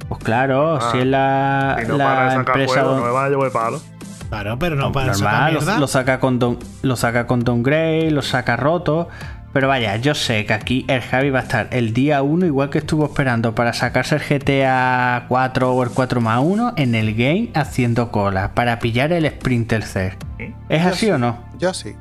[0.09, 3.07] Pues claro, Ah, si es la, Si no la para sacar empresa juegos, don- no
[3.07, 3.81] me van a llevar palo.
[4.29, 5.75] Claro, pero no para sacar normal, mierda.
[5.75, 9.09] lo, lo saca con Don, lo saca con Don Gray, lo saca roto.
[9.57, 12.69] Pero vaya, yo sé que aquí el Javi va a estar el día 1, igual
[12.69, 17.15] que estuvo esperando para sacarse el GTA 4 o el 4 más 1, en el
[17.15, 20.13] game haciendo cola para pillar el Sprinter Cell.
[20.69, 21.11] ¿Es Yo así sí.
[21.11, 21.43] o no?
[21.59, 21.97] Yo sí.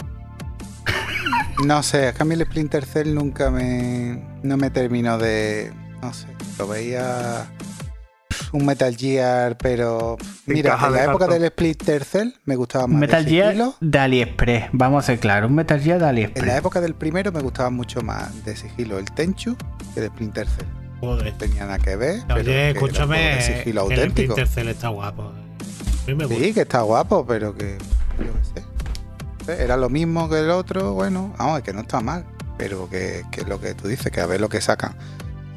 [1.65, 4.21] No sé, es que a mí el Splinter Cell nunca me.
[4.43, 5.71] No me terminó de.
[6.01, 6.27] No sé,
[6.59, 7.45] lo veía.
[8.51, 10.17] Un Metal Gear, pero.
[10.45, 11.41] Mira, en la de época cartón.
[11.41, 12.99] del Splinter Cell me gustaba más.
[12.99, 13.75] Metal Gear sigilo.
[13.81, 16.55] de AliExpress, vamos a ser claros, un Metal Gear de En la AliExpress.
[16.57, 19.55] época del primero me gustaba mucho más de sigilo el Tenchu
[19.93, 20.67] que el Splinter Cell.
[21.01, 21.31] Joder.
[21.33, 22.21] No tenía nada que ver.
[22.27, 23.41] pero Oye, escúchame.
[23.41, 24.33] sigilo El auténtico.
[24.33, 25.23] Splinter Cell está guapo.
[25.23, 26.43] A mí me gusta.
[26.43, 27.77] Sí, que está guapo, pero que.
[28.19, 29.63] Yo qué sé.
[29.63, 32.25] Era lo mismo que el otro, bueno, vamos, que no está mal.
[32.57, 34.95] Pero que, que es lo que tú dices, que a ver lo que sacan.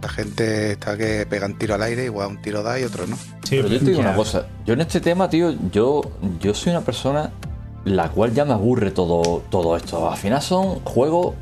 [0.02, 3.16] La gente está que pegan tiro al aire, igual un tiro da y otro no.
[3.16, 4.46] Sí, Pero yo te digo una cosa.
[4.64, 6.02] Yo en este tema, tío, yo,
[6.40, 7.30] yo soy una persona
[7.84, 10.08] la cual ya me aburre todo, todo esto.
[10.10, 11.34] Al final son juegos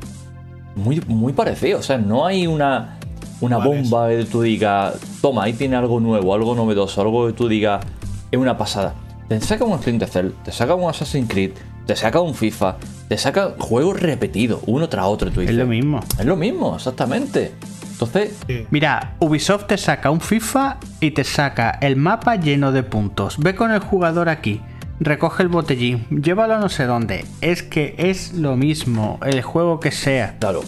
[0.75, 1.81] muy, muy parecidos.
[1.81, 2.97] O sea, no hay una,
[3.41, 7.47] una bomba que tú digas, toma, ahí tiene algo nuevo, algo novedoso, algo que tú
[7.47, 7.83] digas,
[8.31, 8.93] es una pasada.
[9.27, 11.51] Te saca un Splinter Cell, te saca un Assassin's Creed,
[11.85, 12.77] te saca un FIFA,
[13.09, 15.29] te saca juegos repetidos, uno tras otro.
[15.29, 15.99] y Tú Es dices, lo mismo.
[16.17, 17.51] Es lo mismo, exactamente.
[17.97, 18.67] Entonces, sí.
[18.69, 23.37] Mira, Ubisoft te saca un FIFA y te saca el mapa lleno de puntos.
[23.39, 24.61] Ve con el jugador aquí,
[24.99, 27.25] recoge el botellín, llévalo a no sé dónde.
[27.41, 30.61] Es que es lo mismo, el juego que sea, claro.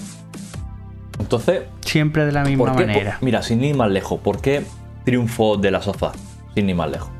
[1.19, 2.85] Entonces, siempre de la misma ¿Por qué?
[2.87, 3.11] manera.
[3.19, 4.63] Por- mira, sin ir más lejos, ¿por qué
[5.03, 6.13] triunfó de la sofá?
[6.55, 7.11] Sin ir más lejos.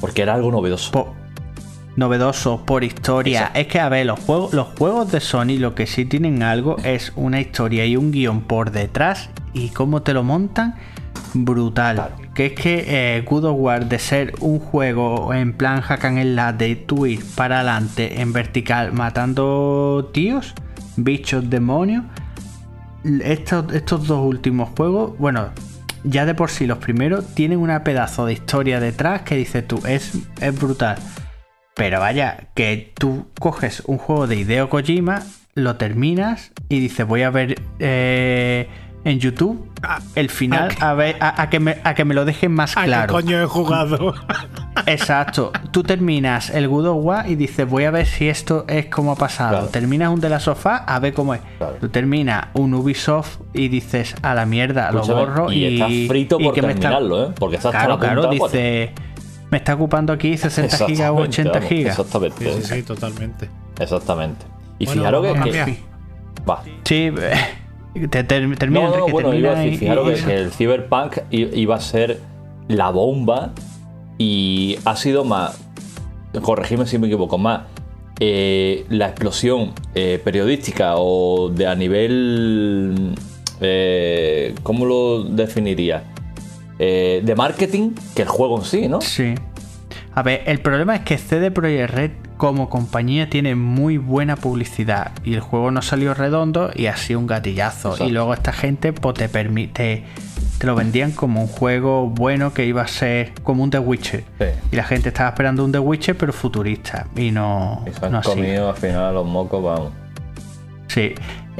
[0.00, 0.92] Porque era algo novedoso.
[0.92, 1.14] Po-
[1.96, 3.50] novedoso por historia.
[3.54, 6.76] Es que a ver, los juegos, los juegos de Sony lo que sí tienen algo
[6.84, 10.74] es una historia y un guion por detrás y cómo te lo montan
[11.34, 11.96] brutal.
[11.96, 12.16] Claro.
[12.34, 16.22] Que es que eh, God of War de ser un juego en plan hack and
[16.22, 20.54] slash de tú ir para adelante en vertical matando tíos,
[20.96, 22.04] bichos, demonios.
[23.04, 25.48] Estos, estos dos últimos juegos, bueno,
[26.04, 29.80] ya de por sí los primeros tienen una pedazo de historia detrás que dices tú,
[29.86, 30.98] es, es brutal.
[31.74, 35.22] Pero vaya, que tú coges un juego de Hideo Kojima,
[35.54, 38.68] lo terminas y dices, voy a ver eh,
[39.04, 39.70] en YouTube
[40.14, 42.84] el final a, ver, a, a que me, a que me lo dejen más ¿A
[42.84, 43.06] claro.
[43.16, 44.14] qué coño he jugado?
[44.86, 45.52] Exacto.
[45.70, 49.16] Tú terminas el of War y dices, voy a ver si esto es como ha
[49.16, 49.50] pasado.
[49.52, 49.66] Claro.
[49.68, 51.40] Terminas un de la sofá a ver cómo es.
[51.58, 51.76] Claro.
[51.80, 56.38] Tú terminas un Ubisoft y dices, a la mierda, lo borro y, y, estás frito
[56.40, 57.34] y por que me está- terminarlo, ¿eh?
[57.38, 58.52] Porque estás Claro, hasta la claro, pues.
[59.52, 61.98] Me está ocupando aquí 60 gigas o 80 vamos, gigas.
[61.98, 62.52] Exactamente.
[62.52, 63.48] Sí, sí, sí, totalmente.
[63.78, 64.46] Exactamente.
[64.80, 65.78] Y Bueno, fijaros que, que-.
[66.48, 66.62] Va.
[66.84, 67.10] Sí,
[68.10, 70.26] te, ter- termina, No, no, Enrique, bueno, termina iba a decir, y- fijaros y- que,
[70.26, 72.18] que el Cyberpunk iba a ser
[72.68, 73.52] la bomba
[74.18, 75.60] y ha sido más,
[76.40, 77.62] corregidme si me equivoco, más
[78.20, 83.14] eh, la explosión eh, periodística o de a nivel,
[83.60, 86.04] eh, ¿cómo lo definiría?
[86.84, 89.00] Eh, de marketing que el juego en sí, ¿no?
[89.00, 89.36] Sí.
[90.14, 95.12] A ver, el problema es que CD Projekt Red como compañía tiene muy buena publicidad
[95.22, 97.90] y el juego no salió redondo y sido un gatillazo.
[97.90, 98.08] Exacto.
[98.08, 100.02] Y luego esta gente pues, te permite,
[100.58, 104.24] te lo vendían como un juego bueno que iba a ser como un The Witcher.
[104.40, 104.46] Sí.
[104.72, 108.10] Y la gente estaba esperando un The Witcher pero futurista y no, Y se han
[108.10, 108.30] no así.
[108.30, 109.92] comido al final los mocos, vamos.
[110.88, 111.14] Sí.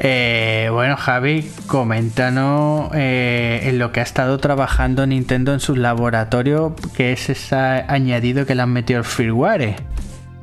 [0.05, 6.73] Eh, bueno, Javi, coméntanos eh, en lo que ha estado trabajando Nintendo en sus laboratorios,
[6.93, 9.77] que es ese añadido que le han metido el firmware.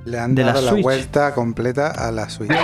[0.06, 0.82] Le han De la dado la, Switch.
[0.82, 2.50] vuelta completa a la Switch.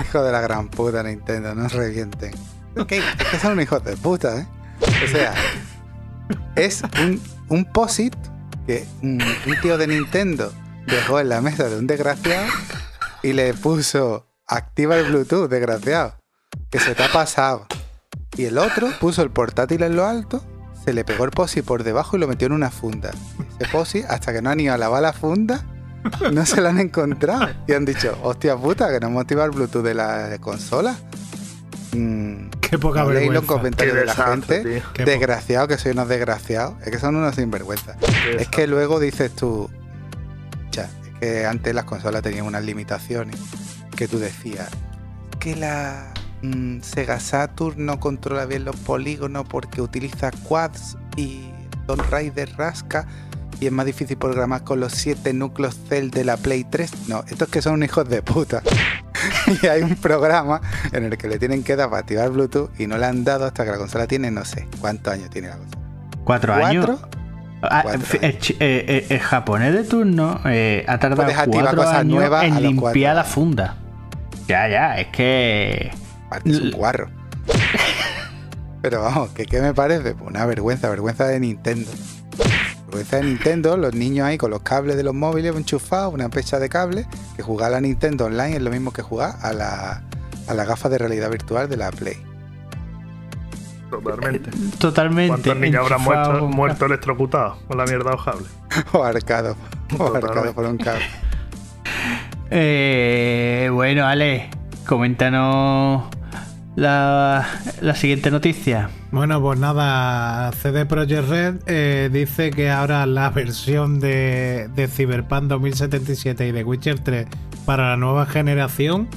[0.00, 2.30] Hijo de la gran puta Nintendo, no revienten.
[2.86, 4.46] Que, es que son unos hijos de puta, ¿eh?
[5.04, 5.34] O sea,
[6.54, 8.14] es un, un POSIT
[8.68, 10.52] que un, un tío de Nintendo
[10.86, 12.46] dejó en la mesa de un desgraciado
[13.24, 16.16] y le puso activa el Bluetooth, desgraciado.
[16.70, 17.66] Que se te ha pasado.
[18.36, 20.44] Y el otro puso el portátil en lo alto,
[20.84, 23.10] se le pegó el POSI por debajo y lo metió en una funda.
[23.58, 25.64] Ese POSI, hasta que no han ido a lavar la funda,
[26.32, 27.48] no se lo han encontrado.
[27.66, 30.96] Y han dicho, hostia puta, que no hemos activado el Bluetooth de la consola.
[31.92, 33.46] Mm, Qué poca no leí los vergüenza.
[33.54, 34.80] comentarios Qué de la desastre, gente.
[34.94, 35.04] tío.
[35.06, 36.74] Desgraciados, que soy unos desgraciados.
[36.84, 37.96] Es que son unos sinvergüenza.
[38.38, 39.70] Es que luego dices tú,
[40.70, 43.36] ya, es que antes las consolas tenían unas limitaciones
[43.98, 44.68] que tú decías
[45.40, 51.50] que la mm, Sega Saturn no controla bien los polígonos porque utiliza quads y
[51.88, 53.08] Tomb Raider rasca
[53.58, 57.08] y es más difícil programar con los 7 núcleos Cell de la Play 3.
[57.08, 58.62] No, estos que son hijos de puta.
[59.62, 60.60] y hay un programa
[60.92, 63.46] en el que le tienen que dar para activar Bluetooth y no le han dado
[63.46, 65.82] hasta que la consola tiene, no sé, cuántos años tiene la consola.
[66.22, 66.88] ¿Cuatro, años?
[67.62, 67.82] Ah,
[68.22, 73.74] eh, eh, el japonés de turno eh, ha tardado cuatro años en limpiar la funda.
[74.48, 75.90] Ya, ya, es que...
[76.44, 77.10] Es un guarro.
[78.82, 80.14] Pero vamos, que qué me parece?
[80.14, 81.90] Pues una vergüenza, vergüenza de Nintendo.
[82.86, 86.58] Vergüenza de Nintendo, los niños ahí con los cables de los móviles enchufados, una pecha
[86.58, 87.06] de cable,
[87.36, 90.02] que jugar a la Nintendo Online es lo mismo que jugar a la,
[90.46, 92.16] a la gafa de realidad virtual de la Play.
[93.90, 94.50] Totalmente.
[94.78, 95.28] Totalmente.
[95.28, 98.46] ¿Cuántos niños habrán muerto, muerto electrocutados con la mierda ojable?
[98.92, 99.56] o arcado.
[99.94, 100.26] O Totalmente.
[100.26, 101.04] arcado por un cable.
[102.50, 104.48] Eh, bueno, Ale,
[104.86, 106.04] coméntanos
[106.76, 107.46] la,
[107.80, 108.90] la siguiente noticia.
[109.10, 115.44] Bueno, pues nada, CD Projekt Red eh, dice que ahora la versión de, de Cyberpunk
[115.44, 117.26] 2077 y de Witcher 3
[117.64, 119.08] para la nueva generación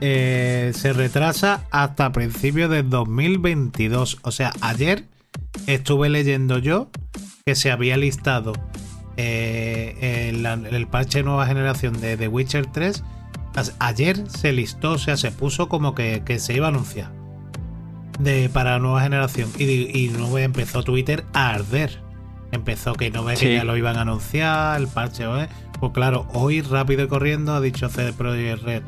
[0.00, 4.18] eh, se retrasa hasta principios de 2022.
[4.22, 5.04] O sea, ayer
[5.66, 6.88] estuve leyendo yo
[7.44, 8.52] que se había listado
[9.24, 13.02] eh, el, el parche nueva generación de The Witcher 3.
[13.54, 17.10] As- Ayer se listó, o sea, se puso como que, que se iba a anunciar
[18.18, 19.48] de, para la nueva generación.
[19.58, 21.98] Y, y luego empezó Twitter a arder.
[22.52, 25.24] Empezó que no ve que ya lo iban a anunciar, el parche.
[25.24, 25.48] ¿eh?
[25.78, 28.82] Pues claro, hoy rápido y corriendo ha dicho CD Projekt Red.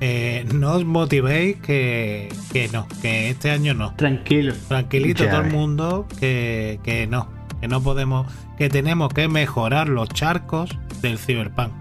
[0.00, 3.94] eh, no os motivéis que, que no, que este año no.
[3.94, 4.52] Tranquilo.
[4.68, 7.28] Tranquilito Ya todo el mundo que, que no,
[7.60, 8.26] que no podemos,
[8.58, 10.70] que tenemos que mejorar los charcos
[11.02, 11.72] del Cyberpunk.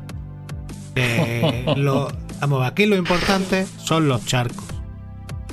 [1.76, 2.08] Lo-
[2.40, 4.64] vamos, aquí lo importante son los charcos.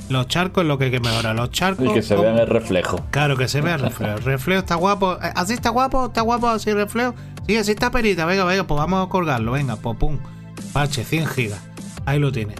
[0.09, 1.35] Los charcos es lo que hay que mejorar.
[1.35, 1.85] Los charcos.
[1.87, 2.99] Y que se vean el reflejo.
[3.11, 4.17] Claro, que se vea el reflejo.
[4.17, 5.13] El reflejo está guapo.
[5.23, 7.15] Eh, Así está guapo, está guapo así reflejo.
[7.47, 8.25] Sí, así está perita.
[8.25, 9.53] Venga, venga, pues vamos a colgarlo.
[9.53, 10.17] Venga, pues pum.
[10.73, 11.61] Parche, 100 gigas.
[12.05, 12.55] Ahí lo tiene.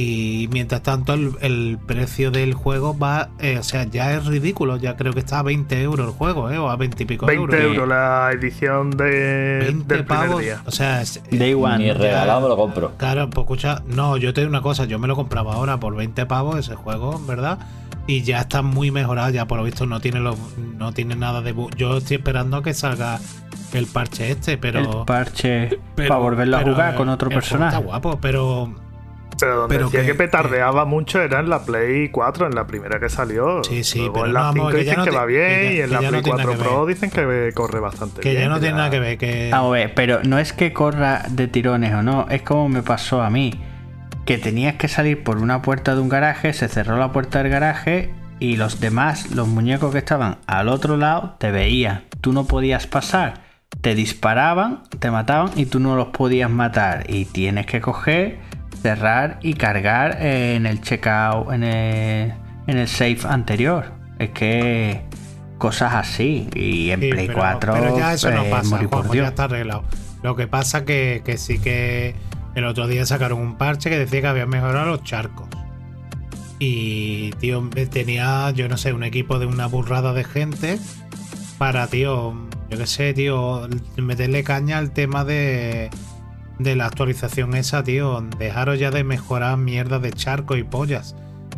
[0.00, 3.30] Y mientras tanto, el, el precio del juego va.
[3.40, 4.76] eh, o sea, ya es ridículo.
[4.76, 6.58] Ya creo que está a 20 euros el juego, ¿eh?
[6.58, 7.60] O a 20 y pico 20 euros.
[7.74, 10.40] euros la edición de, 20 del primer pavos.
[10.42, 10.62] día.
[10.66, 11.78] O sea, es- Day one.
[11.78, 12.92] Ni regalado me lo compro.
[12.96, 15.96] Claro, pues escucha, no, yo te digo una cosa, yo me lo compraba ahora por
[15.96, 17.58] 20 pavos ese juego, ¿verdad?
[18.06, 20.36] Y ya está muy mejorado, ya por lo visto no tiene los,
[20.78, 23.18] no tiene nada de Yo estoy esperando a que salga
[23.72, 24.78] el parche este, pero.
[25.00, 27.74] el parche pero- para volverlo a jugar con otro personaje.
[27.76, 28.72] Está guapo, pero.
[29.40, 32.66] Pero donde Pero decía que- que, petardeaba mucho era en la Play 4, en la
[32.66, 33.62] primera que salió.
[33.64, 35.48] Sí, sí, Luego pero en la no, vamos, 5 que dicen no que va bien
[35.48, 37.80] que ya- y en la Play no tiene 4 nada que Pro dicen que corre
[37.80, 38.42] bastante Que bien.
[38.42, 39.48] ya no tiene ya- nada que ver, que.
[39.52, 42.82] Vamos a ver, pero no es que corra de tirones o no, es como me
[42.82, 43.52] pasó a mí.
[44.24, 47.50] Que tenías que salir por una puerta de un garaje, se cerró la puerta del
[47.50, 48.10] garaje
[48.40, 52.04] y los demás, los muñecos que estaban al otro lado, te veían.
[52.20, 53.46] Tú no podías pasar.
[53.80, 57.04] Te disparaban, te mataban y tú no los podías matar.
[57.08, 58.38] Y tienes que coger,
[58.82, 62.32] cerrar y cargar eh, en el checkout, en el,
[62.66, 63.92] en el save anterior.
[64.18, 65.02] Es que
[65.58, 66.48] cosas así.
[66.54, 67.72] Y en Sí, Play pero, 4.
[67.74, 69.84] pero ya eso no eh, pasa, Juanjo, ya está arreglado.
[70.22, 72.14] Lo que pasa que, que sí que
[72.54, 75.48] el otro día sacaron un parche que decía que había mejorado los charcos.
[76.58, 80.78] Y, tío, tenía, yo no sé, un equipo de una burrada de gente
[81.56, 82.34] para, tío,
[82.68, 85.88] yo qué sé, tío, meterle caña al tema de,
[86.58, 88.20] de la actualización esa, tío.
[88.38, 91.14] Dejaros ya de mejorar mierda de charcos y pollas.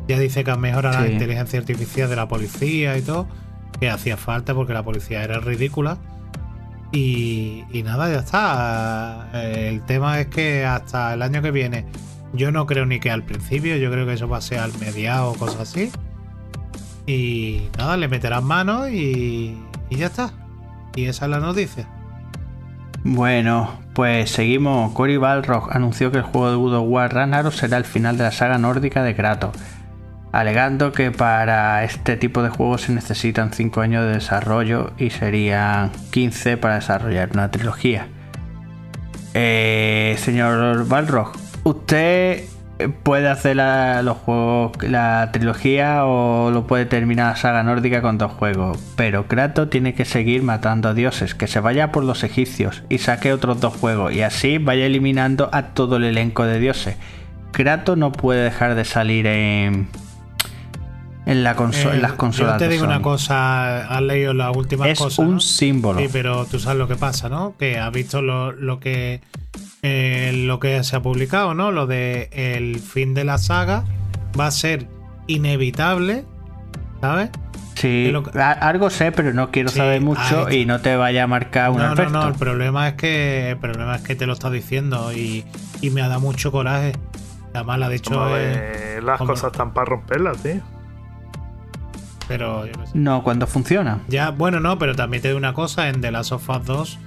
[0.08, 3.28] Ya dice que han mejorado la inteligencia artificial de la policía y todo,
[3.78, 5.98] que hacía falta porque la policía era ridícula.
[6.92, 9.28] Y, y nada, ya está.
[9.32, 11.86] El tema es que hasta el año que viene,
[12.32, 14.76] yo no creo ni que al principio, yo creo que eso va a ser al
[14.78, 15.90] mediado o cosas así.
[17.06, 19.56] Y nada, le meterán mano y,
[19.88, 20.32] y ya está.
[20.96, 21.88] Y esa es la noticia.
[23.04, 24.92] Bueno, pues seguimos.
[24.92, 28.24] Cory Balrog anunció que el juego de God of War Ragnarok será el final de
[28.24, 29.56] la saga nórdica de Kratos,
[30.32, 35.92] alegando que para este tipo de juegos se necesitan 5 años de desarrollo y serían
[36.10, 38.08] 15 para desarrollar una trilogía.
[39.32, 41.32] Eh, señor Balrog,
[41.64, 42.44] ¿usted
[42.88, 48.18] puede hacer la, los juegos, la trilogía o lo puede terminar la saga nórdica con
[48.18, 48.78] dos juegos?
[48.96, 52.98] Pero Kratos tiene que seguir matando a dioses, que se vaya por los egipcios y
[52.98, 56.96] saque otros dos juegos y así vaya eliminando a todo el elenco de dioses.
[57.52, 59.88] Kratos no puede dejar de salir en,
[61.26, 62.54] en, la conso- Eh, en las consolas.
[62.54, 65.18] Yo te digo una cosa, has leído las últimas Es cosas.
[65.20, 65.40] un ¿no?
[65.40, 66.00] símbolo.
[66.00, 67.54] Sí, pero tú sabes lo que pasa, ¿no?
[67.58, 69.20] Que has visto lo, lo que
[69.82, 71.70] eh, lo que se ha publicado, ¿no?
[71.72, 73.84] Lo de el fin de la saga
[74.38, 74.86] va a ser
[75.26, 76.24] inevitable,
[77.00, 77.30] ¿sabes?
[77.76, 80.80] Sí, es lo que- a- algo sé, pero no quiero Sí, saber mucho y no
[80.80, 82.12] te vaya a marcar un No, no, efecto.
[82.12, 85.44] no, el problema es que el problema es que te lo está diciendo y,
[85.80, 86.92] y me ha dado mucho coraje.
[87.54, 90.60] Además la ha dicho Como eh, de las como- cosas están para romperlas, tío.
[92.30, 92.92] Pero yo qué sé.
[92.94, 94.04] No, cuando funciona.
[94.06, 96.98] Ya, bueno, no, pero también te digo una cosa, en The Last of Us 2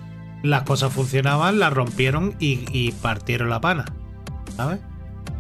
[0.44, 3.86] las cosas funcionaban, las rompieron y, y partieron la pana.
[4.58, 4.82] ¿Sabes?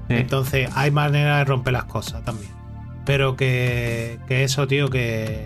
[0.07, 0.15] Sí.
[0.15, 2.49] Entonces hay manera de romper las cosas también.
[3.05, 5.43] Pero que, que eso, tío, que,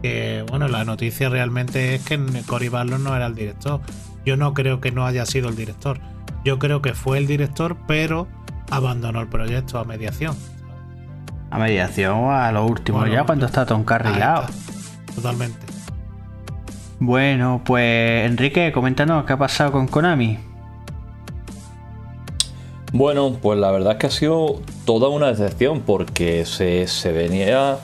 [0.00, 3.82] que, bueno, la noticia realmente es que Cory Barlow no era el director.
[4.24, 6.00] Yo no creo que no haya sido el director.
[6.46, 8.26] Yo creo que fue el director, pero
[8.70, 10.34] abandonó el proyecto a mediación.
[11.54, 14.46] A mediación o a lo último, Bueno, ya cuando está todo encarrilado.
[14.48, 15.14] está.
[15.14, 15.58] Totalmente.
[16.98, 20.38] Bueno, pues Enrique, coméntanos qué ha pasado con Konami.
[22.92, 27.78] Bueno, pues la verdad es que ha sido toda una decepción porque se, se venía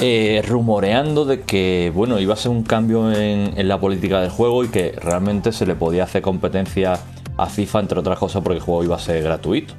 [0.00, 4.30] eh, rumoreando de que bueno iba a ser un cambio en, en la política del
[4.30, 6.98] juego y que realmente se le podía hacer competencia
[7.36, 9.74] a FIFA, entre otras cosas, porque el juego iba a ser gratuito.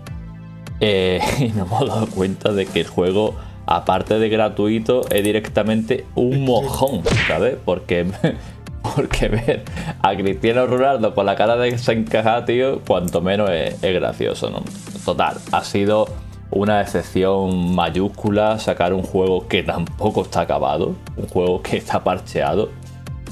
[0.79, 3.35] Eh, y nos hemos dado cuenta de que el juego,
[3.65, 7.57] aparte de gratuito, es directamente un mojón, ¿sabes?
[7.63, 8.07] Porque,
[8.95, 9.63] porque ver
[10.01, 14.63] a Cristiano Ronaldo con la cara de desencajada, tío, cuanto menos es, es gracioso, ¿no?
[15.05, 16.07] Total, ha sido
[16.53, 22.69] una decepción mayúscula sacar un juego que tampoco está acabado, un juego que está parcheado.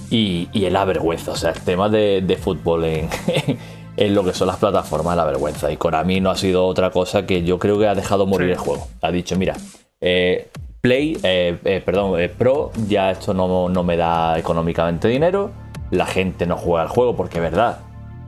[0.10, 3.08] Y, y es la vergüenza, o sea, el tema de, de fútbol en,
[3.98, 5.72] en lo que son las plataformas la vergüenza.
[5.72, 8.52] Y Konami no ha sido otra cosa que yo creo que ha dejado morir Sí.
[8.54, 8.88] el juego.
[9.02, 9.56] Ha dicho, mira,
[10.00, 10.50] eh,
[10.82, 15.52] Play, eh, eh, perdón, eh, Pro, ya esto no, no me da económicamente dinero.
[15.92, 17.80] La gente no juega al juego porque es verdad,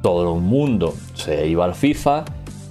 [0.04, 2.26] todo el mundo se iba al FIFA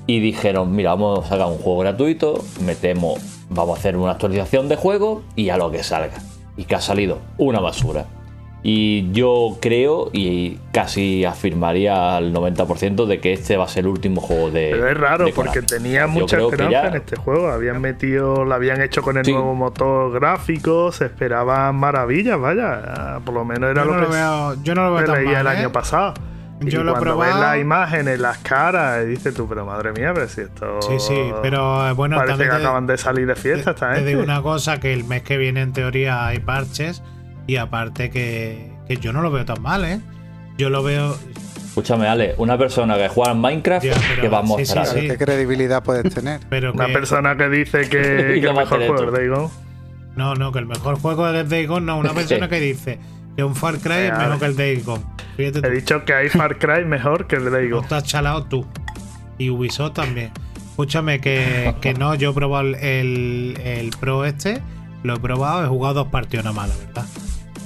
[0.07, 4.69] y dijeron, mira, vamos a sacar un juego gratuito, metemos, vamos a hacer una actualización
[4.69, 6.19] de juego y a lo que salga.
[6.57, 8.05] Y que ha salido una basura.
[8.65, 13.89] Y yo creo y casi afirmaría al 90% de que este va a ser el
[13.91, 14.69] último juego de.
[14.71, 17.49] Pero es raro porque tenía mucha esperanza ya- en este juego.
[17.51, 19.33] Habían metido, lo habían hecho con el Sí.
[19.33, 23.19] nuevo motor gráfico, se esperaban maravillas, vaya.
[23.25, 25.25] Por lo menos era Yo lo no que lo veo, yo no lo veo tan
[25.25, 25.59] leía mal, el ¿eh?
[25.59, 26.15] año pasado.
[26.61, 30.13] Yo y lo cuando ves las imágenes, las caras, y dices tú, pero madre mía,
[30.15, 30.81] pero si esto.
[30.83, 33.95] Sí, sí, pero eh, bueno, Parece que te- acaban de salir de fiesta esta Te
[33.97, 34.11] gente.
[34.11, 37.03] digo una cosa, que el mes que viene en teoría hay parches
[37.47, 40.01] y aparte que, que yo no lo veo tan mal, ¿eh?
[40.59, 41.17] Yo lo veo...
[41.57, 44.29] Escúchame, Ale, una persona que juega en Minecraft, Ya, pero- que
[44.67, 45.09] sí, a sí, sí.
[45.09, 46.41] ¿Qué credibilidad puedes tener?
[46.51, 47.89] Pero Una que- persona que dice que,
[48.41, 49.49] que el va mejor juego es Days Gone.
[50.15, 52.99] No, no, que el mejor juego es Gone, no, una persona que dice
[53.37, 54.57] que un Far Cry es Eh, mejor que el
[55.53, 58.45] tú, He dicho que hay Far Cry mejor que el de Days no estás chalado
[58.45, 58.67] tú.
[59.39, 60.31] Y Ubisoft también.
[60.69, 64.61] Escúchame, que, que no, yo he probado el, el, el Pro este,
[65.03, 67.05] lo he probado, he jugado dos partidos nada más, la verdad.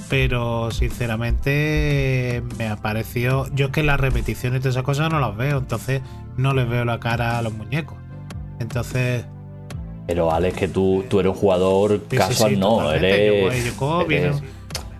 [0.09, 3.47] Pero sinceramente me ha parecido.
[3.53, 6.01] Yo es que las repeticiones de esas cosas no las veo, entonces
[6.37, 7.97] no les veo la cara a los muñecos.
[8.59, 9.25] Entonces,
[10.07, 13.73] Pero Ale, es que tú, tú eres un jugador sí, casual, sí, sí, no, eres.
[13.75, 14.41] Yo, yo eres-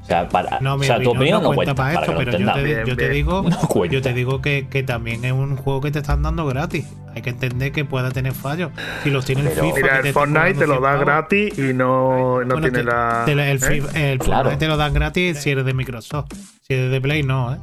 [0.07, 2.31] o sea, para, No, o sea, tu opinión no cuenta cuenta, para, esto, que lo
[2.31, 3.43] pero yo te, Bien, yo digo,
[3.75, 6.85] No yo te digo que, que también es un juego que te están dando gratis.
[7.13, 8.71] Hay que entender que pueda tener fallos.
[9.03, 11.05] Si los tiene el FIFA, Mira, el te Fortnite te lo 100 da pavos.
[11.05, 13.25] gratis y no, no Bueno, tiene te- la.
[13.27, 13.59] el, ¿eh?
[13.59, 14.43] FIFA- el Claro.
[14.43, 16.31] Fortnite te lo dan gratis si eres de Microsoft.
[16.61, 17.57] Si eres de Play, no, ¿eh?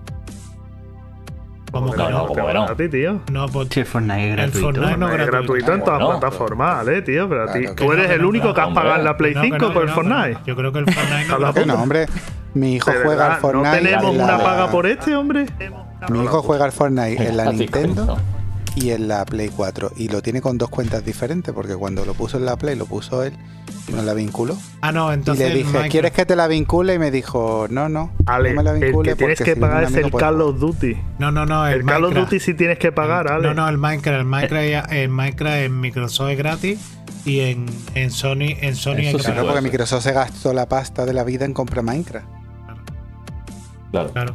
[1.75, 2.53] Como Joder, que no, no.
[2.55, 3.21] no, que a ti, tío.
[3.33, 4.61] No, pues Si el Fortnite es el gratuito.
[4.61, 5.33] Fortnite no Es gratuito.
[5.37, 6.11] gratuito en todas No.
[6.11, 7.29] plataformas, ¿vale, tío?
[7.29, 9.17] Pero a ti, tú que eres el único que que has pagado en la.
[9.17, 9.89] Play No, que 5 no, por el.
[9.91, 10.39] Fortnite.
[10.47, 11.75] Yo creo que el Fortnite no.
[11.83, 12.07] Hombre.
[12.55, 13.69] Mi hijo juega al Fortnite.
[13.69, 15.47] ¿No tenemos en la- una paga por este, hombre?
[16.09, 18.17] Mi hijo juega al Fortnite en la Nintendo.
[18.77, 19.93] Y en la Play 4.
[19.97, 22.87] Y lo tiene con dos cuentas diferentes porque cuando lo puso en la Play lo
[22.87, 23.33] puso él
[23.89, 24.57] y no la vinculó.
[24.81, 25.49] Ah, no, Y entonces.
[25.49, 25.91] le dije, Minecraft.
[25.91, 26.95] ¿quieres que te la vincule?
[26.95, 28.11] Y me dijo, no, no.
[28.27, 30.25] Ale, no me la el vincule que tienes porque que si pagar es el puede
[30.25, 30.49] Call jugar".
[30.55, 30.97] of Duty.
[31.19, 31.67] No, no, no.
[31.67, 32.15] El, El Call of.
[32.15, 33.49] Duty sí tienes que pagar, Ale.
[33.49, 36.79] No, no, el Minecraft, el Minecraft, el Minecraft en Microsoft es gratis
[37.25, 39.61] y en, en Sony, en Sony Eso es sí Claro, porque.
[39.63, 42.27] Microsoft se gastó la pasta de la vida en comprar Minecraft.
[43.93, 44.11] Claro.
[44.13, 44.35] Claro.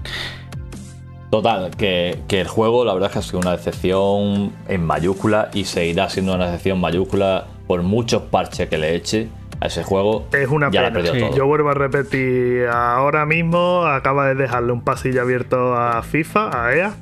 [1.30, 5.50] Total, que, que el juego la verdad es que ha sido una decepción en mayúscula
[5.54, 9.28] y seguirá siendo una decepción mayúscula por muchos parches que le eche
[9.62, 10.26] a ese juego.
[10.34, 11.04] Es una ya pena.
[11.04, 11.36] todo.
[11.36, 16.76] Yo vuelvo a repetir, ahora mismo acaba de dejarle un pasillo abierto a FIFA, a
[16.76, 16.94] EA,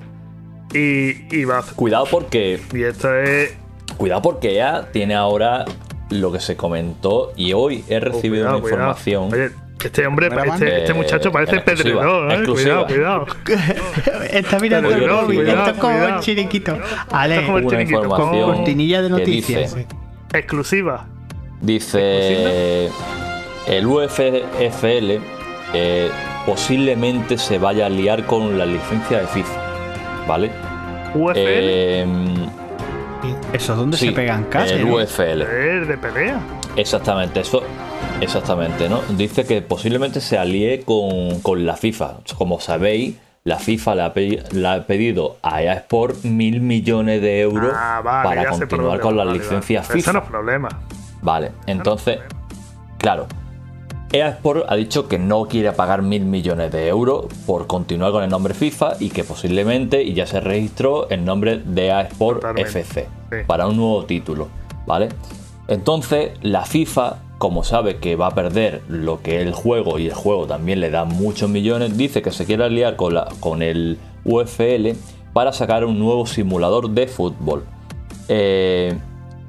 [0.74, 1.64] y, y va.
[1.76, 3.56] Cuidado porque Y esto es.
[3.95, 5.64] Cuidado porque EA tiene ahora
[6.10, 9.34] lo que se comentó y hoy he recibido Cuidado, una información.
[9.34, 9.52] Oye,
[9.86, 12.36] este hombre, este, este muchacho parece Eh, pedredor, ¿eh?
[12.36, 12.86] exclusiva.
[12.88, 14.24] Cuidado, cuidado.
[14.32, 15.48] Está mirando el móvil.
[15.48, 16.74] Esto es como el chiriquito.
[16.74, 17.66] Esto es Ale, como el
[18.08, 19.76] con cortinilla de noticias.
[19.76, 19.88] dice,
[20.34, 21.06] exclusiva.
[21.62, 22.90] dice
[23.68, 25.20] el UFL
[25.74, 26.10] eh,
[26.45, 30.49] posiblemente se vaya a liar con la licencia de FIFA, ¿vale?
[31.14, 32.06] UFL, Eh,
[33.54, 34.76] ¿eso es donde sí, se pegan casi?
[34.76, 34.86] el?
[34.86, 35.41] UFL.
[35.41, 36.40] es de pelea.
[36.78, 37.64] Exactamente, eso.
[38.22, 39.02] Exactamente, ¿no?
[39.15, 42.18] Dice que posiblemente se alíe con, con la FIFA.
[42.38, 47.22] Como sabéis, la FIFA le ha, pe- le ha pedido a EA Sport mil millones
[47.22, 49.99] de euros Ah, vale, para continuar con las vale, licencias vale.
[49.99, 50.26] Eso no FIFA.
[50.26, 50.69] es problema.
[51.22, 52.19] Vale, entonces,
[52.98, 53.28] claro,
[54.11, 58.24] EA Sport ha dicho que no quiere pagar mil millones de euros por continuar con
[58.24, 62.41] el nombre FIFA y que posiblemente, y ya se registró, el nombre de EA Sport
[62.41, 63.38] Totalmente, FC sí.
[63.45, 64.48] para un nuevo título,
[64.88, 65.10] ¿vale?
[65.68, 70.14] Entonces, la FIFA, como sabe que va a perder lo que el juego y el
[70.14, 73.98] juego también le da muchos millones, dice que se quiere aliar con, la, con el
[74.26, 74.90] UFL
[75.34, 77.64] para sacar un nuevo simulador de fútbol.
[78.28, 78.98] Eh,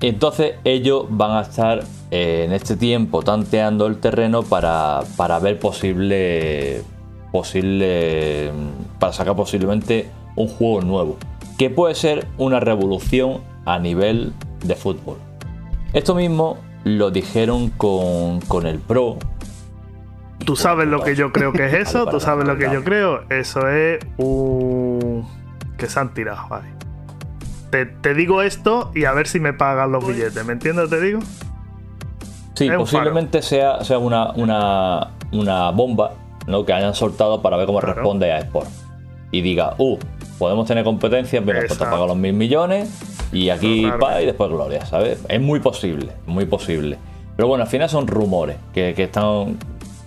[0.00, 5.58] entonces ellos van a estar eh, en este tiempo tanteando el terreno para, para ver
[5.58, 6.82] posible,
[7.32, 8.50] posible,
[8.98, 11.16] para sacar posiblemente un juego nuevo,
[11.56, 14.32] que puede ser una revolución a nivel
[14.62, 15.16] de fútbol.
[15.94, 19.18] Esto mismo lo dijeron con, con el Pro.
[20.44, 23.22] Tú sabes lo que yo creo que es eso, tú sabes lo que yo creo.
[23.28, 25.26] Eso es un.
[25.76, 26.68] que se han tirado, vale.
[27.70, 30.88] Te, te digo esto y a ver si me pagan los billetes, ¿me entiendes?
[30.88, 31.20] Te digo.
[32.54, 36.12] Sí, posiblemente sea, sea una, una, una bomba
[36.46, 36.64] ¿no?
[36.64, 37.94] que hayan soltado para ver cómo Claro.
[37.94, 38.68] responde a Sport.
[39.30, 39.98] Y diga, uh,
[40.38, 41.92] podemos tener competencia, pero pues te Exacto.
[41.94, 42.88] pago los mil millones
[43.32, 45.24] y aquí pa y después gloria, ¿sabes?
[45.28, 46.98] Es muy posible, muy posible.
[47.36, 49.56] Pero bueno, al final son rumores que, que están,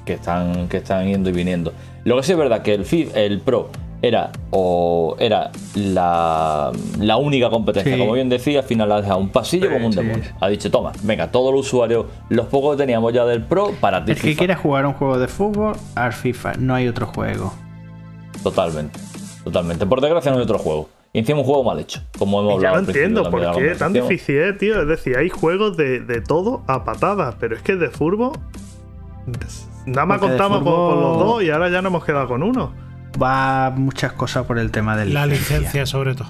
[0.05, 1.71] que, están, que están yendo y viniendo.
[2.03, 3.69] Lo que sí es verdad que el, FIF, el Pro
[4.01, 7.99] era, o era la, la única competencia, Sí.
[7.99, 9.99] como bien decía, al final ha dejado un pasillo Sí, como un sí.
[9.99, 10.23] demonio.
[10.41, 14.03] Ha dicho, toma, venga, todos los usuarios, los pocos que teníamos ya del Pro, para
[14.03, 14.11] ti.
[14.11, 14.37] El que FIFA".
[14.39, 17.53] quiera jugar un juego de fútbol, al FIFA, no hay otro juego.
[18.43, 18.99] Totalmente,
[19.43, 19.85] totalmente.
[19.85, 20.89] Por desgracia no hay otro juego.
[21.13, 22.83] Y encima un juego mal hecho, como hemos Y ya hablado.
[22.83, 24.81] no entiendo por qué tan difícil es, tío.
[24.81, 28.31] Es decir, hay juegos de, de todo a patadas, pero es que de fútbol.
[29.85, 32.71] Nada más contamos con- con, los dos y ahora ya nos hemos quedado con uno.
[33.21, 35.57] Va muchas cosas por el tema de La licencia.
[35.57, 36.29] licencia, sobre todo.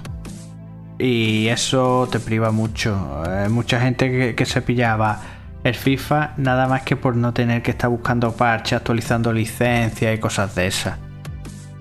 [0.98, 3.22] Y eso te priva mucho.
[3.28, 5.20] Eh, mucha gente que, que se pillaba
[5.64, 10.18] el FIFA nada más que por no tener que estar buscando parches, actualizando licencias y
[10.18, 10.98] cosas de esas.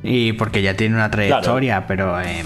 [0.04, 2.44] Y porque ya tiene una trayectoria, pero eh,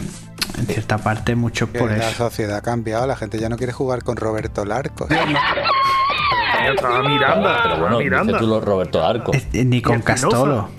[0.57, 2.30] en cierta parte mucho Que por la eso.
[2.30, 5.10] sociedad ha cambiado, la gente ya no quiere jugar con Roberto Larcos.
[5.11, 8.34] Estaba Miranda, Pero bueno, Miranda.
[8.34, 9.34] dice tú Roberto Arco.
[9.34, 10.02] Eh, eh, Ni con.
[10.02, 10.69] Castolo.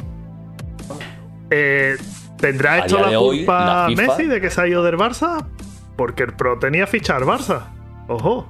[1.51, 1.97] Eh,
[2.39, 5.45] ¿Tendrá día la hoy, culpa la FIFA- Messi de que se ha ido del Barça?
[5.97, 7.61] Porque el Pro tenía ficha al Barça.
[8.09, 8.47] Ojo.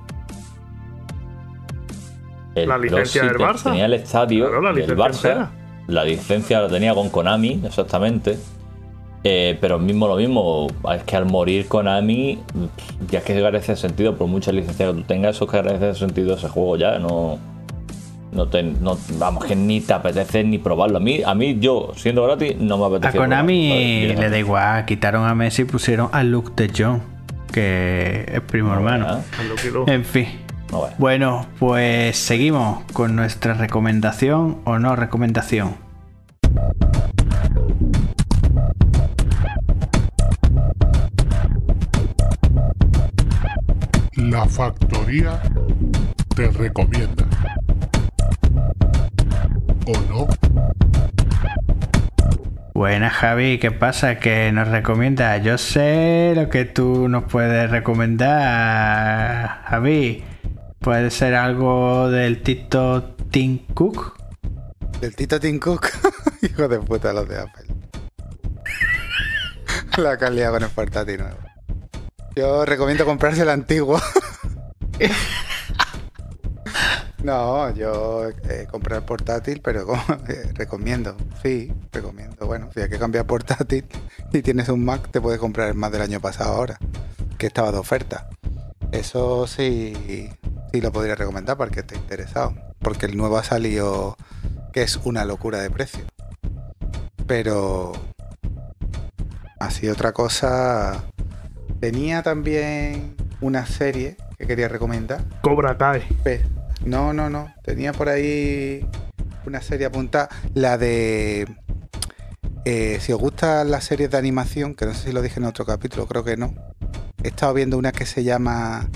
[2.55, 3.65] El la licencia del Barça.
[3.65, 5.17] Tenía el estadio Claro, la del Barça.
[5.17, 5.51] entera.
[5.89, 8.39] La licencia la tenía con Konami, exactamente.
[9.29, 12.39] Eh, pero mismo lo mismo, es que al morir Konami,
[13.11, 15.95] ya es que carece de sentido, por mucha licencia que tú tengas, eso carece de
[15.97, 17.37] sentido ese juego ya, no.
[18.31, 20.99] No te, no- vamos, que ni te apetece ni probarlo.
[20.99, 23.19] A mí, a mí yo, siendo gratis, no me A apetece.
[23.19, 24.85] Konami le da igual.
[24.85, 27.01] Quitaron a Messi y pusieron a Luke de Jong,
[27.53, 29.23] que es primo hermano.
[29.49, 29.93] Lucky Luke.
[29.93, 30.27] En fin.
[30.71, 30.95] No, vaya.
[30.99, 35.85] Bueno, pues seguimos con nuestra recomendación o no recomendación.
[44.31, 45.41] La factoría
[46.35, 47.25] te recomienda.
[49.87, 50.27] ¿O no?
[52.75, 54.19] Buenas Javi, ¿qué pasa?
[54.19, 55.45] ¿Qué nos recomiendas?
[55.45, 60.25] Yo sé lo que tú nos puedes recomendar, Javi.
[60.81, 64.19] Puede ser algo del Tito Tim Cook.
[65.01, 65.87] Del Tito Tim Cook.
[66.43, 67.67] Hijo de puta los de Apple.
[69.99, 71.46] La liado con el portátil nuevo.
[72.37, 73.99] Yo recomiendo comprarse el antiguo.
[77.23, 79.85] No, yo eh, compré el portátil, pero
[80.29, 82.47] eh, recomiendo, sí, recomiendo.
[82.47, 83.85] Bueno, si hay que cambiar portátil
[84.33, 86.79] y tienes un Mac, te puedes comprar el más del año pasado ahora,
[87.37, 88.29] que estaba de oferta.
[88.93, 90.31] Eso sí,
[90.73, 94.17] sí lo podría recomendar para el que esté interesado, porque el nuevo ha salido,
[94.73, 96.05] que es una locura de precio.
[97.27, 97.91] Pero
[99.59, 101.03] así otra cosa,
[101.81, 105.25] tenía también una serie que quería recomendar.
[105.43, 106.03] Cobra Kai.
[106.85, 107.53] No, no, no.
[107.63, 108.87] Tenía por ahí
[109.47, 110.29] una serie apuntada.
[110.55, 111.47] La de.
[112.65, 115.47] eh, si os gustan las series de animación, que no sé si lo dije en
[115.47, 116.55] otro capítulo, creo que no.
[117.23, 118.89] He estado viendo una que se llama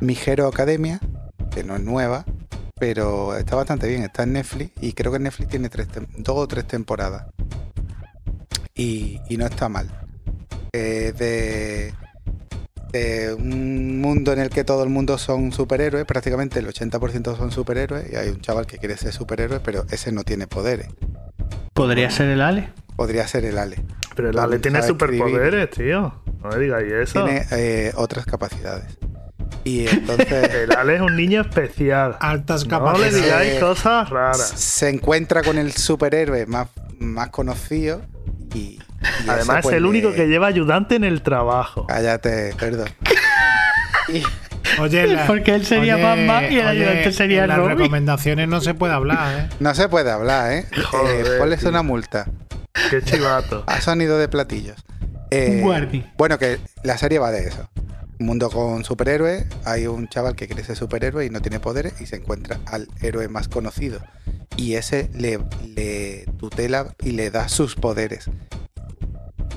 [0.00, 1.00] Mi Hero Academia,
[1.50, 2.24] que no es nueva,
[2.78, 4.02] pero está bastante bien.
[4.02, 7.26] Está en Netflix y creo que Netflix tiene tres dos o tres temporadas.
[8.74, 9.88] Y, y no está mal.
[10.72, 11.94] Eh, de,
[12.94, 17.50] de un mundo en el que todo el mundo son superhéroes, prácticamente el 80% son
[17.50, 20.86] superhéroes, y hay un chaval que quiere ser superhéroe, pero ese no tiene poderes.
[21.72, 22.70] ¿Podría ser el Ale?
[22.96, 23.76] Podría ser el Ale.
[24.14, 26.22] Pero el Ale tiene superpoderes, tío.
[26.42, 27.24] No me digáis eso.
[27.24, 28.96] Tiene eh, otras capacidades.
[29.64, 32.16] Y entonces El Ale es un niño especial.
[32.20, 33.24] Altas No le capacidades.
[33.24, 34.38] digáis Eh, cosas raras.
[34.54, 36.68] se encuentra con el superhéroe más,
[37.00, 38.02] más conocido
[38.54, 38.78] y...
[39.26, 41.86] y Además, ese, pues, es el único le- que lleva ayudante en el trabajo.
[41.86, 42.88] Cállate, perdón.
[44.80, 47.78] Oye, la- Porque él sería Batman y el ayudante sería las Robin.
[47.78, 49.48] recomendaciones no se puede hablar, ¿eh?
[49.60, 50.66] no se puede hablar, ¿eh?
[50.90, 51.68] Joder, eh ponles tío.
[51.68, 52.26] una multa.
[52.90, 53.62] Qué chivato.
[53.66, 54.84] A sonido de platillos.
[55.30, 56.04] Eh, Un guardi.
[56.16, 57.68] Bueno, que la serie va de eso.
[58.18, 62.00] Un mundo con superhéroes, hay un chaval que quiere ser superhéroe y no tiene poderes
[62.00, 64.00] y se encuentra al héroe más conocido.
[64.56, 65.40] Y ese le,
[65.74, 68.28] le tutela y le da sus poderes.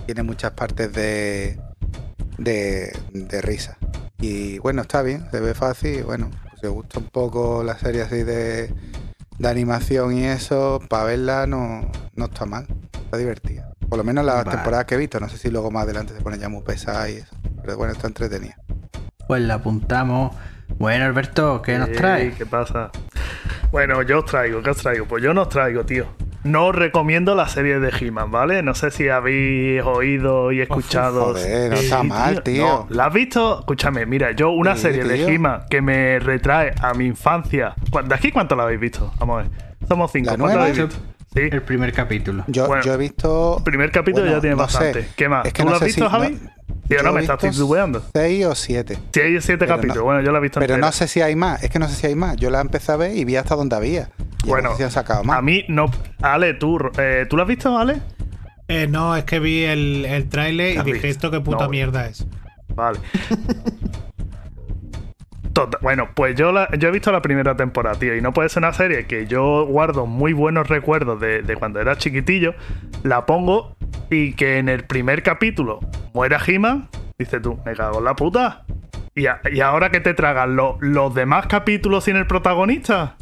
[0.08, 1.60] Tiene muchas partes de,
[2.38, 3.78] de, de risa.
[4.20, 6.04] Y bueno, está bien, se ve fácil.
[6.06, 8.74] Bueno, si os gusta un poco la serie así de,
[9.38, 12.66] de animación y eso, para verla no, no está mal.
[13.04, 13.74] Está divertida.
[13.90, 14.52] Por lo menos las Vale.
[14.52, 15.20] temporadas que he visto.
[15.20, 17.36] No sé si luego más adelante se pone ya muy pesada y eso.
[17.62, 18.56] Pero bueno, está entretenida.
[19.28, 20.34] Pues la apuntamos.
[20.80, 22.32] Bueno, Alberto, ¿qué nos Ey, trae?
[22.34, 22.92] ¿Qué pasa?
[23.72, 25.06] Bueno, yo os traigo, ¿qué os traigo?
[25.06, 26.08] Pues yo no os traigo, tío.
[26.44, 28.64] No os recomiendo la serie de He-Man, ¿vale?
[28.64, 31.26] No sé si habéis oído y escuchado.
[31.26, 32.66] Joder, no está mal, tío.
[32.66, 33.60] No, ¿La has visto?
[33.60, 35.26] Escúchame, mira, yo una Sí, serie de.
[35.34, 37.74] He-Man que me retrae a mi infancia.
[37.92, 39.12] ¿Cu- ¿De aquí cuánto la habéis visto?
[39.20, 39.52] Vamos a ver.
[39.88, 40.32] Somos cinco.
[40.32, 40.56] ¿La ¿Cuánto nueva?
[40.56, 41.04] la habéis visto?
[41.38, 41.50] Sí.
[41.52, 42.44] El primer capítulo.
[42.48, 43.58] Yo, Bueno, yo he visto.
[43.60, 44.78] El primer capítulo bueno, ya tiene no sé.
[44.78, 45.08] bastante.
[45.16, 45.46] ¿Qué más?
[45.46, 46.30] Es que ¿Tú no lo has visto, si- Javi?
[46.42, 46.58] no-
[46.88, 48.02] Tío, yo no me estás titubeando.
[48.14, 48.98] Seis o siete.
[49.14, 49.98] Sí, hay siete Pero capítulos.
[49.98, 50.88] no- bueno, yo la he visto Pero entera.
[50.88, 51.62] no sé si hay más.
[51.64, 52.38] Es que no sé si hay más.
[52.38, 54.10] Yo la empecé a ver y vi hasta donde había.
[54.46, 55.38] Y Bueno, no sé si han sacado más.
[55.38, 55.92] a mí no.
[56.22, 57.98] Ale, ¿tú, eh, ¿tú lo has visto, Ale?
[58.70, 61.08] Eh, no, es que vi el, el tráiler y ¿Has dije, visto?
[61.08, 61.70] ¿esto qué puta No.
[61.70, 62.26] mierda es?
[62.74, 63.00] Vale.
[65.58, 68.74] Tota- bueno, pues yo, he visto la primera temporada, tío, y no puede ser una
[68.74, 72.54] serie que yo guardo muy buenos recuerdos de, cuando era chiquitillo.
[73.04, 73.76] La pongo
[74.12, 75.80] y que en el primer capítulo
[76.14, 76.90] muera He-Man.
[77.18, 78.66] Dices tú, me cago en la puta.
[79.16, 79.26] Y,
[79.62, 83.16] ahora que te tragan lo- los demás capítulos sin el protagonista.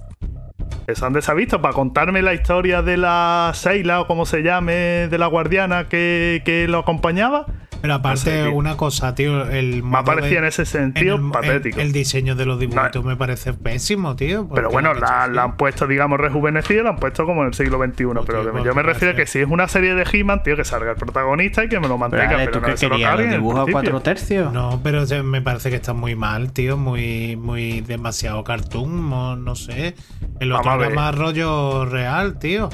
[0.88, 4.44] Eso antes se ha visto para contarme la historia de la Seila o como se
[4.44, 7.45] llame, de la guardiana que lo acompañaba.
[7.82, 10.66] Pero aparte, No sé, una cosa, tío, el Me modo ha parecido de- en ese
[10.66, 11.80] sentido en el- patético.
[11.80, 14.48] El, el diseño de los dibujitos me parece pésimo, tío.
[14.54, 17.54] Pero bueno, lo la, han la puesto, digamos, rejuvenecida, la han puesto como en el
[17.54, 17.94] siglo XXI.
[18.06, 19.94] pero tío, que- pues yo me me refiero a que parece- si es una serie
[19.96, 22.38] de He-Man, tío, que salga el protagonista y que me lo Pero, mantenga.
[22.38, 22.98] Pero, ¿tú no qué que se lo
[23.34, 24.52] dibujos a cuatro tercios?
[24.54, 26.78] No, pero me parece que está muy mal, tío.
[26.78, 29.96] Muy, muy demasiado cartoon, no sé.
[30.40, 32.70] El otro era más rollo real, tío.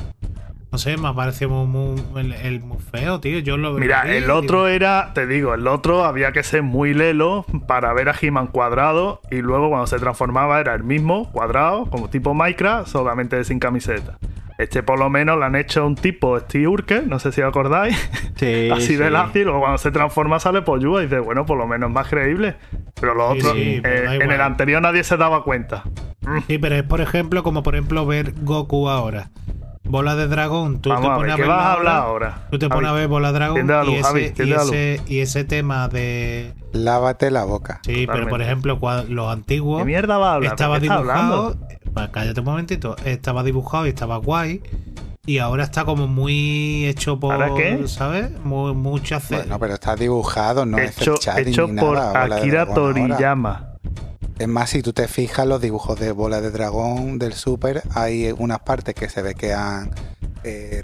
[0.71, 3.39] No sé, me ha parecido muy, muy- el, el muy feo, tío.
[3.39, 6.93] Yo lo Mira, vi el otro era, te digo, el otro había que ser muy
[6.93, 11.87] lelo para ver a He-Man cuadrado y luego cuando se transformaba era el mismo, cuadrado,
[11.87, 14.17] como tipo Minecraft, solamente sin camiseta.
[14.57, 17.49] Este por lo menos lo han hecho un tipo Steve Urkel, no sé si os
[17.49, 17.97] acordáis.
[18.41, 19.11] Sí, Así de sí.
[19.11, 22.07] lacio y luego cuando se transforma sale Pollúa y dices, bueno, por lo menos más
[22.07, 22.55] creíble.
[22.99, 25.83] Pero los Sí, otros, eh, en el anterior nadie se daba cuenta.
[26.47, 29.29] Sí, pero es por ejemplo, como por ejemplo ver Goku ahora.
[29.91, 31.95] Bola de dragón, tú Vamos te a pones ver, a ¿qué verla vas a hablar
[31.97, 32.47] ahora, ahora?
[32.49, 32.99] Tú te pones a Javi?
[33.01, 36.53] ver Bola de dragón luz, y, Javi, ese, tiende y, ese, y ese tema de.
[36.71, 37.81] Lávate la boca.
[37.85, 39.79] Sí, pero por ejemplo, los antiguos.
[39.79, 40.53] ¿Qué mierda va a hablar?
[40.53, 41.57] Estaba ¿De qué estás dibujado.
[41.93, 42.95] Pues cállate un momentito.
[43.03, 44.63] Estaba dibujado y estaba guay.
[45.25, 47.33] Y ahora está como muy hecho por.
[47.33, 47.85] ¿Ahora qué?
[47.87, 48.31] ¿Sabes?
[48.45, 49.39] Muy, mucho hacer.
[49.39, 52.37] Bueno, pero está dibujado, no es hecho chat hecho ni por nada.
[52.37, 52.73] Akira.
[52.73, 53.70] Toriyama.
[54.39, 58.33] Es más, si tú te fijas los dibujos de Bola de Dragón del Super, hay
[58.37, 59.91] unas partes que se ve que han
[60.43, 60.83] eh,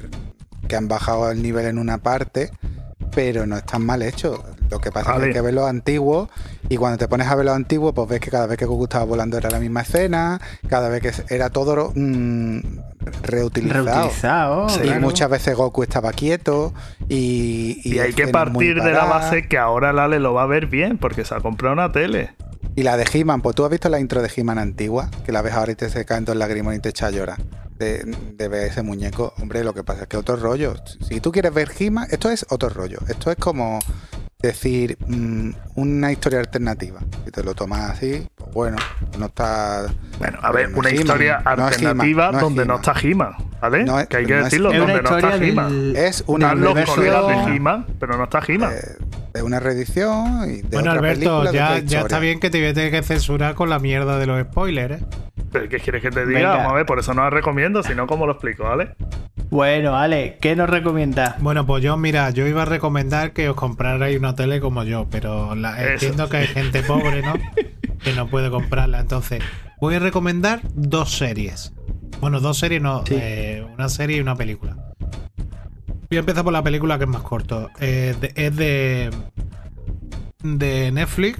[0.67, 2.51] que han bajado el nivel en una parte,
[3.15, 4.39] pero no están mal hechos.
[4.69, 6.29] Lo que pasa es que hay que ver los antiguos
[6.69, 8.83] y cuando te pones a ver los antiguos, pues ves que cada vez que Goku
[8.83, 12.59] estaba volando era la misma escena, cada vez que era todo mm,
[13.23, 13.85] reutilizado.
[13.85, 14.67] Reutilizado.
[14.75, 15.01] Y claro.
[15.01, 16.73] muchas veces Goku estaba quieto
[17.07, 20.67] y, Y, hay que partir de la base que ahora Lale lo va a ver
[20.67, 22.35] bien porque se ha comprado una tele.
[22.77, 25.41] Y la de He-Man, pues tú has visto la intro de He-Man antigua, que la
[25.41, 27.41] ves ahora y te se caen dos lágrimas y te echa a llorar.
[27.71, 28.03] De,
[28.35, 30.75] de ver ese muñeco, hombre, lo que pasa es que otro rollo.
[31.01, 32.99] Si tú quieres ver He-Man, esto es otro rollo.
[33.07, 33.79] Esto es como
[34.41, 36.99] decir mm, una historia alternativa.
[37.25, 38.77] Si te lo tomas así, pues bueno,
[39.17, 39.87] no está.
[40.19, 43.83] Bueno, a ver, no una historia He-Man, alternativa no donde no está He-Man, ¿vale?
[43.83, 45.95] No es- que hay que decirlo, Es donde no está del.
[45.95, 48.71] Es una Están los colegas de He-Man, pero no está He-Man.
[48.73, 49.03] eh,
[49.33, 52.39] de una reedición y de bueno, otra Alberto, película, de ya, otra ya está bien
[52.39, 55.05] que te voy a tener que censurar con la mierda de los spoilers, ¿eh?
[55.51, 56.39] ¿Pero qué quieres que te diga?
[56.39, 56.55] Venga.
[56.57, 58.89] Vamos a ver, por eso no la recomiendo, sino cómo lo explico, ¿vale?
[59.49, 61.41] Bueno, Ale, ¿qué nos recomiendas?
[61.41, 65.07] Bueno, pues yo, mira, yo iba a recomendar que os comprarais una tele como yo,
[65.09, 67.33] pero la- entiendo que hay gente pobre, ¿no?
[68.03, 68.99] que no puede comprarla.
[68.99, 69.41] Entonces,
[69.79, 71.73] voy a recomendar dos series.
[72.19, 73.15] Bueno, dos series, no, Sí.
[73.17, 74.75] eh, una serie y una película.
[76.09, 77.69] Voy a empezar por la película que es más corto.
[77.79, 79.09] Eh, de- es de,
[80.43, 81.39] de Netflix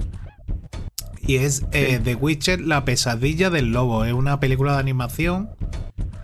[1.28, 4.04] y es eh, The Witcher, la pesadilla del lobo.
[4.04, 5.50] Es una película de animación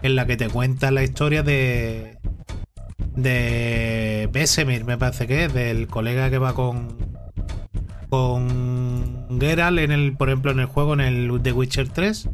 [0.02, 2.18] en la que te cuenta la historia de
[3.14, 6.96] de Besemir, me parece que es, del colega que va con
[8.08, 12.28] con Geralt en el, por ejemplo, en el juego en el The Witcher 3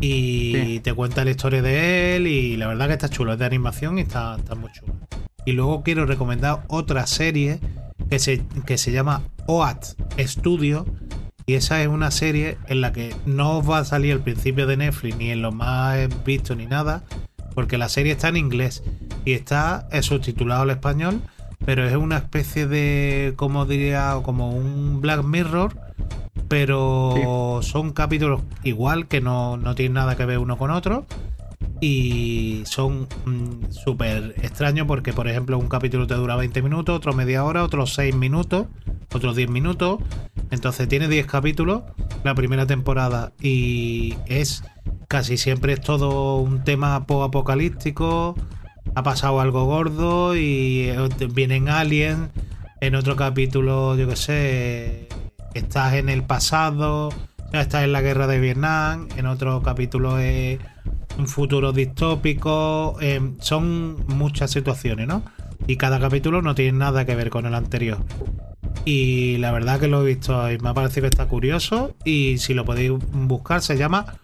[0.00, 0.80] y Sí.
[0.80, 3.98] te cuenta la historia de él y la verdad que está chulo, es de animación
[3.98, 4.94] y está, está muy chulo.
[5.46, 7.60] Y luego quiero recomendar otra serie
[8.10, 9.84] que se, que se llama OAT,
[10.20, 10.84] Studios.
[11.48, 14.66] Y esa es una serie en la que no os va a salir al principio
[14.66, 17.04] de Netflix ni en lo más visto ni nada,
[17.54, 18.82] porque la serie está en inglés
[19.24, 21.20] y está subtitulado al español,
[21.64, 25.76] pero es una especie de, como diría, como un Black Mirror,
[26.48, 31.06] pero son capítulos igual que no, no tienen nada que ver uno con otro
[31.80, 37.12] y son mm, súper extraños porque, por ejemplo, un capítulo te dura 20 minutos, otro
[37.12, 38.66] media hora, otros 6 minutos,
[39.12, 40.00] otros 10 minutos.
[40.50, 41.82] Entonces tiene 10 capítulos
[42.24, 44.62] la primera temporada y es
[45.08, 48.36] casi siempre es todo un tema apocalíptico.
[48.94, 52.30] Ha pasado algo gordo y eh, vienen aliens.
[52.80, 55.08] En otro capítulo, yo que sé,
[55.54, 57.10] estás en el pasado,
[57.52, 59.08] estás en la guerra de Vietnam.
[59.16, 60.58] En otro capítulo es
[61.18, 62.96] un futuro distópico.
[63.00, 65.22] eh, son muchas situaciones, ¿no?
[65.66, 67.98] Y cada capítulo no tiene nada que ver con el anterior.
[68.84, 71.96] Y la verdad que lo he visto y me ha parecido que está curioso.
[72.04, 74.18] Y si lo podéis buscar, se llama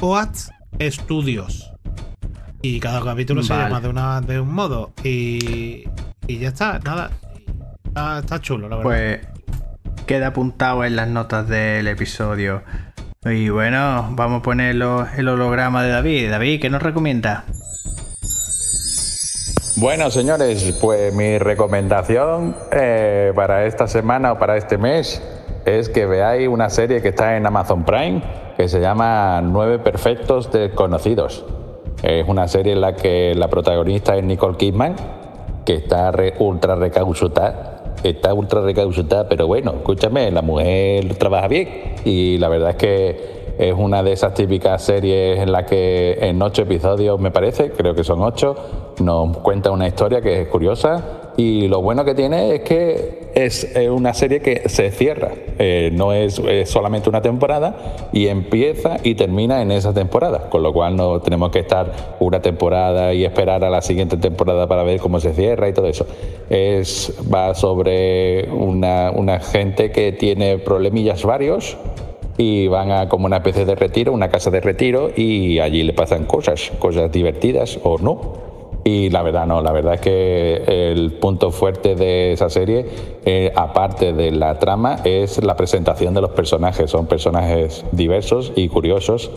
[0.00, 0.36] OAT
[0.80, 1.72] Studios.
[2.62, 4.92] Y cada capítulo se llama de, una, de un modo.
[5.04, 5.84] Y,
[6.26, 7.10] y ya está, nada.
[7.84, 8.88] Está, está chulo, la verdad.
[8.88, 9.26] Pues
[10.06, 12.62] queda apuntado en las notas del episodio.
[13.24, 16.30] Y bueno, vamos a poner el holograma de David.
[16.30, 17.44] David, ¿qué nos recomienda?
[19.76, 25.20] Bueno, señores, pues mi recomendación eh, para esta semana o para este mes
[25.64, 28.22] es que veáis una serie que está en Amazon Prime
[28.56, 31.44] que se llama Nueve Perfectos Desconocidos.
[32.02, 34.94] Es una serie en la que la protagonista es Nicole Kidman,
[35.64, 37.77] que está ultra recauchutada.
[38.02, 41.94] Está ultra recauchutada, pero bueno, escúchame, la mujer trabaja bien.
[42.04, 46.40] Y la verdad es que es una de esas típicas series en la que en
[46.40, 48.54] ocho episodios, me parece, creo que son ocho,
[49.00, 53.76] nos cuenta una historia que es curiosa y lo bueno que tiene es que es
[53.88, 55.30] una serie que se cierra,
[55.60, 60.72] Eh, no es, solamente una temporada y empieza y termina en esa temporada, con lo
[60.72, 65.00] cual no tenemos que estar una temporada y esperar a la siguiente temporada para ver
[65.00, 66.06] cómo se cierra y todo eso.
[66.48, 71.76] Es, va sobre una, una gente que tiene problemillas varios
[72.36, 75.92] y van a como una especie de retiro, una casa de retiro y allí le
[75.92, 78.47] pasan cosas, cosas divertidas o no.
[78.88, 82.86] Y la verdad no, la verdad es que el punto fuerte de esa serie,
[83.22, 86.90] eh, aparte de la trama, es la presentación de los personajes.
[86.90, 89.30] Son personajes diversos y curiosos.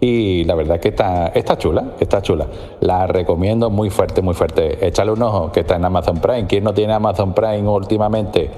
[0.00, 2.48] Y la verdad que está, está chula, está chula.
[2.80, 4.84] La recomiendo muy fuerte, muy fuerte.
[4.84, 6.48] Échale un ojo, que está en Amazon Prime.
[6.48, 8.50] ¿Quién no tiene Amazon Prime últimamente?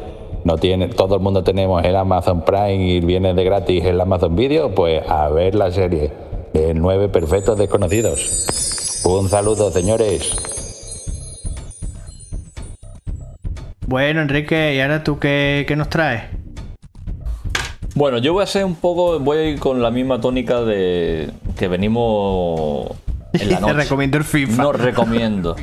[0.44, 4.34] no tiene, todo el mundo tenemos el Amazon Prime y viene de gratis el Amazon
[4.34, 6.10] Video, pues a ver la serie
[6.54, 8.87] de nueve perfectos desconocidos.
[9.04, 10.34] Un saludo, señores.
[13.86, 16.24] Bueno, Enrique, ¿y ahora tú qué, qué nos traes?
[17.94, 21.30] Bueno, yo voy a ser un poco, voy a ir con la misma tónica de
[21.58, 22.90] que venimos
[23.32, 23.72] en la Te noche.
[23.74, 24.62] recomiendo el FIFA.
[24.62, 25.56] No recomiendo,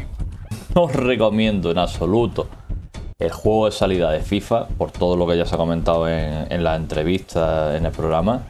[0.73, 2.47] no recomiendo en absoluto
[3.19, 6.51] el juego de salida de FIFA por todo lo que ya se ha comentado en,
[6.51, 8.41] en la entrevista en el programa.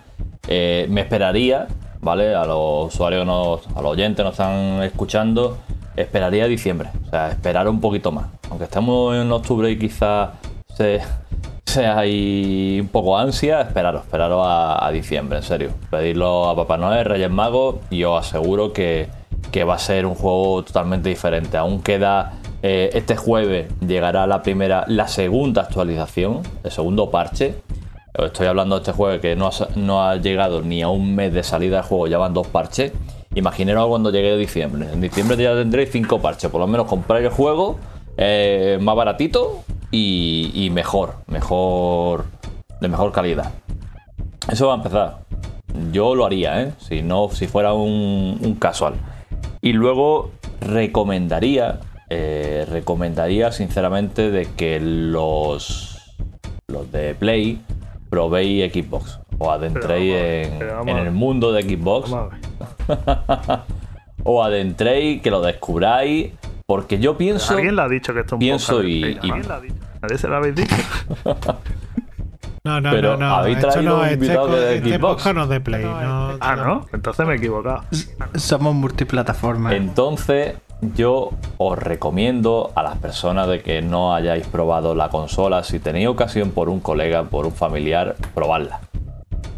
[0.48, 1.68] Eh, me esperaría,
[2.02, 2.36] ¿vale?
[2.36, 5.58] A los usuarios, a los oyentes nos están escuchando,
[5.96, 6.90] esperaría diciembre.
[7.08, 8.28] O sea, esperar un poquito más.
[8.50, 10.30] Aunque estemos en octubre y quizás
[10.76, 11.02] se,
[11.66, 15.70] sea ahí un poco ansia, esperaros, esperaros a, a diciembre, en serio.
[15.90, 19.08] Pedirlo a Papá Noel, Reyes Magos, y os aseguro que,
[19.52, 21.58] que va a ser un juego totalmente diferente.
[21.58, 22.34] Aún queda.
[22.62, 27.56] eh, este jueves llegará la primera, la segunda actualización, el segundo parche.
[28.18, 31.78] Estoy hablando de este jueves que no ha, llegado ni a un mes de salida
[31.78, 32.94] del juego, ya van dos parches.
[33.34, 34.88] Imaginaros cuando llegue a diciembre.
[34.92, 36.50] En diciembre ya tendréis cinco parches.
[36.50, 37.78] Por lo menos compráis el juego
[38.16, 42.26] eh, más baratito y, mejor, mejor,
[42.80, 43.52] de mejor calidad.
[44.50, 45.18] Eso va a empezar.
[45.92, 46.72] Yo lo haría, ¿eh?
[46.80, 48.94] Si no, si fuera un, un casual.
[49.62, 50.32] Y luego
[50.62, 51.80] recomendaría,
[52.10, 56.16] eh, recomendaría sinceramente de que los,
[56.68, 57.62] los de Play
[58.10, 62.12] probéis Xbox o adentréis Pero en, el mundo de Xbox
[64.24, 66.32] o adentréis, que lo descubráis,
[66.66, 67.54] porque yo pienso...
[67.56, 69.76] Alguien le ha dicho que esto es un pienso y- ¿Alguien le ha dicho?
[70.02, 70.76] ¿Nadie se lo habéis dicho?
[72.64, 73.36] No, no, Pero no, no.
[73.36, 75.14] habéis traído no, un este, invitado de este Xbox.
[75.18, 75.84] podcast no de Play.
[75.84, 76.88] no, Ah, ¿no?
[76.94, 77.84] Entonces me he equivocado.
[78.34, 79.74] Somos multiplataformas.
[79.74, 85.80] Entonces, yo os recomiendo a las personas de que no hayáis probado la consola, si
[85.80, 88.82] tenéis ocasión por un colega, por un familiar, probadla.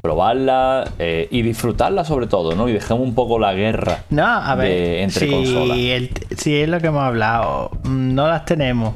[0.01, 2.69] Probarla eh, y disfrutarla sobre todo, ¿no?
[2.69, 5.77] Y dejemos un poco la guerra No, a ver, de- entre si, consolas.
[5.77, 8.93] el- si es lo que hemos hablado, mm, no las tenemos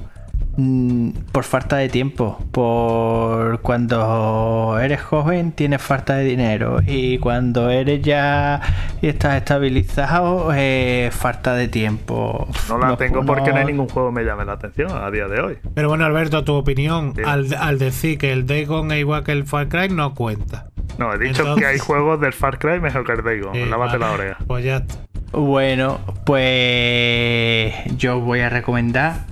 [1.32, 2.38] por falta de tiempo.
[2.52, 6.80] Por cuando eres joven tienes falta de dinero.
[6.86, 8.60] Y cuando eres ya
[9.02, 12.48] y estás estabilizado, eh, falta de tiempo.
[12.70, 15.10] No la No- tengo porque no hay ningún juego que me llame la atención a
[15.10, 15.58] día de hoy.
[15.74, 17.22] Pero bueno, Alberto, tu opinión, Sí.
[17.26, 20.68] al, al decir que el Days Gone es igual que el Far Cry, no cuenta.
[20.98, 23.56] No, he dicho Entonces- que hay juegos del Far Cry mejor que el Dagon.
[23.56, 24.38] Eh, Lávate vale, la oreja.
[24.46, 24.96] Pues ya está.
[25.32, 29.31] Bueno, pues yo voy a recomendar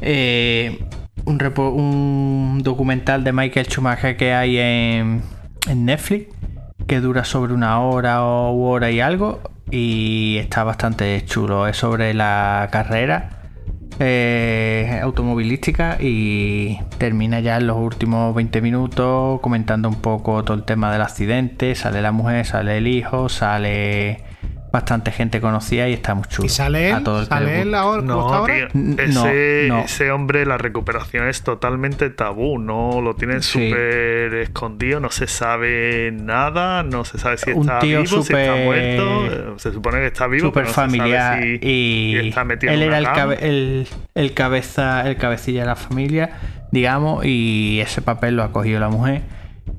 [0.00, 0.84] eh,
[1.24, 5.22] un, un documental de Michael Schumacher que hay en,
[5.74, 6.34] Netflix
[6.86, 9.40] que dura sobre una hora o hora y algo
[9.70, 11.66] y está bastante chulo.
[11.66, 13.34] Es sobre la carrera
[13.98, 20.64] eh, automovilística y termina ya en los últimos 20 minutos comentando un poco todo el
[20.64, 21.74] tema del accidente.
[21.74, 24.33] Sale la mujer, sale el hijo, sale
[24.74, 26.44] bastante gente conocida y está muy chulo.
[26.46, 27.04] ¿Y sale A él?
[27.04, 28.02] todo el ¿Sale él ahora?
[28.06, 29.04] ¿Cómo está No, tío.
[29.04, 29.82] Ese, no, no.
[29.84, 32.58] ese hombre, la recuperación es totalmente tabú.
[32.58, 33.68] No lo tienen Sí.
[33.70, 35.00] súper escondido.
[35.00, 36.82] No se sabe nada.
[36.82, 39.26] No se sabe si Un está tío vivo, si está súper- muerto.
[39.26, 42.28] eh, Se supone que está vivo, Súper pero no se sabe familiar si- y si
[42.28, 46.30] está metido él en era el, cabe- el, el cabeza el cabecilla de la familia
[46.72, 49.22] digamos y ese papel lo ha cogido la mujer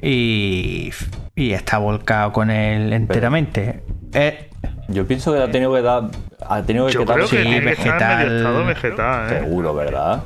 [0.02, 0.92] y,
[1.36, 4.50] y está volcado con él enteramente Eh,
[4.88, 6.04] Yo pienso que ha tenido que dar.
[6.48, 8.18] Ha tenido que Yo creo que sí, tiene que estar en vegetal.
[8.26, 9.26] medio estado vegetal.
[9.34, 9.40] ¿eh?
[9.40, 10.24] Seguro, ¿verdad?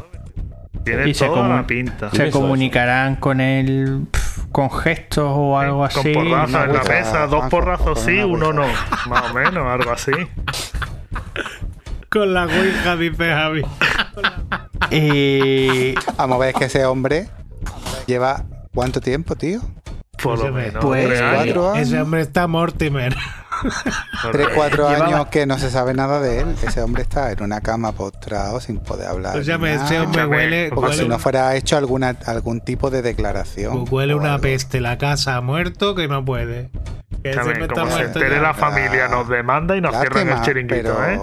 [0.84, 2.10] Tiene Y se toda comu- la pinta.
[2.12, 4.08] Se comunicarán con él
[4.52, 8.52] con gestos o algo Con así porrazos en la mesa, dos porrazos con sí, uno
[8.54, 8.66] no.
[9.08, 10.12] Más o menos, algo así.
[12.10, 13.62] Con la Ouija, dice Javi.
[14.92, 17.28] y Vamos a ver que ese hombre
[18.08, 19.60] lleva cuánto tiempo, tío.
[20.22, 20.84] Por lo Escúchame, menos.
[20.86, 21.88] pues, cuatro años.
[21.88, 23.16] Ese hombre está Mortimer.
[24.32, 26.56] Tres, cuatro Llevaba- años que no se sabe nada de él.
[26.62, 29.36] Ese hombre está en una cama postrado sin poder hablar.
[29.38, 30.04] Escúchame, ni ese nada.
[30.06, 30.70] hombre huele.
[30.70, 33.86] Porque huele si no fuera hecho alguna, algún tipo de declaración.
[33.90, 34.42] huele o una algo.
[34.44, 34.80] peste.
[34.82, 36.70] La casa ha muerto que no puede.
[37.24, 40.96] Que ese está como se entere la familia, nos demanda y nos cierran el chiringuito,
[40.98, 41.20] pero, ¿eh?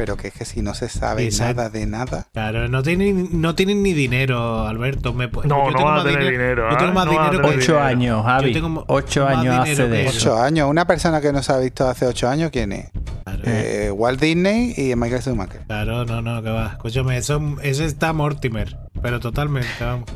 [0.00, 2.26] Pero que es que si no se sabe nada de nada.
[2.32, 5.12] Claro, no tienen, no tienen ni dinero, Alberto.
[5.12, 6.94] Me, No, yo no tengo más tener dinero, Yo tengo ¿eh?
[6.94, 7.80] más No dinero ocho dinero.
[7.82, 10.30] años Javi Yo tengo ocho años dinero hace de eso eso.
[10.32, 10.70] Ocho años.
[10.70, 12.90] Una persona que no se ha visto hace ocho años, ¿quién es?
[13.24, 15.60] Claro, Eh, Walt Disney y Michael Schumacher.
[15.66, 16.68] claro, no, no, que va.
[16.68, 18.78] Escúchame, eso, ese está Mortimer.
[19.02, 20.08] Pero totalmente, vamos.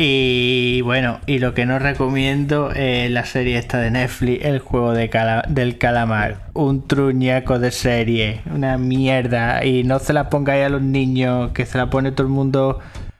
[0.00, 4.92] Y bueno, y lo que no recomiendo es la serie esta de Netflix, el juego
[4.92, 6.36] de cala- del calamar.
[6.54, 9.64] Un truñaco de serie, una mierda.
[9.64, 12.78] Y no se la pongáis a los niños, que se la pone todo el mundo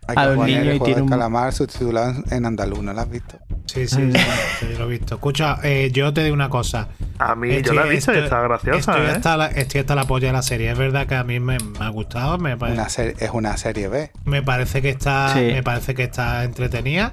[0.09, 1.09] a que los poner niños el y tiene un...
[1.09, 3.39] calamar subtitulado en- andaluz, ¿no lo has visto?
[3.67, 4.19] Sí, sí, sí,
[4.61, 5.17] sí, lo he visto.
[5.17, 6.89] Escucha, eh, yo te digo una cosa.
[7.19, 9.11] A mí, yo la he visto y está graciosa, estoy ¿eh?
[9.11, 10.71] hasta la, estoy hasta la polla de la serie.
[10.73, 12.39] Es verdad que a mí me, me ha gustado.
[12.39, 14.11] Me, pare- Una ser- es una serie B.
[14.25, 15.41] me parece que está Sí.
[15.41, 17.13] me parece que está entretenida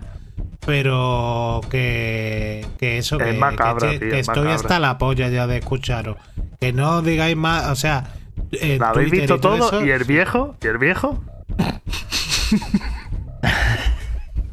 [0.65, 4.55] pero que, que eso Es que, macabra, que, tío, que es estoy macabra.
[4.55, 6.17] hasta la polla ya de escucharos
[6.59, 8.05] que no digáis más o sea
[8.51, 9.67] eh, ¿La habéis Twitter visto y todo todo?
[9.79, 10.55] eso, ¿Y el viejo?
[10.63, 11.23] ¿Y el viejo?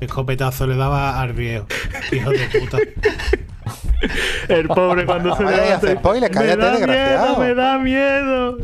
[0.01, 1.67] escopetazo le daba al viejo
[2.11, 2.79] hijo de puta
[4.49, 5.93] El pobre cuando se levanta.
[5.93, 7.27] spoiler, me cállate, da desgraciado".
[7.27, 8.59] miedo, me da miedo.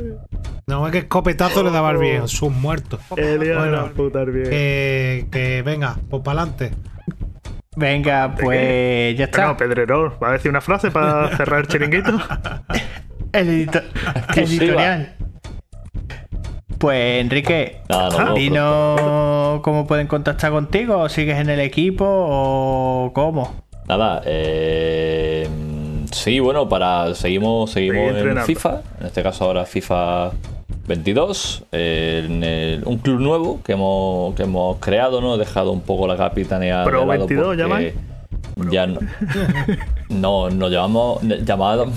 [0.66, 3.88] no es que escopetazo le daba al viejo sus muertos El hijo de Bueno, la
[3.90, 4.50] puta, el viejo.
[4.50, 6.72] que, que venga pues para adelante
[7.76, 9.46] Venga, pues ya está.
[9.46, 12.10] No, Pedrerol, ¿va a decir una frase para cerrar el chiringuito?
[13.32, 13.68] El
[14.36, 15.14] editorial.
[16.78, 22.04] Pues Enrique, Nada, no, no, dinos cómo pueden contactar contigo, o sigues en el equipo
[22.06, 23.54] o cómo.
[23.88, 25.48] Nada, eh,
[26.12, 28.38] sí, bueno, para seguimos, seguimos en.
[28.44, 30.30] FIFA, en este caso ahora FIFA
[30.86, 35.34] 22, eh, en el- un club nuevo que hemos, que hemos creado, ¿no?
[35.34, 37.94] He dejado un poco la capitanía Pro de lado 22 porque
[38.70, 38.98] Ya no,
[40.08, 41.94] no, nos llamamos, llamábamos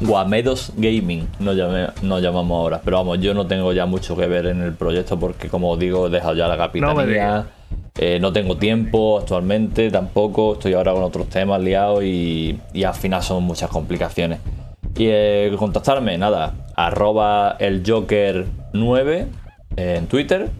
[0.00, 2.80] Guamedos Gaming, nos, llamé- nos llamamos ahora.
[2.84, 5.78] Pero vamos, yo no tengo ya mucho que ver en el proyecto porque, como os
[5.78, 6.94] digo, he dejado ya la capitanía.
[7.96, 12.94] Eh, no tengo tiempo actualmente tampoco, estoy ahora con otros temas liados y, y al
[12.94, 14.40] final son muchas complicaciones.
[14.96, 19.26] Y eh, contactarme, nada, arroba el Joker 9
[19.76, 20.50] en Twitter,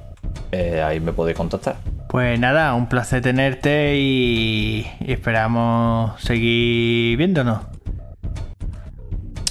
[0.53, 1.77] eh, ahí me podéis contactar.
[2.15, 7.67] Pues nada, un placer tenerte y, y esperamos seguir viéndonos.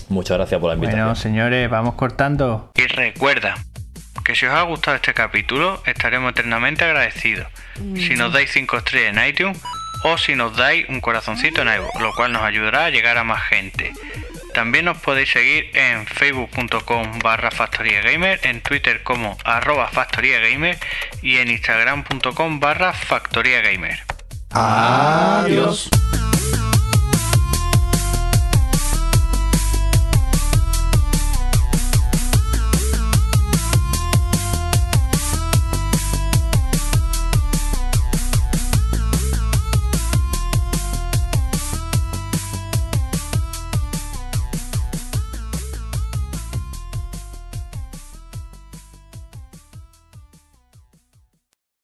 [0.07, 1.07] Muchas gracias por la invitación.
[1.07, 2.71] Bueno, señores, vamos cortando.
[2.75, 3.55] Y recuerda
[4.23, 7.47] que si os ha gustado este capítulo estaremos eternamente agradecidos
[7.95, 9.61] si nos dais 5 estrellas en iTunes
[10.05, 13.25] o si nos dais un corazoncito en iVoox, lo cual nos ayudará a llegar a
[13.25, 13.91] más gente.
[14.53, 20.77] También nos podéis seguir en facebook.com barra factoriagamer, en Twitter como arroba factoriagamer
[21.21, 24.03] y en instagram.com barra factoriagamer.
[24.51, 25.89] Adiós.